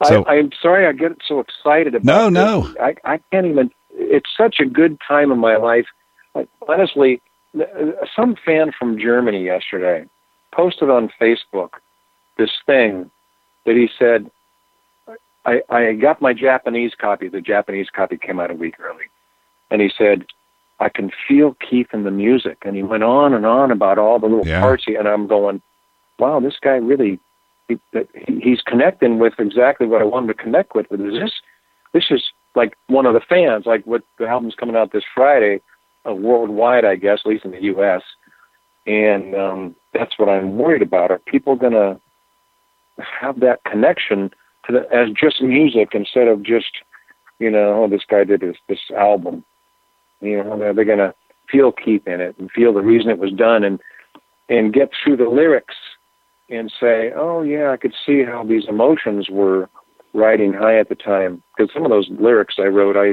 So- 0.05 0.25
I, 0.25 0.35
I'm 0.39 0.51
sorry 0.63 0.87
I 0.87 0.93
get 0.93 1.13
so 1.27 1.41
excited 1.41 1.95
about 1.95 2.05
No, 2.05 2.25
this. 2.63 2.75
no. 2.75 2.83
I, 2.85 2.95
I 3.05 3.19
can't 3.33 3.47
even. 3.47 3.71
It's 3.93 4.31
such 4.37 4.61
a 4.61 4.65
good 4.65 4.99
time 5.07 5.33
in 5.33 5.39
my 5.39 5.57
life. 5.57 5.87
Like, 6.35 6.49
honestly, 6.69 7.21
some 8.15 8.37
fan 8.45 8.71
from 8.79 8.99
Germany 8.99 9.45
yesterday 9.45 10.07
posted 10.53 10.89
on 10.89 11.11
Facebook 11.21 11.71
this 12.37 12.51
thing 12.67 13.11
that 13.67 13.75
he 13.75 13.89
said, 13.99 14.31
I, 15.45 15.63
I 15.69 15.93
got 15.95 16.21
my 16.23 16.33
Japanese 16.33 16.93
copy. 16.97 17.29
The 17.29 17.41
Japanese 17.41 17.89
copy 17.91 18.17
came 18.19 18.39
out 18.39 18.51
a 18.51 18.55
week 18.55 18.79
early. 18.79 19.05
And 19.71 19.81
he 19.81 19.91
said, 19.97 20.27
I 20.79 20.89
can 20.91 21.11
feel 21.27 21.57
Keith 21.69 21.89
in 21.93 22.05
the 22.05 22.11
music. 22.13 22.59
And 22.65 22.77
he 22.77 22.83
went 22.85 23.03
on 23.03 23.35
and 23.35 23.45
on 23.45 23.71
about 23.73 23.99
all 23.99 24.19
the 24.21 24.27
little 24.27 24.47
Yeah. 24.47 24.61
parts. 24.61 24.85
He, 24.87 24.95
and 24.95 25.09
I'm 25.09 25.27
going, 25.27 25.61
wow, 26.19 26.39
this 26.39 26.57
guy 26.61 26.77
really, 26.77 27.19
that 27.93 28.09
he's 28.41 28.61
connecting 28.63 29.19
with 29.19 29.35
exactly 29.39 29.87
what 29.87 30.01
I 30.01 30.05
wanted 30.05 30.29
to 30.29 30.43
connect 30.43 30.75
with. 30.75 30.87
But 30.91 31.01
is 31.01 31.13
this, 31.21 31.33
this 31.93 32.05
is 32.11 32.23
like 32.55 32.77
one 32.87 33.07
of 33.07 33.15
the 33.15 33.21
fans, 33.21 33.67
like 33.67 33.85
what 33.87 34.03
the 34.19 34.27
album's 34.27 34.55
coming 34.55 34.77
out 34.77 34.93
this 34.93 35.05
Friday, 35.15 35.61
uh, 36.09 36.15
worldwide, 36.15 36.85
I 36.85 36.97
guess, 36.97 37.21
at 37.25 37.31
least 37.31 37.45
in 37.45 37.51
the 37.51 37.63
U.S. 37.63 38.03
And 38.87 39.35
um, 39.35 39.77
that's 39.93 40.19
what 40.19 40.29
I'm 40.29 40.57
worried 40.57 40.83
about. 40.83 41.11
Are 41.11 41.19
people 41.19 41.57
going 41.57 41.73
to 41.73 42.01
have 42.99 43.41
that 43.41 43.63
connection 43.65 44.31
to 44.67 44.73
the, 44.73 44.95
as 44.95 45.11
just 45.11 45.43
music 45.43 45.91
instead 45.93 46.29
of 46.29 46.43
just, 46.43 46.79
you 47.39 47.51
know, 47.51 47.85
oh, 47.85 47.89
this 47.89 48.05
guy 48.09 48.25
did 48.25 48.41
this 48.41 48.57
this 48.69 48.81
album. 48.97 49.45
You 50.21 50.43
know, 50.43 50.59
they're, 50.59 50.75
they're 50.75 50.85
going 50.85 50.99
to 50.99 51.15
feel 51.51 51.73
Keith 51.73 52.07
in 52.07 52.21
it 52.21 52.37
and 52.39 52.51
feel 52.51 52.73
the 52.73 52.81
reason 52.81 53.11
it 53.11 53.19
was 53.19 53.33
done 53.33 53.63
and 53.65 53.79
and 54.49 54.73
get 54.73 54.91
through 55.05 55.17
the 55.17 55.29
lyrics 55.29 55.75
and 56.49 56.73
say, 56.81 57.13
oh 57.15 57.43
yeah, 57.43 57.71
I 57.71 57.77
could 57.77 57.95
see 58.07 58.25
how 58.25 58.45
these 58.45 58.67
emotions 58.69 59.29
were 59.31 59.69
riding 60.15 60.53
high 60.53 60.79
at 60.79 60.89
the 60.89 60.95
time 60.95 61.43
because 61.57 61.73
some 61.73 61.85
of 61.85 61.91
those 61.91 62.09
lyrics 62.11 62.57
I 62.59 62.67
wrote, 62.67 62.97
I 62.97 63.13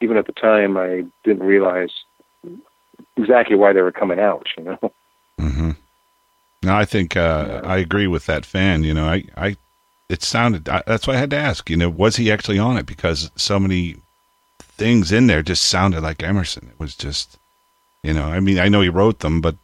even 0.00 0.16
at 0.16 0.26
the 0.26 0.32
time 0.32 0.76
I 0.76 1.04
didn't 1.24 1.42
realize 1.42 1.90
exactly 3.16 3.56
why 3.56 3.72
they 3.72 3.82
were 3.82 3.92
coming 3.92 4.18
out. 4.18 4.46
You 4.56 4.64
know. 4.64 4.92
hmm 5.38 5.70
No, 6.62 6.74
I 6.74 6.84
think 6.84 7.16
uh, 7.16 7.60
I 7.64 7.78
agree 7.78 8.06
with 8.06 8.26
that 8.26 8.46
fan. 8.46 8.84
You 8.84 8.94
know, 8.94 9.06
I, 9.06 9.24
I, 9.36 9.56
it 10.08 10.22
sounded. 10.22 10.68
I, 10.68 10.82
that's 10.86 11.06
why 11.06 11.14
I 11.14 11.18
had 11.18 11.30
to 11.30 11.36
ask. 11.36 11.68
You 11.68 11.76
know, 11.76 11.90
was 11.90 12.16
he 12.16 12.30
actually 12.30 12.58
on 12.58 12.76
it? 12.76 12.86
Because 12.86 13.30
so 13.36 13.58
many 13.58 13.96
things 14.60 15.12
in 15.12 15.26
there 15.26 15.42
just 15.42 15.64
sounded 15.64 16.02
like 16.02 16.22
Emerson. 16.22 16.68
It 16.68 16.80
was 16.80 16.96
just, 16.96 17.38
you 18.02 18.14
know, 18.14 18.24
I 18.24 18.40
mean, 18.40 18.58
I 18.58 18.68
know 18.68 18.80
he 18.80 18.88
wrote 18.88 19.18
them, 19.18 19.40
but 19.40 19.56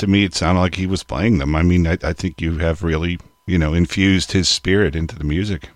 to 0.00 0.06
me, 0.06 0.24
it 0.24 0.34
sounded 0.34 0.60
like 0.60 0.74
he 0.74 0.86
was 0.86 1.04
playing 1.04 1.38
them. 1.38 1.54
I 1.54 1.62
mean, 1.62 1.86
I, 1.86 1.98
I 2.02 2.12
think 2.12 2.40
you 2.40 2.58
have 2.58 2.82
really, 2.82 3.18
you 3.46 3.58
know, 3.58 3.74
infused 3.74 4.32
his 4.32 4.48
spirit 4.48 4.96
into 4.96 5.16
the 5.16 5.24
music. 5.24 5.68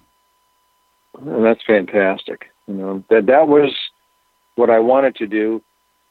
And 1.21 1.45
that's 1.45 1.63
fantastic. 1.65 2.47
You 2.67 2.75
know 2.75 3.05
that 3.11 3.27
that 3.27 3.47
was 3.47 3.77
what 4.57 4.71
I 4.71 4.79
wanted 4.79 5.17
to 5.17 5.27
do. 5.27 5.63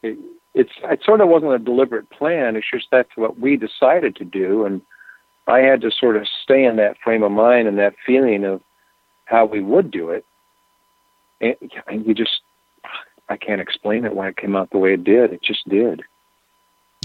It, 0.03 0.17
it's 0.53 0.71
it 0.83 1.01
sort 1.03 1.21
of 1.21 1.27
wasn't 1.27 1.53
a 1.53 1.59
deliberate 1.59 2.09
plan. 2.11 2.55
It's 2.55 2.69
just 2.71 2.87
that's 2.91 3.09
what 3.15 3.39
we 3.39 3.57
decided 3.57 4.15
to 4.17 4.23
do, 4.23 4.65
and 4.65 4.81
I 5.47 5.59
had 5.59 5.81
to 5.81 5.91
sort 5.91 6.15
of 6.15 6.27
stay 6.43 6.63
in 6.63 6.75
that 6.77 6.97
frame 7.03 7.23
of 7.23 7.31
mind 7.31 7.67
and 7.67 7.79
that 7.79 7.95
feeling 8.05 8.45
of 8.45 8.61
how 9.25 9.45
we 9.45 9.61
would 9.61 9.89
do 9.89 10.11
it. 10.11 10.25
And 11.41 12.05
you 12.05 12.13
just, 12.13 12.41
I 13.27 13.35
can't 13.35 13.59
explain 13.59 14.05
it 14.05 14.15
why 14.15 14.29
it 14.29 14.37
came 14.37 14.55
out 14.55 14.69
the 14.69 14.77
way 14.77 14.93
it 14.93 15.03
did. 15.03 15.33
It 15.33 15.41
just 15.41 15.67
did. 15.67 16.03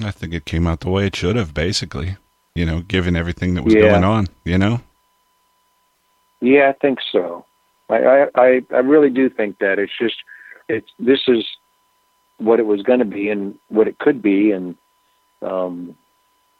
I 0.04 0.10
think 0.10 0.32
it 0.34 0.44
came 0.44 0.66
out 0.66 0.80
the 0.80 0.90
way 0.90 1.06
it 1.06 1.16
should 1.16 1.36
have, 1.36 1.54
basically. 1.54 2.16
You 2.54 2.66
know, 2.66 2.80
given 2.80 3.14
everything 3.16 3.54
that 3.54 3.64
was 3.64 3.74
Yeah. 3.74 3.82
going 3.82 4.04
on. 4.04 4.26
You 4.44 4.58
know. 4.58 4.80
Yeah, 6.40 6.68
I 6.70 6.72
think 6.72 6.98
so. 7.10 7.44
I, 7.90 7.96
I, 7.96 8.26
I, 8.34 8.62
I 8.72 8.78
really 8.78 9.10
do 9.10 9.28
think 9.28 9.58
that 9.58 9.78
it's 9.78 9.96
just, 9.98 10.16
it's 10.68 10.88
this 10.98 11.20
is 11.26 11.44
what 12.36 12.60
it 12.60 12.66
was 12.66 12.82
going 12.82 13.00
to 13.00 13.04
be 13.04 13.28
and 13.28 13.58
what 13.68 13.88
it 13.88 13.98
could 13.98 14.22
be, 14.22 14.52
and 14.52 14.76
um, 15.42 15.96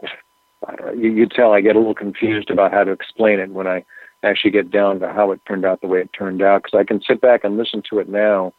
I 0.03 0.75
don't 0.75 0.87
know, 0.87 0.93
you, 1.01 1.13
you 1.13 1.27
tell 1.27 1.53
I 1.53 1.61
get 1.61 1.77
a 1.77 1.79
little 1.79 1.95
confused 1.95 2.51
about 2.51 2.73
how 2.73 2.83
to 2.83 2.91
explain 2.91 3.39
it 3.39 3.51
when 3.51 3.69
I 3.69 3.85
actually 4.25 4.51
get 4.51 4.71
down 4.71 4.99
to 5.01 5.13
how 5.13 5.31
it 5.31 5.41
turned 5.47 5.65
out 5.65 5.81
the 5.81 5.87
way 5.87 6.01
it 6.01 6.13
turned 6.13 6.43
out, 6.43 6.65
because 6.65 6.79
I 6.79 6.85
can 6.85 7.01
sit 7.01 7.21
back 7.21 7.45
and 7.45 7.57
listen 7.57 7.83
to 7.91 8.01
it 8.01 8.09
now, 8.09 8.53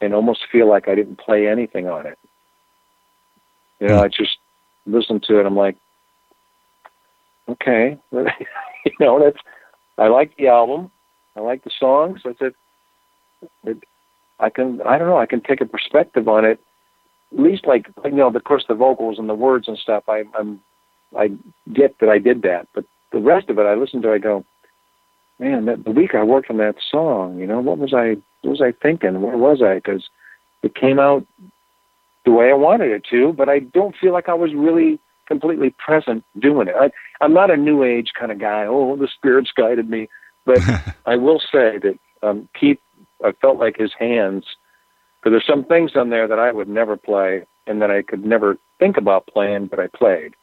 and 0.00 0.14
almost 0.14 0.40
feel 0.50 0.68
like 0.68 0.88
I 0.88 0.96
didn't 0.96 1.18
play 1.18 1.46
anything 1.46 1.88
on 1.88 2.06
it. 2.06 2.18
You 3.80 3.88
know, 3.88 3.98
hmm. 3.98 4.04
I 4.04 4.08
just 4.08 4.38
listen 4.86 5.20
to 5.28 5.38
it. 5.38 5.46
I'm 5.46 5.56
like, 5.56 5.76
okay, 7.48 7.98
you 8.12 8.92
know, 9.00 9.22
that's 9.22 9.38
I 9.96 10.08
like 10.08 10.36
the 10.36 10.48
album. 10.48 10.90
I 11.36 11.40
like 11.40 11.64
the 11.64 11.70
songs. 11.78 12.20
I 12.24 12.34
said, 12.38 12.52
it. 13.64 13.78
I 14.40 14.50
can. 14.50 14.80
I 14.82 14.98
don't 14.98 15.08
know. 15.08 15.18
I 15.18 15.26
can 15.26 15.40
take 15.40 15.60
a 15.60 15.66
perspective 15.66 16.28
on 16.28 16.44
it. 16.44 16.60
At 17.32 17.40
least, 17.40 17.66
like 17.66 17.86
you 18.04 18.10
know, 18.12 18.28
of 18.28 18.44
course, 18.44 18.64
the 18.68 18.74
vocals 18.74 19.18
and 19.18 19.28
the 19.28 19.34
words 19.34 19.68
and 19.68 19.78
stuff. 19.78 20.04
I, 20.08 20.24
I'm. 20.38 20.60
I 21.16 21.30
get 21.72 21.98
that 22.00 22.10
I 22.10 22.18
did 22.18 22.42
that, 22.42 22.68
but 22.74 22.84
the 23.12 23.18
rest 23.18 23.48
of 23.48 23.58
it, 23.58 23.62
I 23.62 23.74
listen 23.74 24.02
to. 24.02 24.12
I 24.12 24.18
go, 24.18 24.44
man, 25.38 25.64
that, 25.64 25.84
the 25.84 25.90
week 25.90 26.14
I 26.14 26.22
worked 26.22 26.50
on 26.50 26.58
that 26.58 26.76
song, 26.90 27.38
you 27.38 27.46
know, 27.46 27.60
what 27.60 27.78
was 27.78 27.94
I? 27.94 28.16
What 28.42 28.50
was 28.50 28.62
I 28.62 28.72
thinking? 28.72 29.20
Where 29.20 29.36
was 29.36 29.62
I? 29.62 29.76
Because 29.76 30.08
it 30.62 30.74
came 30.74 30.98
out 30.98 31.26
the 32.28 32.34
way 32.34 32.50
I 32.50 32.54
wanted 32.54 32.90
it 32.90 33.04
to, 33.10 33.32
but 33.32 33.48
I 33.48 33.60
don't 33.60 33.96
feel 33.96 34.12
like 34.12 34.28
I 34.28 34.34
was 34.34 34.52
really 34.54 35.00
completely 35.26 35.74
present 35.78 36.22
doing 36.38 36.68
it. 36.68 36.74
I, 36.78 36.90
I'm 37.22 37.32
not 37.32 37.50
a 37.50 37.56
new 37.56 37.82
age 37.82 38.10
kind 38.18 38.30
of 38.30 38.38
guy. 38.38 38.66
Oh, 38.66 38.96
the 38.96 39.08
spirits 39.08 39.50
guided 39.56 39.88
me, 39.88 40.08
but 40.44 40.58
I 41.06 41.16
will 41.16 41.40
say 41.40 41.78
that 41.78 41.98
um, 42.22 42.46
Keith, 42.58 42.80
I 43.24 43.32
felt 43.32 43.58
like 43.58 43.78
his 43.78 43.92
hands, 43.98 44.44
because 45.18 45.32
there's 45.32 45.46
some 45.46 45.64
things 45.64 45.92
on 45.96 46.10
there 46.10 46.28
that 46.28 46.38
I 46.38 46.52
would 46.52 46.68
never 46.68 46.98
play 46.98 47.46
and 47.66 47.80
that 47.80 47.90
I 47.90 48.02
could 48.02 48.26
never 48.26 48.58
think 48.78 48.98
about 48.98 49.26
playing, 49.26 49.68
but 49.68 49.80
I 49.80 49.86
played, 49.86 50.34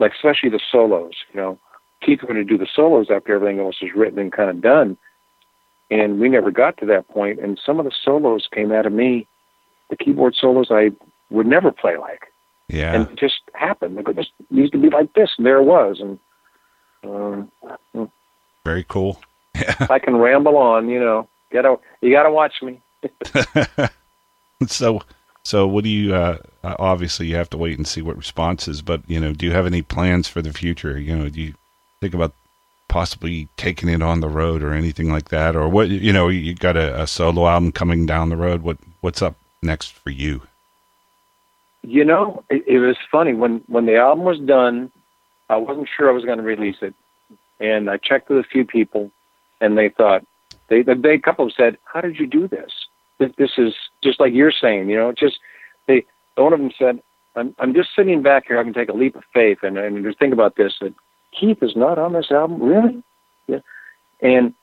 like 0.00 0.12
especially 0.14 0.48
the 0.48 0.60
solos. 0.72 1.12
You 1.34 1.40
know, 1.40 1.58
Keith 2.00 2.22
going 2.22 2.36
to 2.36 2.44
do 2.44 2.56
the 2.56 2.68
solos 2.74 3.08
after 3.14 3.34
everything 3.34 3.60
else 3.60 3.82
was 3.82 3.90
written 3.94 4.18
and 4.18 4.32
kind 4.32 4.48
of 4.48 4.62
done, 4.62 4.96
and 5.90 6.18
we 6.18 6.30
never 6.30 6.50
got 6.50 6.78
to 6.78 6.86
that 6.86 7.08
point. 7.08 7.40
And 7.40 7.60
some 7.64 7.78
of 7.78 7.84
the 7.84 7.94
solos 8.02 8.48
came 8.50 8.72
out 8.72 8.86
of 8.86 8.94
me, 8.94 9.28
the 9.90 9.96
keyboard 9.96 10.34
solos 10.34 10.68
I 10.70 10.92
would 11.30 11.46
never 11.46 11.70
play 11.72 11.96
like 11.96 12.24
Yeah. 12.68 12.94
and 12.94 13.08
it 13.10 13.16
just 13.18 13.40
happened. 13.54 13.96
Like, 13.96 14.14
This 14.14 14.26
needs 14.50 14.70
to 14.72 14.78
be 14.78 14.90
like 14.90 15.12
this, 15.14 15.30
and 15.36 15.46
there 15.46 15.58
it 15.58 15.64
was. 15.64 16.00
And 16.00 16.18
um, 17.04 18.10
Very 18.64 18.84
cool. 18.88 19.20
I 19.90 19.98
can 19.98 20.16
ramble 20.16 20.56
on, 20.56 20.88
you 20.88 21.00
know. 21.00 21.28
Gotta 21.52 21.76
you 22.00 22.10
gotta 22.12 22.30
watch 22.30 22.54
me. 22.62 22.80
so 24.66 25.00
so 25.44 25.66
what 25.66 25.84
do 25.84 25.90
you 25.90 26.14
uh 26.14 26.38
uh, 26.64 26.74
obviously 26.78 27.26
you 27.26 27.36
have 27.36 27.50
to 27.50 27.56
wait 27.56 27.76
and 27.76 27.86
see 27.86 28.02
what 28.02 28.16
response 28.16 28.66
is 28.66 28.82
but 28.82 29.00
you 29.08 29.20
know 29.20 29.32
do 29.32 29.46
you 29.46 29.52
have 29.52 29.66
any 29.66 29.82
plans 29.82 30.26
for 30.26 30.42
the 30.42 30.52
future 30.52 30.98
you 30.98 31.16
know 31.16 31.28
do 31.28 31.40
you 31.40 31.54
think 32.00 32.14
about 32.14 32.32
possibly 32.88 33.48
taking 33.56 33.88
it 33.88 34.02
on 34.02 34.20
the 34.20 34.28
road 34.28 34.62
or 34.62 34.72
anything 34.72 35.10
like 35.10 35.28
that 35.28 35.54
or 35.54 35.68
what 35.68 35.88
you 35.88 36.12
know 36.12 36.28
you 36.28 36.54
got 36.54 36.76
a, 36.76 37.02
a 37.02 37.06
solo 37.06 37.46
album 37.46 37.70
coming 37.70 38.06
down 38.06 38.28
the 38.28 38.36
road 38.36 38.62
what 38.62 38.78
what's 39.02 39.22
up 39.22 39.36
next 39.62 39.92
for 39.92 40.10
you 40.10 40.42
You 41.86 42.04
know, 42.04 42.42
it, 42.50 42.64
it 42.66 42.78
was 42.80 42.96
funny 43.10 43.32
when 43.32 43.62
when 43.68 43.86
the 43.86 43.96
album 43.96 44.24
was 44.24 44.40
done. 44.40 44.90
I 45.48 45.56
wasn't 45.56 45.88
sure 45.96 46.10
I 46.10 46.12
was 46.12 46.24
going 46.24 46.38
to 46.38 46.44
release 46.44 46.78
it, 46.82 46.94
and 47.60 47.88
I 47.88 47.96
checked 47.96 48.28
with 48.28 48.38
a 48.38 48.48
few 48.48 48.64
people, 48.64 49.12
and 49.60 49.78
they 49.78 49.88
thought 49.88 50.26
they 50.68 50.82
the 50.82 50.96
they 50.96 51.16
couple 51.16 51.48
said, 51.56 51.78
"How 51.84 52.00
did 52.00 52.18
you 52.18 52.26
do 52.26 52.48
this? 52.48 52.72
This, 53.20 53.30
this 53.38 53.52
is 53.56 53.72
just 54.02 54.18
like 54.18 54.34
you're 54.34 54.50
saying, 54.50 54.90
you 54.90 54.96
know. 54.96 55.12
Just 55.12 55.38
they 55.86 56.04
one 56.34 56.52
of 56.52 56.58
them 56.58 56.72
said, 56.76 57.00
"I'm 57.36 57.54
I'm 57.60 57.72
just 57.72 57.90
sitting 57.94 58.20
back 58.20 58.48
here. 58.48 58.58
I 58.58 58.64
can 58.64 58.74
take 58.74 58.88
a 58.88 58.92
leap 58.92 59.14
of 59.14 59.22
faith 59.32 59.58
and 59.62 59.78
and 59.78 60.04
just 60.04 60.18
think 60.18 60.32
about 60.32 60.56
this. 60.56 60.74
That 60.80 60.92
Keith 61.38 61.62
is 61.62 61.76
not 61.76 62.00
on 62.00 62.14
this 62.14 62.32
album, 62.32 62.60
really? 62.60 63.00
Yeah, 63.46 63.60
and 64.20 64.54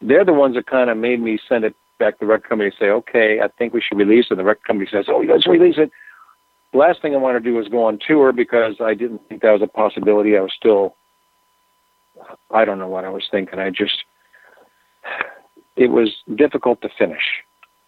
they're 0.00 0.24
the 0.24 0.32
ones 0.32 0.54
that 0.54 0.66
kind 0.66 0.88
of 0.88 0.96
made 0.96 1.20
me 1.20 1.38
send 1.46 1.64
it 1.64 1.74
back 1.98 2.18
to 2.18 2.24
the 2.24 2.26
record 2.26 2.48
company 2.48 2.66
and 2.68 2.76
say, 2.78 2.86
okay, 2.86 3.40
I 3.42 3.48
think 3.48 3.74
we 3.74 3.82
should 3.82 3.98
release 3.98 4.26
it. 4.26 4.32
And 4.32 4.40
the 4.40 4.44
record 4.44 4.64
company 4.66 4.88
says, 4.90 5.06
oh, 5.08 5.24
let's 5.28 5.46
release 5.46 5.76
it. 5.78 5.90
The 6.74 6.80
last 6.80 7.00
thing 7.00 7.14
I 7.14 7.18
wanted 7.18 7.44
to 7.44 7.50
do 7.50 7.54
was 7.54 7.68
go 7.68 7.84
on 7.84 8.00
tour 8.04 8.32
because 8.32 8.74
I 8.80 8.94
didn't 8.94 9.20
think 9.28 9.42
that 9.42 9.52
was 9.52 9.62
a 9.62 9.68
possibility. 9.68 10.36
I 10.36 10.40
was 10.40 10.52
still, 10.56 10.96
I 12.50 12.64
don't 12.64 12.80
know 12.80 12.88
what 12.88 13.04
I 13.04 13.10
was 13.10 13.22
thinking. 13.30 13.60
I 13.60 13.70
just, 13.70 14.02
it 15.76 15.92
was 15.92 16.16
difficult 16.34 16.82
to 16.82 16.88
finish. 16.98 17.22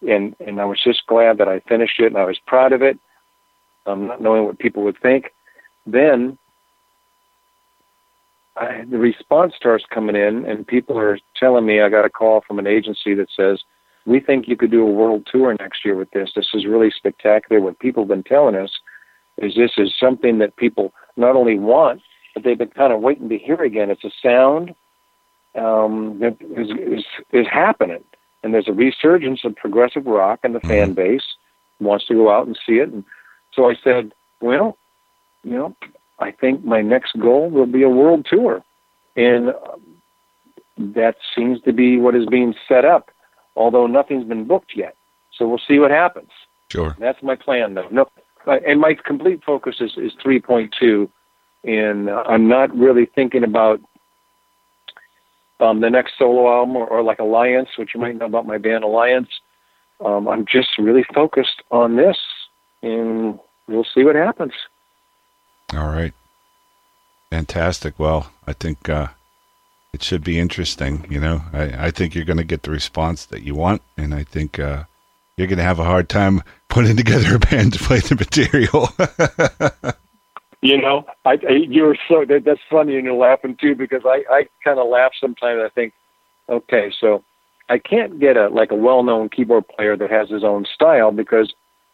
and 0.03 0.37
and 0.39 0.61
I 0.61 0.65
was 0.67 0.81
just 0.81 1.05
glad 1.09 1.39
that 1.39 1.49
I 1.49 1.59
finished 1.69 1.99
it, 1.99 2.07
and 2.07 2.17
I 2.17 2.27
was 2.27 2.39
proud 2.47 2.73
of 2.73 2.81
it. 2.81 2.97
Um, 3.87 4.07
not 4.07 4.21
knowing 4.21 4.45
what 4.45 4.61
people 4.61 4.85
would 4.85 5.01
think. 5.03 5.33
Then 5.85 6.39
I, 8.57 8.85
the 8.89 8.99
response 8.99 9.55
starts 9.57 9.85
coming 9.93 10.15
in, 10.15 10.45
and 10.45 10.65
people 10.65 10.97
are 10.97 11.19
telling 11.37 11.67
me 11.67 11.81
I 11.81 11.89
got 11.89 12.05
a 12.05 12.11
call 12.11 12.45
from 12.47 12.61
an 12.61 12.69
agency 12.69 13.15
that 13.15 13.31
says 13.37 13.65
we 14.07 14.21
think 14.21 14.49
you 14.49 14.57
could 14.57 14.71
do 14.71 14.83
a 14.83 14.91
world 14.91 15.27
tour 15.31 15.55
next 15.59 15.85
year 15.85 15.97
with 15.97 16.11
this. 16.13 16.31
This 16.35 16.49
is 16.55 16.65
really 16.65 16.91
spectacular. 16.91 17.61
What 17.61 17.79
people 17.81 18.05
have 18.05 18.09
been 18.09 18.23
telling 18.23 18.55
us 18.55 18.71
is 19.37 19.55
this 19.55 19.73
is 19.77 19.93
something 19.99 20.39
that 20.39 20.57
people 20.57 20.95
not 21.17 21.37
only 21.37 21.59
want, 21.59 22.03
but 22.33 22.45
they've 22.45 22.57
been 22.57 22.69
kind 22.69 22.93
of 22.93 23.01
waiting 23.01 23.29
to 23.29 23.39
hear 23.39 23.63
again. 23.63 23.91
It's 23.91 24.05
a 24.05 24.11
sound 24.23 24.75
um, 25.57 26.19
that 26.21 26.37
is, 26.41 26.71
is 26.71 27.05
is 27.33 27.47
happening, 27.51 28.05
and 28.43 28.55
there's 28.55 28.69
a 28.69 28.73
resurgence 28.73 29.41
of 29.45 29.57
progressive 29.57 30.07
rock, 30.07 30.41
and 30.43 30.55
the 30.55 30.61
fan 30.61 30.93
base 30.93 31.25
wants 31.81 32.07
to 32.07 32.15
go 32.15 32.31
out 32.31 32.47
and 32.47 32.59
see 32.67 32.75
it. 32.75 32.91
And 32.91 33.05
so 33.53 33.69
I 33.69 33.75
said, 33.83 34.13
well, 34.41 34.77
you 35.43 35.53
know, 35.53 35.77
I 36.19 36.31
think 36.31 36.65
my 36.65 36.83
next 36.83 37.19
goal 37.19 37.51
will 37.51 37.67
be 37.67 37.83
a 37.83 37.89
world 37.89 38.27
tour, 38.31 38.63
and 39.17 39.53
that 40.79 41.17
seems 41.35 41.61
to 41.63 41.73
be 41.73 41.99
what 41.99 42.15
is 42.15 42.27
being 42.27 42.55
set 42.69 42.85
up, 42.85 43.11
although 43.57 43.87
nothing's 43.87 44.25
been 44.25 44.45
booked 44.45 44.73
yet. 44.77 44.95
So 45.37 45.47
we'll 45.49 45.61
see 45.67 45.79
what 45.79 45.91
happens. 45.91 46.31
Sure. 46.71 46.97
That's 46.99 47.23
my 47.23 47.37
plan, 47.37 47.75
though. 47.75 47.89
No, 47.91 48.09
uh, 48.47 48.59
and 48.67 48.81
my 48.81 48.95
complete 48.95 49.43
focus 49.45 49.77
is 49.81 49.93
is 49.97 50.13
3.2, 50.25 51.09
and 51.65 52.11
I'm 52.11 52.49
not 52.49 52.75
really 52.77 53.07
thinking 53.07 53.45
about 53.45 53.81
um, 55.61 55.81
the 55.81 55.91
next 55.91 56.13
solo 56.19 56.53
album 56.53 56.77
or, 56.77 56.87
or 56.87 57.03
like 57.03 57.19
Alliance, 57.19 57.71
which 57.79 57.91
you 57.95 58.01
might 58.01 58.17
know 58.17 58.27
about 58.27 58.47
my 58.47 58.59
band 58.59 58.85
Alliance. 58.85 59.29
Um, 60.05 60.29
I'm 60.29 60.45
just 60.45 60.77
really 60.79 61.05
focused 61.15 61.63
on 61.71 61.97
this, 61.97 62.19
and 62.83 63.39
we'll 63.67 63.87
see 63.95 64.05
what 64.05 64.15
happens. 64.15 64.53
All 65.75 65.89
right. 65.89 66.13
Fantastic. 67.31 67.99
Well, 67.99 68.31
I 68.47 68.53
think 68.53 68.89
uh, 68.89 69.09
it 69.97 70.03
should 70.03 70.23
be 70.23 70.39
interesting. 70.39 71.07
You 71.09 71.21
know, 71.21 71.43
I, 71.55 71.87
I 71.87 71.91
think 71.91 72.15
you're 72.15 72.27
going 72.27 72.37
to 72.37 72.45
get 72.45 72.65
the 72.65 72.71
response 72.71 73.25
that 73.27 73.43
you 73.43 73.55
want, 73.55 73.81
and 73.97 74.15
I 74.15 74.25
think 74.25 74.59
uh, 74.59 74.85
you're 75.39 75.47
going 75.47 75.57
to 75.57 75.65
have 75.65 75.79
a 75.79 75.85
hard 75.85 76.11
time 76.11 76.43
putting 76.69 76.99
together 76.99 77.37
a 77.37 77.39
band 77.39 77.73
to 77.73 77.79
play 77.79 78.01
the 78.01 78.15
material. 78.15 78.91
You 80.63 80.81
know, 80.81 81.07
I, 81.25 81.39
I 81.49 81.53
you're 81.69 81.97
so 82.09 82.25
that, 82.25 82.45
that's 82.45 82.61
funny 82.69 82.97
and 82.97 83.05
you're 83.05 83.15
laughing 83.15 83.57
too 83.61 83.77
because 83.77 84.03
I 84.05 84.25
I 84.29 84.49
kind 84.65 84.81
of 84.81 84.89
laugh 84.89 85.13
sometimes. 85.21 85.61
I 85.65 85.69
think, 85.69 85.93
okay, 86.49 86.91
so 86.99 87.23
I 87.69 87.79
can't 87.79 88.19
get 88.19 88.37
a 88.37 88.49
like 88.49 88.73
a 88.73 88.75
well-known 88.75 89.29
keyboard 89.29 89.69
player 89.69 89.97
that 89.97 90.11
has 90.11 90.29
his 90.29 90.43
own 90.43 90.65
style 90.65 91.13
because 91.13 91.53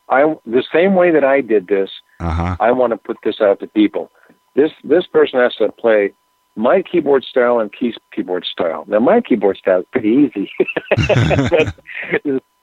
I 0.08 0.36
the 0.46 0.64
same 0.72 0.94
way 0.94 1.10
that 1.10 1.24
I 1.24 1.42
did 1.42 1.66
this, 1.66 1.90
uh-huh. 2.20 2.56
I 2.60 2.70
want 2.70 2.92
to 2.92 2.96
put 2.96 3.18
this 3.24 3.42
out 3.42 3.60
to 3.60 3.66
people. 3.66 4.10
This 4.54 4.70
this 4.84 5.06
person 5.06 5.40
has 5.40 5.54
to 5.56 5.70
play 5.72 6.14
my 6.54 6.82
keyboard 6.82 7.24
style 7.24 7.60
and 7.60 7.72
Keith's 7.72 7.98
keyboard 8.14 8.44
style. 8.44 8.84
Now 8.86 9.00
my 9.00 9.20
keyboard 9.20 9.56
style 9.56 9.80
is 9.80 9.86
pretty 9.92 10.08
easy. 10.10 10.50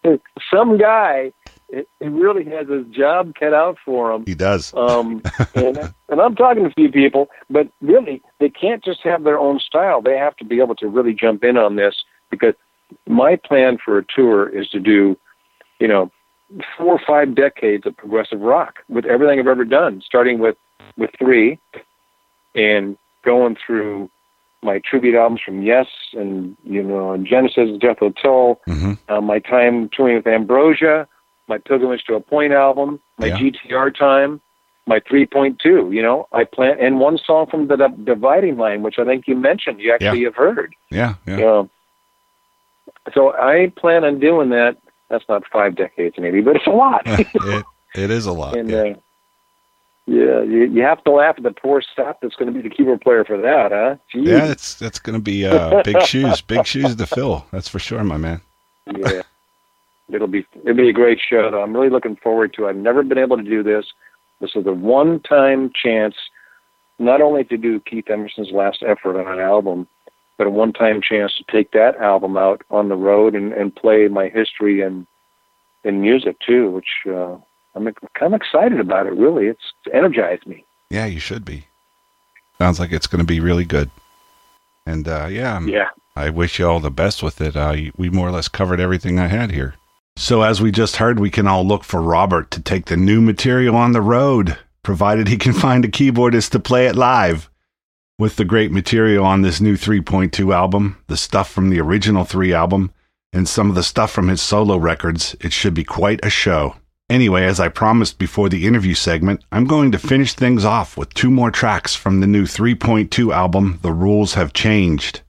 but 0.03 0.21
some 0.51 0.77
guy 0.77 1.31
it, 1.71 1.87
it 1.99 2.07
really 2.07 2.45
has 2.45 2.67
his 2.67 2.85
job 2.87 3.33
cut 3.39 3.53
out 3.53 3.77
for 3.85 4.11
him. 4.11 4.25
He 4.25 4.35
does. 4.35 4.73
Um, 4.73 5.21
and, 5.55 5.77
and 6.09 6.21
I'm 6.21 6.35
talking 6.35 6.63
to 6.63 6.69
a 6.69 6.73
few 6.73 6.91
people, 6.91 7.29
but 7.49 7.67
really, 7.81 8.21
they 8.39 8.49
can't 8.49 8.83
just 8.83 9.01
have 9.03 9.23
their 9.23 9.37
own 9.37 9.59
style. 9.59 10.01
They 10.01 10.17
have 10.17 10.35
to 10.37 10.45
be 10.45 10.59
able 10.59 10.75
to 10.75 10.87
really 10.87 11.13
jump 11.13 11.43
in 11.43 11.57
on 11.57 11.75
this 11.75 11.95
because 12.31 12.55
my 13.07 13.35
plan 13.35 13.77
for 13.83 13.99
a 13.99 14.05
tour 14.05 14.49
is 14.49 14.67
to 14.69 14.79
do, 14.79 15.17
you 15.79 15.87
know, 15.87 16.11
four 16.77 16.93
or 16.93 17.01
five 17.05 17.35
decades 17.35 17.85
of 17.85 17.95
progressive 17.95 18.41
rock 18.41 18.79
with 18.87 19.05
everything 19.05 19.39
I've 19.39 19.47
ever 19.47 19.65
done, 19.65 20.01
starting 20.03 20.39
with 20.39 20.57
with 20.97 21.11
three, 21.19 21.59
and 22.55 22.97
going 23.23 23.55
through 23.65 24.09
my 24.61 24.79
tribute 24.79 25.15
albums 25.15 25.41
from 25.45 25.61
Yes 25.61 25.87
and 26.13 26.55
you 26.63 26.83
know 26.83 27.15
Genesis, 27.17 27.69
Jethro 27.81 28.11
Tull, 28.11 28.59
mm-hmm. 28.67 28.93
uh, 29.11 29.21
my 29.21 29.39
time 29.39 29.89
touring 29.95 30.17
with 30.17 30.27
Ambrosia, 30.27 31.07
my 31.47 31.57
Pilgrimage 31.57 32.03
to 32.07 32.15
a 32.15 32.19
Point 32.19 32.53
album, 32.53 32.99
my 33.17 33.27
Yeah. 33.27 33.37
GTR 33.37 33.95
time, 33.97 34.41
my 34.85 34.99
3.2. 34.99 35.93
You 35.93 36.01
know, 36.01 36.27
I 36.33 36.43
plan 36.43 36.77
and 36.79 36.99
one 36.99 37.17
song 37.17 37.47
from 37.49 37.67
the 37.67 37.77
Di- 37.77 38.03
Dividing 38.03 38.57
Line, 38.57 38.81
which 38.81 38.99
I 38.99 39.05
think 39.05 39.27
you 39.27 39.35
mentioned. 39.35 39.79
You 39.79 39.93
actually 39.93 40.19
Yeah. 40.21 40.25
have 40.25 40.35
heard. 40.35 40.73
yeah, 40.89 41.13
yeah. 41.25 41.37
Yeah. 41.37 41.63
So 43.13 43.33
I 43.33 43.71
plan 43.75 44.03
on 44.03 44.19
doing 44.19 44.49
that. 44.49 44.77
That's 45.09 45.27
not 45.27 45.43
five 45.51 45.75
decades, 45.75 46.15
maybe, 46.19 46.41
but 46.41 46.55
it's 46.57 46.67
a 46.67 46.71
lot. 46.71 47.01
it, 47.05 47.65
it 47.95 48.11
is 48.11 48.25
a 48.25 48.31
lot. 48.33 48.55
and 48.59 48.69
yeah. 48.69 48.77
uh, 48.77 48.93
yeah, 50.09 50.41
you, 50.41 50.65
you 50.65 50.81
have 50.81 51.03
to 51.03 51.11
laugh 51.11 51.35
at 51.37 51.43
the 51.43 51.51
poor 51.51 51.83
sap 51.95 52.17
that's 52.21 52.35
going 52.35 52.51
to 52.51 52.61
be 52.61 52.67
the 52.67 52.73
keyboard 52.73 53.01
player 53.01 53.23
for 53.23 53.37
that, 53.37 53.71
huh? 53.71 53.95
Jeez. 54.11 54.25
Yeah, 54.25 54.45
it's 54.45 54.73
that's 54.73 54.97
going 54.97 55.13
to 55.13 55.21
be 55.21 55.45
uh, 55.45 55.83
big 55.85 56.01
shoes, 56.01 56.41
big 56.41 56.65
shoes 56.65 56.95
to 56.95 57.05
fill. 57.05 57.45
That's 57.51 57.67
for 57.67 57.77
sure, 57.77 58.03
my 58.03 58.17
man. 58.17 58.41
yeah. 58.87 59.21
It'll 60.11 60.27
be 60.27 60.47
it'll 60.63 60.75
be 60.75 60.89
a 60.89 60.93
great 60.93 61.19
show. 61.19 61.51
Though. 61.51 61.61
I'm 61.61 61.75
really 61.75 61.91
looking 61.91 62.15
forward 62.15 62.53
to. 62.53 62.65
it. 62.65 62.69
I've 62.69 62.75
never 62.75 63.03
been 63.03 63.19
able 63.19 63.37
to 63.37 63.43
do 63.43 63.61
this. 63.61 63.85
This 64.41 64.55
is 64.55 64.65
a 64.65 64.73
one-time 64.73 65.71
chance, 65.75 66.15
not 66.97 67.21
only 67.21 67.43
to 67.43 67.57
do 67.57 67.79
Keith 67.81 68.09
Emerson's 68.09 68.51
last 68.51 68.81
effort 68.81 69.19
on 69.19 69.31
an 69.31 69.39
album, 69.39 69.87
but 70.39 70.47
a 70.47 70.49
one-time 70.49 71.01
chance 71.01 71.33
to 71.37 71.43
take 71.51 71.71
that 71.73 71.97
album 71.97 72.35
out 72.35 72.63
on 72.71 72.89
the 72.89 72.95
road 72.95 73.35
and, 73.35 73.53
and 73.53 73.75
play 73.75 74.07
my 74.07 74.29
history 74.29 74.81
and 74.81 75.05
in 75.83 76.01
music 76.01 76.37
too, 76.39 76.71
which 76.71 76.87
uh, 77.13 77.37
I'm 77.75 77.85
kind 78.17 78.33
of 78.33 78.41
excited 78.41 78.79
about. 78.79 79.05
It 79.07 79.13
really, 79.13 79.47
it's 79.47 79.61
energized 79.93 80.45
me. 80.47 80.65
Yeah, 80.89 81.05
you 81.05 81.19
should 81.19 81.45
be. 81.45 81.65
Sounds 82.57 82.79
like 82.79 82.91
it's 82.91 83.07
going 83.07 83.19
to 83.19 83.25
be 83.25 83.39
really 83.39 83.65
good. 83.65 83.89
And 84.85 85.07
uh, 85.07 85.27
yeah, 85.29 85.53
I'm- 85.53 85.67
Yeah. 85.67 85.89
I 86.15 86.29
wish 86.31 86.59
you 86.59 86.67
all 86.67 86.81
the 86.81 86.91
best 86.91 87.23
with 87.23 87.39
it. 87.39 87.55
Uh, 87.55 87.73
we 87.95 88.09
more 88.09 88.27
or 88.27 88.31
less 88.31 88.49
covered 88.49 88.81
everything 88.81 89.19
I 89.19 89.27
had 89.27 89.51
here. 89.51 89.75
So 90.17 90.41
as 90.41 90.61
we 90.61 90.69
just 90.69 90.97
heard, 90.97 91.17
we 91.17 91.29
can 91.29 91.47
all 91.47 91.65
look 91.65 91.85
for 91.85 92.01
Robert 92.01 92.51
to 92.51 92.61
take 92.61 92.87
the 92.87 92.97
new 92.97 93.21
material 93.21 93.77
on 93.77 93.93
the 93.93 94.01
road, 94.01 94.57
provided 94.83 95.29
he 95.29 95.37
can 95.37 95.53
find 95.65 95.85
a 95.85 95.89
keyboardist 95.89 96.49
to 96.51 96.59
play 96.59 96.87
it 96.87 96.95
live. 96.97 97.49
With 98.17 98.35
the 98.35 98.43
great 98.43 98.69
material 98.73 99.23
on 99.23 99.43
this 99.43 99.61
new 99.61 99.77
3.2 99.77 100.53
album, 100.53 100.97
the 101.07 101.15
stuff 101.15 101.49
from 101.49 101.69
the 101.69 101.79
original 101.79 102.25
3 102.25 102.51
album, 102.53 102.91
and 103.31 103.47
some 103.47 103.69
of 103.69 103.75
the 103.75 103.83
stuff 103.83 104.11
from 104.11 104.27
his 104.27 104.41
solo 104.41 104.75
records, 104.75 105.37
it 105.39 105.53
should 105.53 105.73
be 105.73 105.85
quite 105.85 106.19
a 106.25 106.29
show. 106.29 106.75
Anyway, 107.09 107.43
as 107.43 107.59
I 107.59 107.69
promised 107.69 108.19
before 108.19 108.49
the 108.49 108.67
interview 108.67 108.93
segment, 108.93 109.43
I'm 109.51 109.65
going 109.65 109.91
to 109.93 109.97
finish 109.97 110.33
things 110.33 110.63
off 110.63 110.95
with 110.95 111.11
two 111.15 111.31
more 111.31 111.49
tracks 111.49 111.95
from 111.95 112.19
the 112.19 112.27
new 112.27 112.43
3.2 112.43 113.33
album, 113.33 113.79
The 113.81 113.91
Rules 113.91 114.35
Have 114.35 114.53
Changed. 114.53 115.21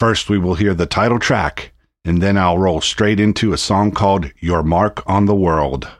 First, 0.00 0.30
we 0.30 0.38
will 0.38 0.54
hear 0.54 0.72
the 0.72 0.86
title 0.86 1.18
track, 1.18 1.72
and 2.02 2.22
then 2.22 2.38
I'll 2.38 2.56
roll 2.56 2.80
straight 2.80 3.20
into 3.20 3.52
a 3.52 3.58
song 3.58 3.90
called 3.90 4.32
Your 4.40 4.62
Mark 4.62 5.02
on 5.06 5.26
the 5.26 5.34
World. 5.34 5.90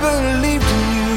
Believed 0.00 0.70
in 0.78 0.86
you? 0.98 1.14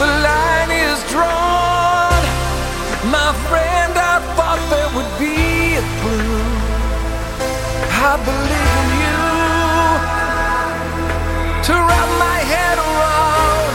The 0.00 0.10
line 0.28 0.70
is 0.70 0.98
drawn. 1.10 2.22
My 3.10 3.30
friend, 3.50 3.92
I 3.98 4.14
thought 4.36 4.60
there 4.70 4.90
would 4.96 5.12
be 5.18 5.76
a 5.82 5.84
clue. 6.00 6.46
I 8.10 8.14
believe 8.28 8.74
in 8.82 8.90
you 9.02 9.22
to 11.66 11.72
wrap 11.86 12.10
my 12.28 12.38
head 12.52 12.76
around. 12.78 13.72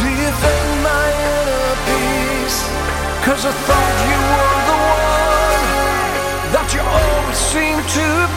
Do 0.00 0.06
you 0.20 0.30
think 0.42 0.64
my 0.84 1.06
inner 1.32 1.70
peace? 1.88 2.58
Cause 3.24 3.42
I 3.46 3.52
thought 3.68 3.96
you 4.10 4.20
were 4.36 4.58
the 4.70 4.78
one 4.90 5.64
that 6.54 6.68
you 6.74 6.82
always 6.82 7.40
seemed 7.52 7.86
to 7.96 8.29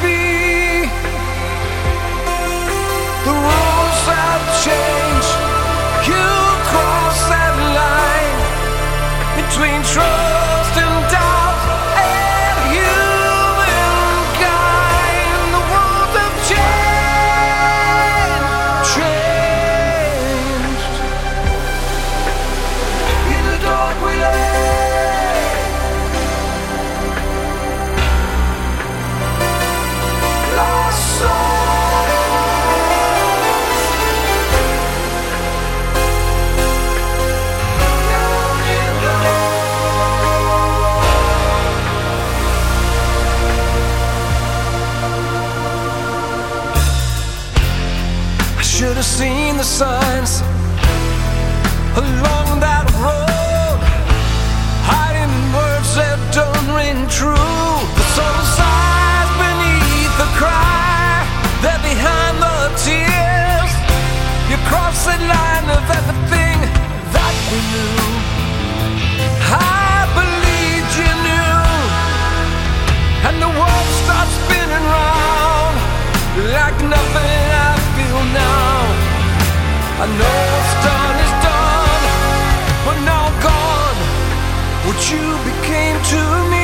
nothing 76.96 77.46
I 77.68 77.72
feel 77.96 78.22
now. 78.42 78.78
I 80.04 80.06
know 80.20 80.38
what's 80.52 80.74
done 80.88 81.16
is 81.26 81.34
done, 81.50 82.04
but 82.86 82.98
now 83.12 83.26
gone. 83.48 84.00
What 84.86 85.00
you 85.12 85.26
became 85.50 85.98
to 86.12 86.22
me. 86.52 86.63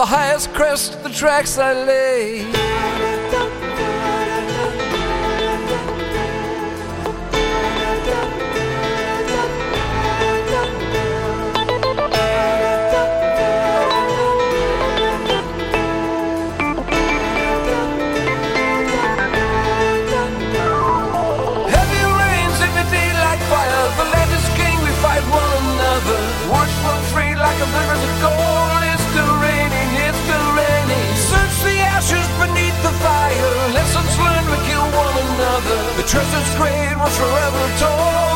The 0.00 0.06
highest 0.06 0.50
crest, 0.54 1.02
the 1.02 1.10
tracks 1.10 1.58
I 1.58 1.74
lay. 1.74 2.59
Treasure's 36.10 36.54
great 36.56 36.96
was 36.98 37.16
forever 37.16 37.78
told. 37.78 38.29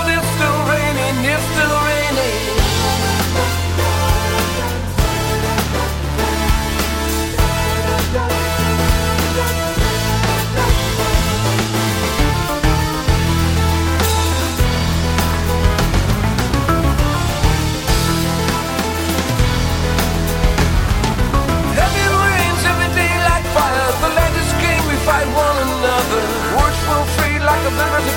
Like 27.76 28.13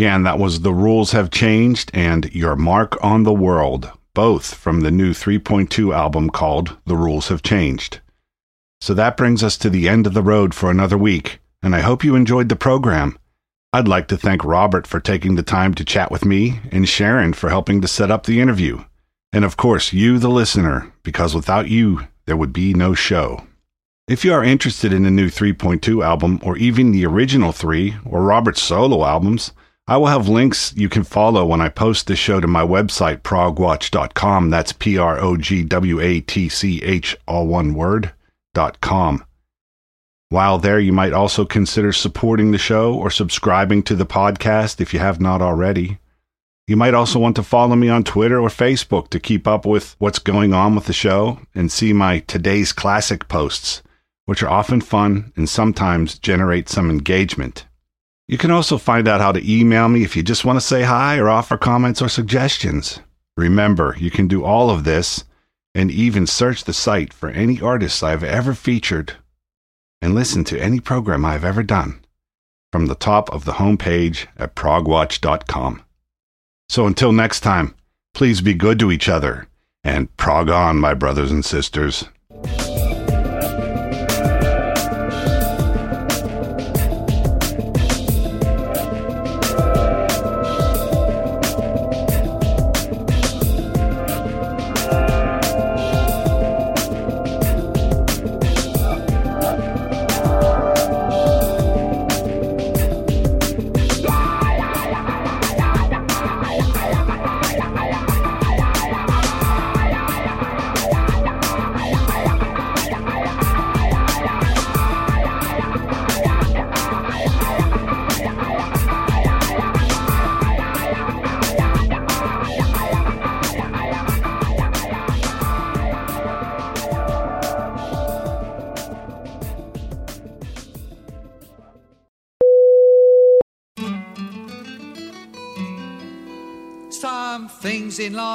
Again, 0.00 0.22
that 0.22 0.38
was 0.38 0.62
The 0.62 0.72
Rules 0.72 1.12
Have 1.12 1.30
Changed 1.30 1.90
and 1.92 2.34
Your 2.34 2.56
Mark 2.56 2.96
on 3.04 3.24
the 3.24 3.34
World, 3.34 3.92
both 4.14 4.54
from 4.54 4.80
the 4.80 4.90
new 4.90 5.12
3.2 5.12 5.94
album 5.94 6.30
called 6.30 6.78
The 6.86 6.96
Rules 6.96 7.28
Have 7.28 7.42
Changed. 7.42 8.00
So 8.80 8.94
that 8.94 9.18
brings 9.18 9.44
us 9.44 9.58
to 9.58 9.68
the 9.68 9.90
end 9.90 10.06
of 10.06 10.14
the 10.14 10.22
road 10.22 10.54
for 10.54 10.70
another 10.70 10.96
week, 10.96 11.40
and 11.62 11.76
I 11.76 11.80
hope 11.80 12.02
you 12.02 12.14
enjoyed 12.14 12.48
the 12.48 12.56
program. 12.56 13.18
I'd 13.74 13.88
like 13.88 14.08
to 14.08 14.16
thank 14.16 14.42
Robert 14.42 14.86
for 14.86 15.00
taking 15.00 15.34
the 15.34 15.42
time 15.42 15.74
to 15.74 15.84
chat 15.84 16.10
with 16.10 16.24
me 16.24 16.60
and 16.72 16.88
Sharon 16.88 17.34
for 17.34 17.50
helping 17.50 17.82
to 17.82 17.86
set 17.86 18.10
up 18.10 18.24
the 18.24 18.40
interview. 18.40 18.82
And 19.34 19.44
of 19.44 19.58
course, 19.58 19.92
you, 19.92 20.18
the 20.18 20.30
listener, 20.30 20.90
because 21.02 21.34
without 21.34 21.68
you, 21.68 22.08
there 22.24 22.38
would 22.38 22.54
be 22.54 22.72
no 22.72 22.94
show. 22.94 23.46
If 24.08 24.24
you 24.24 24.32
are 24.32 24.42
interested 24.42 24.94
in 24.94 25.02
the 25.02 25.10
new 25.10 25.28
3.2 25.28 26.02
album, 26.02 26.40
or 26.42 26.56
even 26.56 26.90
the 26.90 27.04
original 27.04 27.52
3 27.52 27.96
or 28.06 28.22
Robert's 28.22 28.62
solo 28.62 29.04
albums, 29.04 29.52
I 29.90 29.96
will 29.96 30.06
have 30.06 30.28
links 30.28 30.72
you 30.76 30.88
can 30.88 31.02
follow 31.02 31.44
when 31.44 31.60
I 31.60 31.68
post 31.68 32.06
this 32.06 32.20
show 32.20 32.38
to 32.38 32.46
my 32.46 32.62
website, 32.62 33.22
progwatch.com. 33.22 34.48
That's 34.48 34.72
P 34.72 34.96
R 34.96 35.18
O 35.18 35.36
G 35.36 35.64
W 35.64 35.98
A 35.98 36.20
T 36.20 36.48
C 36.48 36.80
H, 36.84 37.16
all 37.26 37.48
one 37.48 37.74
word, 37.74 38.12
dot 38.54 38.80
com. 38.80 39.24
While 40.28 40.58
there, 40.58 40.78
you 40.78 40.92
might 40.92 41.12
also 41.12 41.44
consider 41.44 41.92
supporting 41.92 42.52
the 42.52 42.56
show 42.56 42.94
or 42.94 43.10
subscribing 43.10 43.82
to 43.82 43.96
the 43.96 44.06
podcast 44.06 44.80
if 44.80 44.94
you 44.94 45.00
have 45.00 45.20
not 45.20 45.42
already. 45.42 45.98
You 46.68 46.76
might 46.76 46.94
also 46.94 47.18
want 47.18 47.34
to 47.34 47.42
follow 47.42 47.74
me 47.74 47.88
on 47.88 48.04
Twitter 48.04 48.40
or 48.40 48.48
Facebook 48.48 49.08
to 49.08 49.18
keep 49.18 49.48
up 49.48 49.66
with 49.66 49.96
what's 49.98 50.20
going 50.20 50.54
on 50.54 50.76
with 50.76 50.84
the 50.84 50.92
show 50.92 51.40
and 51.52 51.72
see 51.72 51.92
my 51.92 52.20
today's 52.20 52.72
classic 52.72 53.26
posts, 53.26 53.82
which 54.26 54.40
are 54.40 54.50
often 54.50 54.80
fun 54.80 55.32
and 55.34 55.48
sometimes 55.48 56.16
generate 56.16 56.68
some 56.68 56.90
engagement. 56.90 57.66
You 58.30 58.38
can 58.38 58.52
also 58.52 58.78
find 58.78 59.08
out 59.08 59.20
how 59.20 59.32
to 59.32 59.52
email 59.52 59.88
me 59.88 60.04
if 60.04 60.14
you 60.14 60.22
just 60.22 60.44
want 60.44 60.56
to 60.56 60.64
say 60.64 60.82
hi 60.82 61.18
or 61.18 61.28
offer 61.28 61.58
comments 61.58 62.00
or 62.00 62.08
suggestions. 62.08 63.00
Remember, 63.36 63.96
you 63.98 64.08
can 64.08 64.28
do 64.28 64.44
all 64.44 64.70
of 64.70 64.84
this 64.84 65.24
and 65.74 65.90
even 65.90 66.28
search 66.28 66.62
the 66.62 66.72
site 66.72 67.12
for 67.12 67.30
any 67.30 67.60
artists 67.60 68.04
I've 68.04 68.22
ever 68.22 68.54
featured 68.54 69.14
and 70.00 70.14
listen 70.14 70.44
to 70.44 70.62
any 70.62 70.78
program 70.78 71.24
I've 71.24 71.44
ever 71.44 71.64
done 71.64 72.04
from 72.70 72.86
the 72.86 72.94
top 72.94 73.28
of 73.30 73.46
the 73.46 73.54
homepage 73.54 74.28
at 74.36 74.54
progwatch.com. 74.54 75.82
So 76.68 76.86
until 76.86 77.10
next 77.10 77.40
time, 77.40 77.74
please 78.14 78.40
be 78.40 78.54
good 78.54 78.78
to 78.78 78.92
each 78.92 79.08
other 79.08 79.48
and 79.82 80.16
prog 80.16 80.48
on, 80.50 80.76
my 80.76 80.94
brothers 80.94 81.32
and 81.32 81.44
sisters. 81.44 82.04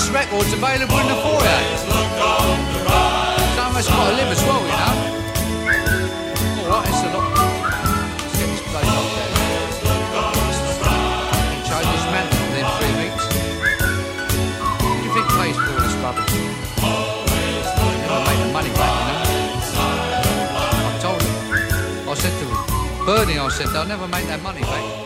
This 0.00 0.08
record's 0.10 0.52
available 0.52 0.98
in 0.98 1.08
the 1.08 1.14
foyer. 1.20 1.60
Some 3.52 3.68
of 3.68 3.76
us 3.76 3.86
got 3.86 4.08
to 4.08 4.16
live 4.16 4.32
as 4.32 4.42
well, 4.48 4.62
you 4.64 4.76
know. 4.80 4.96
Alright, 6.64 6.88
it's 6.88 7.02
a 7.04 7.08
lot. 7.12 7.28
Let's 7.36 8.36
get 8.40 8.48
this 8.48 8.64
place 8.72 8.92
off 8.96 9.08
there. 9.16 9.32
Change 11.68 11.88
this 11.92 12.06
man 12.14 12.26
within 12.48 12.66
three 12.80 12.94
weeks. 13.02 13.24
What 14.80 14.96
do 14.96 15.04
you 15.04 15.12
think 15.12 15.26
pays 15.36 15.56
for 15.56 15.68
all 15.68 15.80
this 15.84 15.96
rubbish? 16.00 16.32
Never 18.00 18.20
make 18.24 18.40
the 18.40 18.48
money 18.56 18.72
back, 18.80 18.94
you 18.96 19.04
know. 19.04 19.20
I 20.80 20.98
told 21.04 21.20
him. 21.20 21.34
I 22.08 22.14
said 22.14 22.34
to 22.40 22.44
him, 22.48 22.60
Bernie, 23.04 23.38
I 23.38 23.48
said, 23.48 23.68
they'll 23.68 23.84
never 23.84 24.08
make 24.08 24.26
that 24.28 24.42
money 24.42 24.62
back. 24.62 24.99